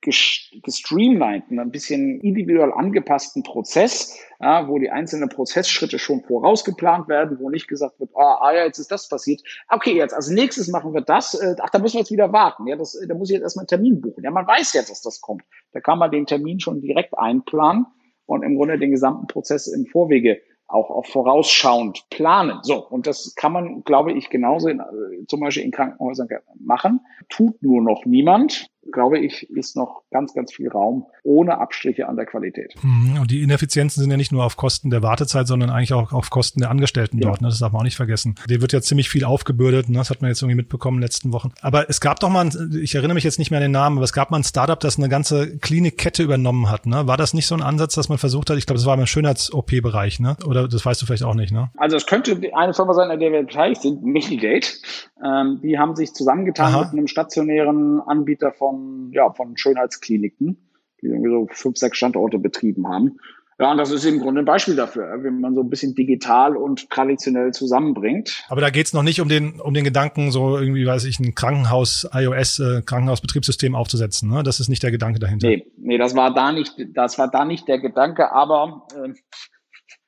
[0.00, 7.50] gestreamlinten, ein bisschen individuell angepassten Prozess, ja, wo die einzelnen Prozessschritte schon vorausgeplant werden, wo
[7.50, 9.42] nicht gesagt wird, ah, ah ja, jetzt ist das passiert.
[9.68, 11.34] Okay, jetzt als nächstes machen wir das.
[11.34, 12.66] Äh, ach, da müssen wir jetzt wieder warten.
[12.66, 14.22] Ja, das, da muss ich jetzt erstmal einen Termin buchen.
[14.22, 15.42] Ja, man weiß ja, dass das kommt.
[15.72, 17.86] Da kann man den Termin schon direkt einplanen
[18.26, 22.58] und im Grunde den gesamten Prozess im Vorwege auch, auch vorausschauend planen.
[22.62, 26.28] So, und das kann man, glaube ich, genauso in, äh, zum Beispiel in Krankenhäusern
[26.60, 27.00] machen.
[27.30, 32.16] Tut nur noch niemand glaube ich, ist noch ganz, ganz viel Raum ohne Abstriche an
[32.16, 32.74] der Qualität.
[32.82, 36.12] Mhm, und die Ineffizienzen sind ja nicht nur auf Kosten der Wartezeit, sondern eigentlich auch
[36.12, 37.28] auf Kosten der Angestellten ja.
[37.28, 37.40] dort.
[37.40, 37.48] Ne?
[37.48, 38.36] Das darf man auch nicht vergessen.
[38.48, 39.88] Der wird ja ziemlich viel aufgebürdet.
[39.88, 39.98] Ne?
[39.98, 41.52] Das hat man jetzt irgendwie mitbekommen in den letzten Wochen.
[41.60, 43.98] Aber es gab doch mal, ein, ich erinnere mich jetzt nicht mehr an den Namen,
[43.98, 46.86] aber es gab mal ein Startup, das eine ganze Klinikkette übernommen hat.
[46.86, 47.06] Ne?
[47.06, 48.58] War das nicht so ein Ansatz, dass man versucht hat?
[48.58, 50.36] Ich glaube, das war im Schönheits-OP-Bereich, ne?
[50.46, 51.70] Oder das weißt du vielleicht auch nicht, ne?
[51.76, 54.68] Also es könnte eine Firma sein, an der wir beteiligt sind, Medidate.
[55.24, 56.84] Ähm, die haben sich zusammengetan Aha.
[56.84, 58.77] mit einem stationären Anbieter von,
[59.12, 60.58] ja, von Schönheitskliniken,
[61.00, 63.18] die irgendwie so fünf, sechs Standorte betrieben haben.
[63.60, 66.56] Ja, und das ist im Grunde ein Beispiel dafür, wie man so ein bisschen digital
[66.56, 68.44] und traditionell zusammenbringt.
[68.48, 71.34] Aber da geht's noch nicht um den, um den Gedanken, so irgendwie, weiß ich, ein
[71.34, 74.30] Krankenhaus, iOS, äh, Krankenhausbetriebssystem aufzusetzen.
[74.30, 74.44] Ne?
[74.44, 75.48] Das ist nicht der Gedanke dahinter.
[75.48, 79.12] Nee, nee, das war da nicht, das war da nicht der Gedanke, aber äh,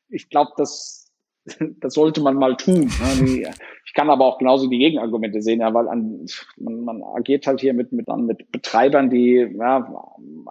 [0.09, 1.11] ich glaube, das,
[1.81, 2.83] das sollte man mal tun.
[2.83, 3.53] Ne?
[3.91, 6.25] Ich kann aber auch genauso die Gegenargumente sehen, ja, weil an,
[6.59, 9.93] man, man agiert halt hier mit, mit, mit Betreibern, die ja,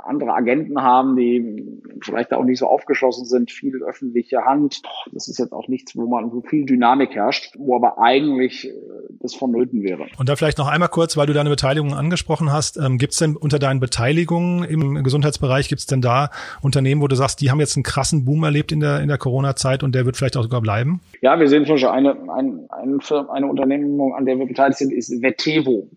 [0.03, 4.81] andere Agenten haben, die vielleicht auch nicht so aufgeschlossen sind, viel öffentliche Hand.
[5.13, 8.73] Das ist jetzt auch nichts, wo man wo viel Dynamik herrscht, wo aber eigentlich äh,
[9.21, 10.07] das vonnöten wäre.
[10.17, 13.19] Und da vielleicht noch einmal kurz, weil du deine Beteiligung angesprochen hast, ähm, gibt es
[13.19, 16.29] denn unter deinen Beteiligungen im Gesundheitsbereich, gibt es denn da
[16.61, 19.17] Unternehmen, wo du sagst, die haben jetzt einen krassen Boom erlebt in der, in der
[19.17, 20.99] Corona-Zeit und der wird vielleicht auch sogar bleiben?
[21.21, 24.79] Ja, wir sehen zum Beispiel eine, ein, eine, Firma, eine Unternehmung, an der wir beteiligt
[24.79, 25.89] sind, ist Vetevo.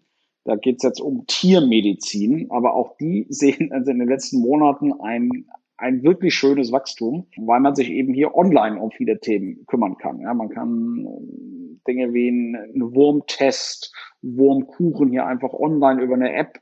[0.45, 4.93] Da geht es jetzt um Tiermedizin, aber auch die sehen also in den letzten Monaten
[5.01, 9.97] ein, ein wirklich schönes Wachstum, weil man sich eben hier online um viele Themen kümmern
[9.99, 10.20] kann.
[10.20, 16.61] Ja, man kann äh, Dinge wie einen Wurmtest, Wurmkuchen hier einfach online über eine App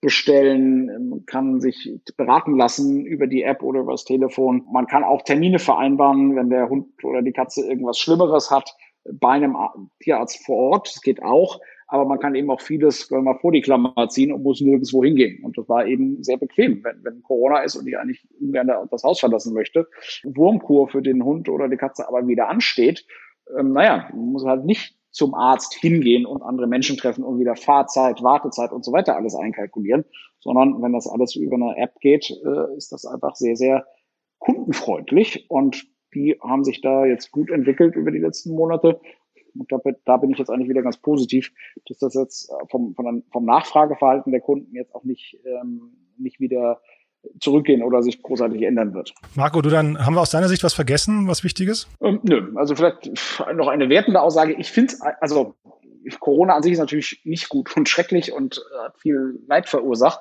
[0.00, 4.64] bestellen, man kann sich beraten lassen über die App oder über das Telefon.
[4.70, 9.30] Man kann auch Termine vereinbaren, wenn der Hund oder die Katze irgendwas Schlimmeres hat, bei
[9.30, 9.56] einem
[10.00, 10.88] Tierarzt vor Ort.
[10.88, 14.30] Das geht auch aber man kann eben auch vieles wenn man vor die Klammer ziehen
[14.30, 15.42] und muss nirgendwo hingehen.
[15.42, 19.02] Und das war eben sehr bequem, wenn, wenn Corona ist und ich eigentlich ungern das
[19.02, 19.88] Haus verlassen möchte.
[20.22, 23.06] Wurmkur für den Hund oder die Katze aber wieder ansteht,
[23.58, 27.56] ähm, naja, man muss halt nicht zum Arzt hingehen und andere Menschen treffen und wieder
[27.56, 30.04] Fahrzeit, Wartezeit und so weiter alles einkalkulieren,
[30.40, 33.86] sondern wenn das alles über eine App geht, äh, ist das einfach sehr, sehr
[34.38, 39.00] kundenfreundlich und die haben sich da jetzt gut entwickelt über die letzten Monate
[39.58, 41.52] und da, da bin ich jetzt eigentlich wieder ganz positiv,
[41.88, 46.80] dass das jetzt vom, vom, vom Nachfrageverhalten der Kunden jetzt auch nicht, ähm, nicht wieder
[47.40, 49.12] zurückgehen oder sich großartig ändern wird.
[49.34, 51.88] Marco, du dann haben wir aus deiner Sicht was vergessen, was Wichtiges?
[52.00, 53.10] Ähm, nö, also vielleicht
[53.54, 54.54] noch eine wertende Aussage.
[54.54, 55.54] Ich finde also
[56.20, 60.20] Corona an sich ist natürlich nicht gut und schrecklich und hat viel Leid verursacht.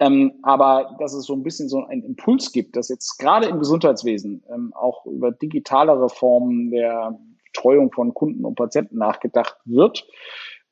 [0.00, 3.58] Ähm, aber dass es so ein bisschen so einen Impuls gibt, dass jetzt gerade im
[3.58, 10.06] Gesundheitswesen ähm, auch über digitalere Formen der Betreuung von Kunden und Patienten nachgedacht wird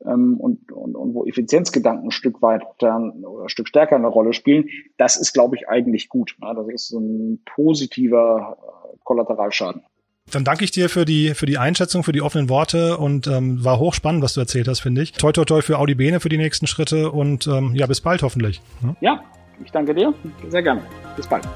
[0.04, 4.08] ähm, und, und, und wo Effizienzgedanken ein Stück weit dann, oder ein Stück stärker eine
[4.08, 6.36] Rolle spielen, das ist, glaube ich, eigentlich gut.
[6.42, 9.82] Ja, das ist so ein positiver äh, Kollateralschaden.
[10.32, 13.62] Dann danke ich dir für die, für die Einschätzung, für die offenen Worte und ähm,
[13.64, 15.12] war hochspannend, was du erzählt hast, finde ich.
[15.12, 18.22] Toi, toi, toi für Audi Bene für die nächsten Schritte und ähm, ja, bis bald
[18.22, 18.60] hoffentlich.
[19.00, 19.22] Ja,
[19.64, 20.14] ich danke dir.
[20.48, 20.82] Sehr gerne.
[21.16, 21.46] Bis bald.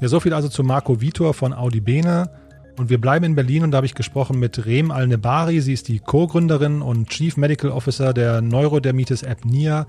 [0.00, 2.30] Ja, so viel also zu Marco Vitor von Audi Bene.
[2.78, 5.60] Und wir bleiben in Berlin und da habe ich gesprochen mit Rem Al-Nebari.
[5.60, 9.88] Sie ist die Co-Gründerin und Chief Medical Officer der Neurodermitis-App NIA.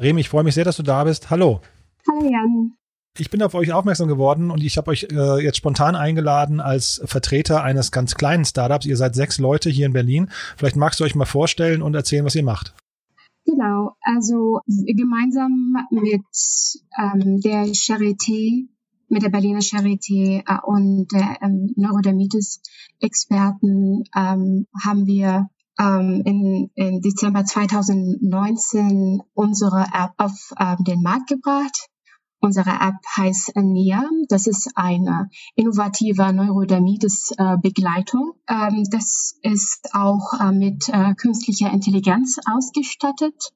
[0.00, 1.30] Rem, ich freue mich sehr, dass du da bist.
[1.30, 1.60] Hallo.
[2.08, 2.72] Hallo Jan.
[3.16, 7.00] Ich bin auf euch aufmerksam geworden und ich habe euch äh, jetzt spontan eingeladen als
[7.04, 8.86] Vertreter eines ganz kleinen Startups.
[8.86, 10.30] Ihr seid sechs Leute hier in Berlin.
[10.56, 12.74] Vielleicht magst du euch mal vorstellen und erzählen, was ihr macht.
[13.44, 16.22] Genau, also gemeinsam mit
[16.98, 18.66] ähm, der Charité
[19.08, 25.48] mit der Berliner Charité äh, und der ähm, Neurodermitis-Experten ähm, haben wir
[25.78, 31.88] ähm, in, in Dezember 2019 unsere App auf äh, den Markt gebracht.
[32.40, 34.08] Unsere App heißt NIA.
[34.28, 38.34] Das ist eine innovative Neurodermitis-Begleitung.
[38.46, 43.50] Äh, ähm, das ist auch äh, mit äh, künstlicher Intelligenz ausgestattet.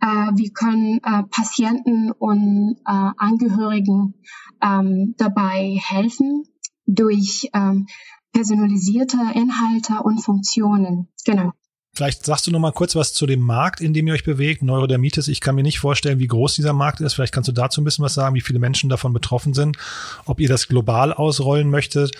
[0.00, 4.14] Äh, wir können äh, Patienten und äh, Angehörigen
[4.62, 6.44] ähm, dabei helfen
[6.86, 7.86] durch ähm,
[8.32, 11.08] personalisierte Inhalte und Funktionen.
[11.24, 11.52] Genau.
[11.96, 14.62] Vielleicht sagst du noch mal kurz was zu dem Markt, in dem ihr euch bewegt,
[14.62, 15.28] Neurodermitis.
[15.28, 17.14] Ich kann mir nicht vorstellen, wie groß dieser Markt ist.
[17.14, 19.78] Vielleicht kannst du dazu ein bisschen was sagen, wie viele Menschen davon betroffen sind,
[20.26, 22.12] ob ihr das global ausrollen möchtet.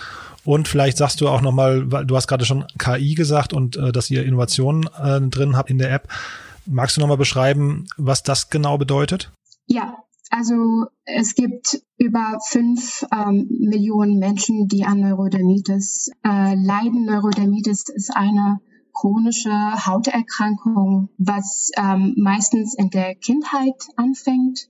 [0.47, 3.93] Und vielleicht sagst du auch noch mal, du hast gerade schon KI gesagt und äh,
[3.93, 6.09] dass ihr Innovationen äh, drin habt in der App.
[6.67, 9.33] Magst du nochmal beschreiben, was das genau bedeutet?
[9.67, 9.97] Ja,
[10.31, 17.05] also es gibt über fünf ähm, Millionen Menschen, die an Neurodermitis äh, leiden.
[17.05, 18.61] Neurodermitis ist eine
[18.93, 19.51] chronische
[19.87, 24.69] Hauterkrankung, was ähm, meistens in der Kindheit anfängt.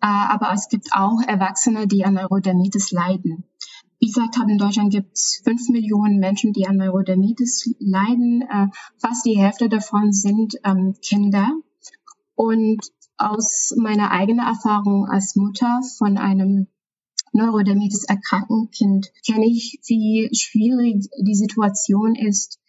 [0.00, 3.44] Äh, aber es gibt auch Erwachsene, die an Neurodermitis leiden.
[4.04, 8.42] Wie gesagt habe, in Deutschland gibt es fünf Millionen Menschen, die an Neurodermitis leiden.
[8.42, 8.66] Äh,
[8.98, 11.48] fast die Hälfte davon sind ähm, Kinder.
[12.34, 12.82] Und
[13.16, 16.66] aus meiner eigenen Erfahrung als Mutter von einem
[17.32, 22.60] Neurodermitis erkrankten Kind kenne ich, wie schwierig die Situation ist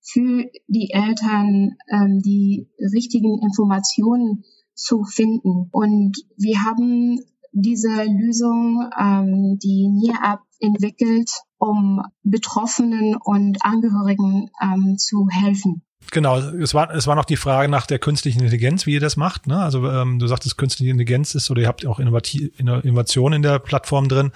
[0.00, 4.44] für die Eltern, ähm, die richtigen Informationen
[4.74, 5.70] zu finden.
[5.72, 7.18] Und wir haben
[7.50, 15.82] diese Lösung, ähm, die NIR-App entwickelt, um Betroffenen und Angehörigen ähm, zu helfen.
[16.10, 19.16] Genau, es war, es war noch die Frage nach der künstlichen Intelligenz, wie ihr das
[19.16, 19.46] macht.
[19.46, 19.58] Ne?
[19.58, 24.08] Also ähm, du sagtest, künstliche Intelligenz ist oder ihr habt auch Innovation in der Plattform
[24.08, 24.32] drin.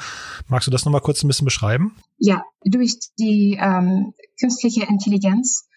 [0.48, 1.96] Magst du das nochmal kurz ein bisschen beschreiben?
[2.16, 5.68] Ja, durch die ähm, künstliche Intelligenz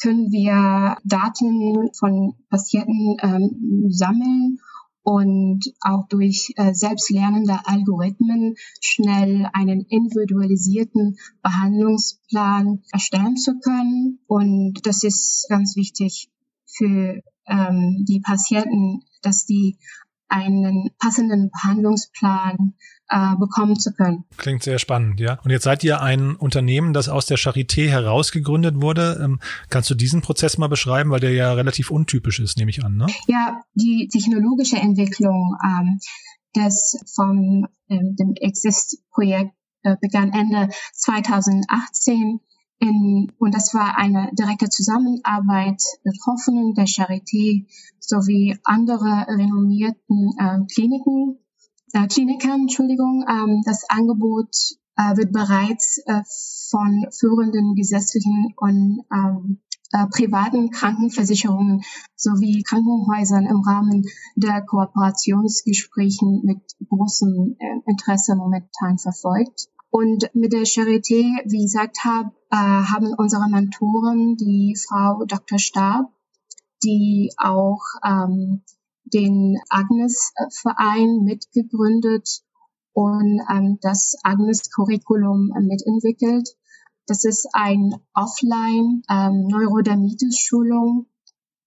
[0.00, 4.58] können wir Daten von Patienten ähm, sammeln
[5.04, 14.18] und auch durch äh, selbstlernende Algorithmen schnell einen individualisierten Behandlungsplan erstellen zu können.
[14.26, 16.30] Und das ist ganz wichtig
[16.66, 19.76] für ähm, die Patienten, dass die
[20.28, 22.74] einen passenden Behandlungsplan
[23.08, 24.24] äh, bekommen zu können.
[24.36, 25.38] Klingt sehr spannend, ja.
[25.44, 29.20] Und jetzt seid ihr ein Unternehmen, das aus der Charité herausgegründet wurde.
[29.22, 32.84] Ähm, kannst du diesen Prozess mal beschreiben, weil der ja relativ untypisch ist, nehme ich
[32.84, 33.06] an, ne?
[33.28, 36.00] Ja, die technologische Entwicklung ähm,
[36.56, 39.52] des vom ähm, dem Exist-Projekt
[39.82, 42.40] äh, begann Ende 2018
[42.78, 47.66] in, und das war eine direkte Zusammenarbeit Betroffenen der Charité
[47.98, 51.38] sowie andere renommierten äh, Kliniken,
[51.92, 53.24] äh, Klinikern, Entschuldigung.
[53.28, 54.54] Ähm, das Angebot
[54.96, 56.22] äh, wird bereits äh,
[56.70, 59.60] von führenden gesetzlichen und ähm,
[59.92, 61.82] äh, privaten Krankenversicherungen
[62.16, 64.02] sowie Krankenhäusern im Rahmen
[64.34, 69.68] der Kooperationsgesprächen mit großem äh, Interesse momentan verfolgt.
[69.96, 75.60] Und mit der Charité, wie ich gesagt habe, äh, haben unsere Mentoren, die Frau Dr.
[75.60, 76.10] Stab,
[76.82, 78.64] die auch ähm,
[79.04, 82.42] den Agnes-Verein mitgegründet
[82.92, 86.56] und ähm, das Agnes-Curriculum mitentwickelt.
[87.06, 91.06] Das ist ein Offline-Neurodermitis-Schulung, ähm,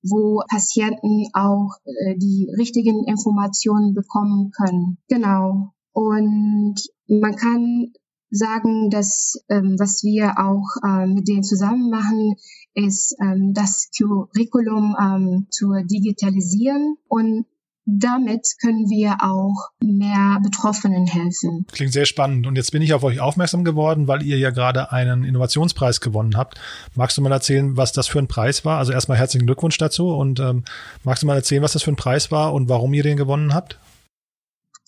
[0.04, 4.98] wo Patienten auch äh, die richtigen Informationen bekommen können.
[5.08, 5.72] Genau.
[5.94, 6.76] Und
[7.08, 7.94] man kann
[8.30, 12.36] sagen, dass ähm, was wir auch ähm, mit denen zusammen machen,
[12.74, 17.46] ist ähm, das Curriculum ähm, zu digitalisieren und
[17.90, 21.66] damit können wir auch mehr Betroffenen helfen.
[21.72, 22.46] Klingt sehr spannend.
[22.46, 26.36] Und jetzt bin ich auf euch aufmerksam geworden, weil ihr ja gerade einen Innovationspreis gewonnen
[26.36, 26.60] habt.
[26.96, 28.78] Magst du mal erzählen, was das für ein Preis war?
[28.78, 30.10] Also erstmal herzlichen Glückwunsch dazu.
[30.10, 30.66] Und ähm,
[31.06, 33.54] magst du mal erzählen, was das für ein Preis war und warum ihr den gewonnen
[33.54, 33.80] habt?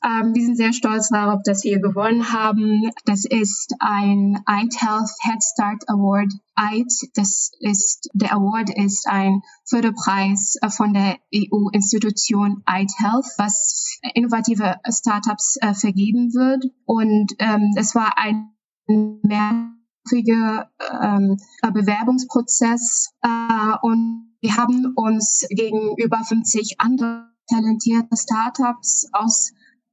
[0.04, 2.90] Ähm, wir sind sehr stolz darauf, dass wir gewonnen haben.
[3.06, 6.32] Das ist ein EIT Health Head Start Award.
[6.56, 14.80] EIT, das ist, der Award ist ein Förderpreis von der EU-Institution EIT Health, was innovative
[14.90, 16.66] Startups äh, vergeben wird.
[16.86, 18.52] Und ähm, es war ein
[18.88, 20.70] mehrjähriger
[21.02, 29.52] ähm, Bewerbungsprozess äh, und wir haben uns gegenüber 50 andere talentierte Startups aus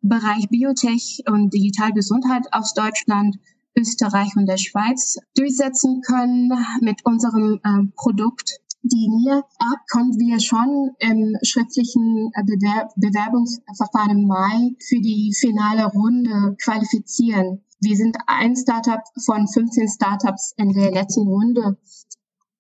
[0.09, 3.37] Bereich Biotech und Digitalgesundheit aus Deutschland,
[3.77, 6.51] Österreich und der Schweiz durchsetzen können
[6.81, 8.61] mit unserem äh, Produkt.
[8.83, 15.87] Die NIR-App konnten wir schon im schriftlichen äh, Bewer Bewerbungsverfahren im Mai für die finale
[15.87, 17.65] Runde qualifizieren.
[17.81, 21.79] Wir sind ein Startup von 15 Startups in der letzten Runde.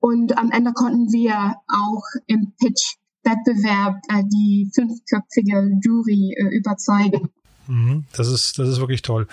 [0.00, 2.96] Und am Ende konnten wir auch im Pitch
[3.26, 7.28] Wettbewerb äh, die fünfköpfige Jury äh, überzeugen.
[7.68, 9.26] Mhm, das ist, das ist wirklich toll.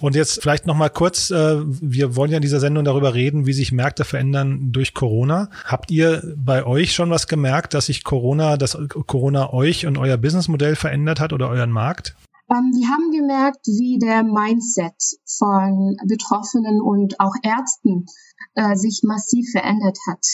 [0.00, 3.46] Und jetzt vielleicht noch mal kurz, äh, wir wollen ja in dieser Sendung darüber reden,
[3.46, 5.50] wie sich Märkte verändern durch Corona.
[5.64, 10.16] Habt ihr bei euch schon was gemerkt, dass sich Corona, dass Corona euch und euer
[10.16, 12.16] Businessmodell verändert hat oder euren Markt?
[12.50, 14.94] Ähm, wir haben gemerkt, wie der Mindset
[15.38, 18.06] von Betroffenen und auch Ärzten
[18.54, 20.24] äh, sich massiv verändert hat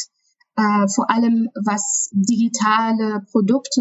[0.57, 3.81] äh, vor allem was digitale Produkte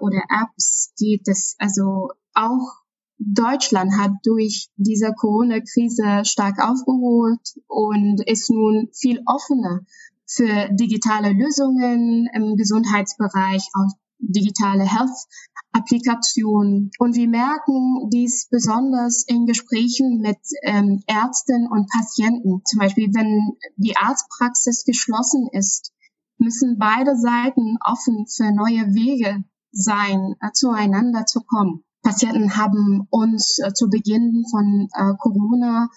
[0.00, 2.86] oder Apps geht, das also auch
[3.18, 9.80] Deutschland hat durch diese Corona-Krise stark aufgeholt und ist nun viel offener
[10.26, 16.90] für digitale Lösungen im Gesundheitsbereich, auch digitale Health-Applikationen.
[16.98, 22.60] Und wir merken dies besonders in Gesprächen mit ähm, Ärzten und Patienten.
[22.64, 25.92] Zum Beispiel, wenn die Arztpraxis geschlossen ist,
[26.38, 31.85] müssen beide Seiten offen für neue Wege sein, äh, zueinander zu kommen.
[32.06, 35.88] Patienten haben uns äh, zu Beginn von äh, Corona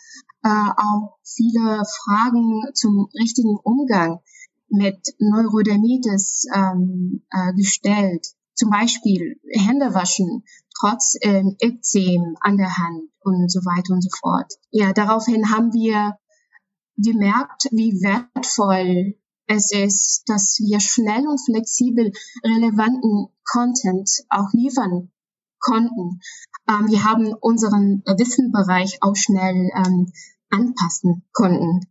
[0.44, 4.18] äh, auch viele Fragen zum richtigen Umgang
[4.70, 8.26] mit Neurodermitis ähm, äh, gestellt.
[8.56, 10.44] Zum Beispiel Hände waschen,
[10.80, 11.56] trotz ähm,
[12.42, 14.52] an der Hand und so weiter und so fort.
[14.72, 16.18] Ja, daraufhin haben wir
[16.98, 19.16] gemerkt, wie wertvoll
[19.46, 22.12] es ist, dass wir schnell und flexibel
[22.44, 25.12] relevanten Content auch liefern
[25.60, 26.20] konnten.
[26.68, 30.12] Ähm, wir haben unseren Wissenbereich auch schnell ähm,
[30.50, 31.82] anpassen konnten.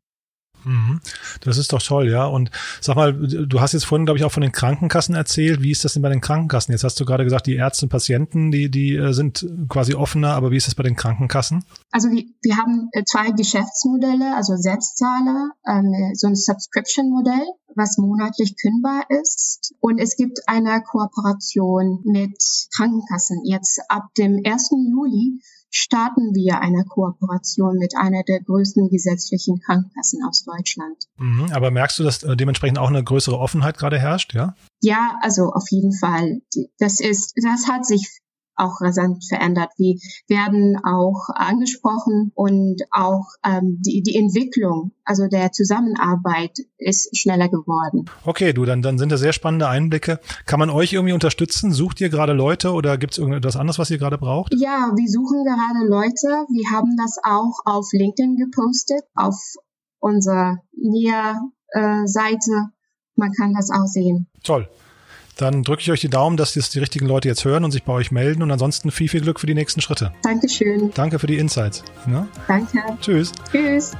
[0.68, 1.00] Mhm.
[1.40, 2.26] Das ist doch toll, ja.
[2.26, 2.50] Und
[2.80, 5.62] sag mal, du hast jetzt vorhin, glaube ich, auch von den Krankenkassen erzählt.
[5.62, 6.72] Wie ist das denn bei den Krankenkassen?
[6.72, 10.34] Jetzt hast du gerade gesagt, die Ärzte und Patienten, die, die äh, sind quasi offener,
[10.34, 11.64] aber wie ist das bei den Krankenkassen?
[11.90, 18.54] Also wir, wir haben äh, zwei Geschäftsmodelle, also Selbstzahler, ähm, so ein Subscription-Modell, was monatlich
[18.60, 19.74] kündbar ist.
[19.80, 22.36] Und es gibt eine Kooperation mit
[22.76, 23.40] Krankenkassen.
[23.44, 24.70] Jetzt ab dem 1.
[24.70, 25.40] Juli
[25.70, 30.96] starten wir eine Kooperation mit einer der größten gesetzlichen Krankenkassen aus Deutschland.
[31.16, 34.54] Mhm, aber merkst du, dass äh, dementsprechend auch eine größere Offenheit gerade herrscht, ja?
[34.80, 36.40] Ja, also auf jeden Fall.
[36.78, 38.20] Das ist, das hat sich
[38.58, 39.70] auch rasant verändert.
[39.76, 39.96] Wir
[40.28, 48.06] werden auch angesprochen und auch ähm, die, die Entwicklung, also der Zusammenarbeit ist schneller geworden.
[48.24, 50.20] Okay, du, dann, dann sind das sehr spannende Einblicke.
[50.46, 51.72] Kann man euch irgendwie unterstützen?
[51.72, 54.54] Sucht ihr gerade Leute oder gibt es irgendetwas anderes, was ihr gerade braucht?
[54.54, 56.46] Ja, wir suchen gerade Leute.
[56.50, 59.36] Wir haben das auch auf LinkedIn gepostet, auf
[60.00, 62.52] unserer NIA-Seite.
[63.16, 64.28] Man kann das auch sehen.
[64.42, 64.68] Toll.
[65.38, 67.84] Dann drücke ich euch die Daumen, dass das die richtigen Leute jetzt hören und sich
[67.84, 68.42] bei euch melden.
[68.42, 70.12] Und ansonsten viel, viel Glück für die nächsten Schritte.
[70.22, 70.90] Dankeschön.
[70.94, 71.84] Danke für die Insights.
[72.10, 72.26] Ja?
[72.48, 72.78] Danke.
[73.00, 73.32] Tschüss.
[73.50, 73.92] Tschüss.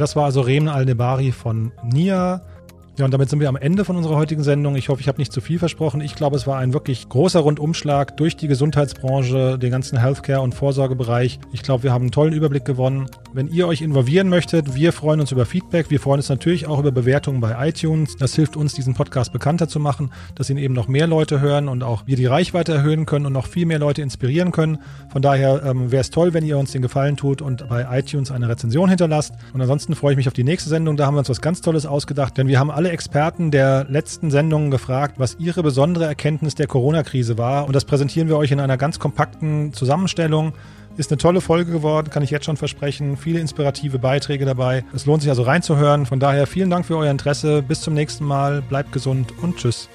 [0.00, 2.40] Das war also Remen Al-Nebari von NIA.
[3.00, 4.76] Ja, und damit sind wir am Ende von unserer heutigen Sendung.
[4.76, 6.02] Ich hoffe, ich habe nicht zu viel versprochen.
[6.02, 10.54] Ich glaube, es war ein wirklich großer Rundumschlag durch die Gesundheitsbranche, den ganzen Healthcare- und
[10.54, 11.40] Vorsorgebereich.
[11.50, 13.06] Ich glaube, wir haben einen tollen Überblick gewonnen.
[13.32, 15.90] Wenn ihr euch involvieren möchtet, wir freuen uns über Feedback.
[15.90, 18.18] Wir freuen uns natürlich auch über Bewertungen bei iTunes.
[18.18, 21.68] Das hilft uns, diesen Podcast bekannter zu machen, dass ihn eben noch mehr Leute hören
[21.68, 24.76] und auch wir die Reichweite erhöhen können und noch viel mehr Leute inspirieren können.
[25.10, 28.30] Von daher ähm, wäre es toll, wenn ihr uns den Gefallen tut und bei iTunes
[28.30, 29.32] eine Rezension hinterlasst.
[29.54, 30.98] Und ansonsten freue ich mich auf die nächste Sendung.
[30.98, 34.70] Da haben wir uns was ganz Tolles ausgedacht, denn wir haben Experten der letzten Sendungen
[34.70, 37.66] gefragt, was ihre besondere Erkenntnis der Corona-Krise war.
[37.66, 40.52] Und das präsentieren wir euch in einer ganz kompakten Zusammenstellung.
[40.96, 43.16] Ist eine tolle Folge geworden, kann ich jetzt schon versprechen.
[43.16, 44.84] Viele inspirative Beiträge dabei.
[44.94, 46.04] Es lohnt sich also reinzuhören.
[46.04, 47.62] Von daher vielen Dank für euer Interesse.
[47.62, 48.60] Bis zum nächsten Mal.
[48.62, 49.88] Bleibt gesund und tschüss.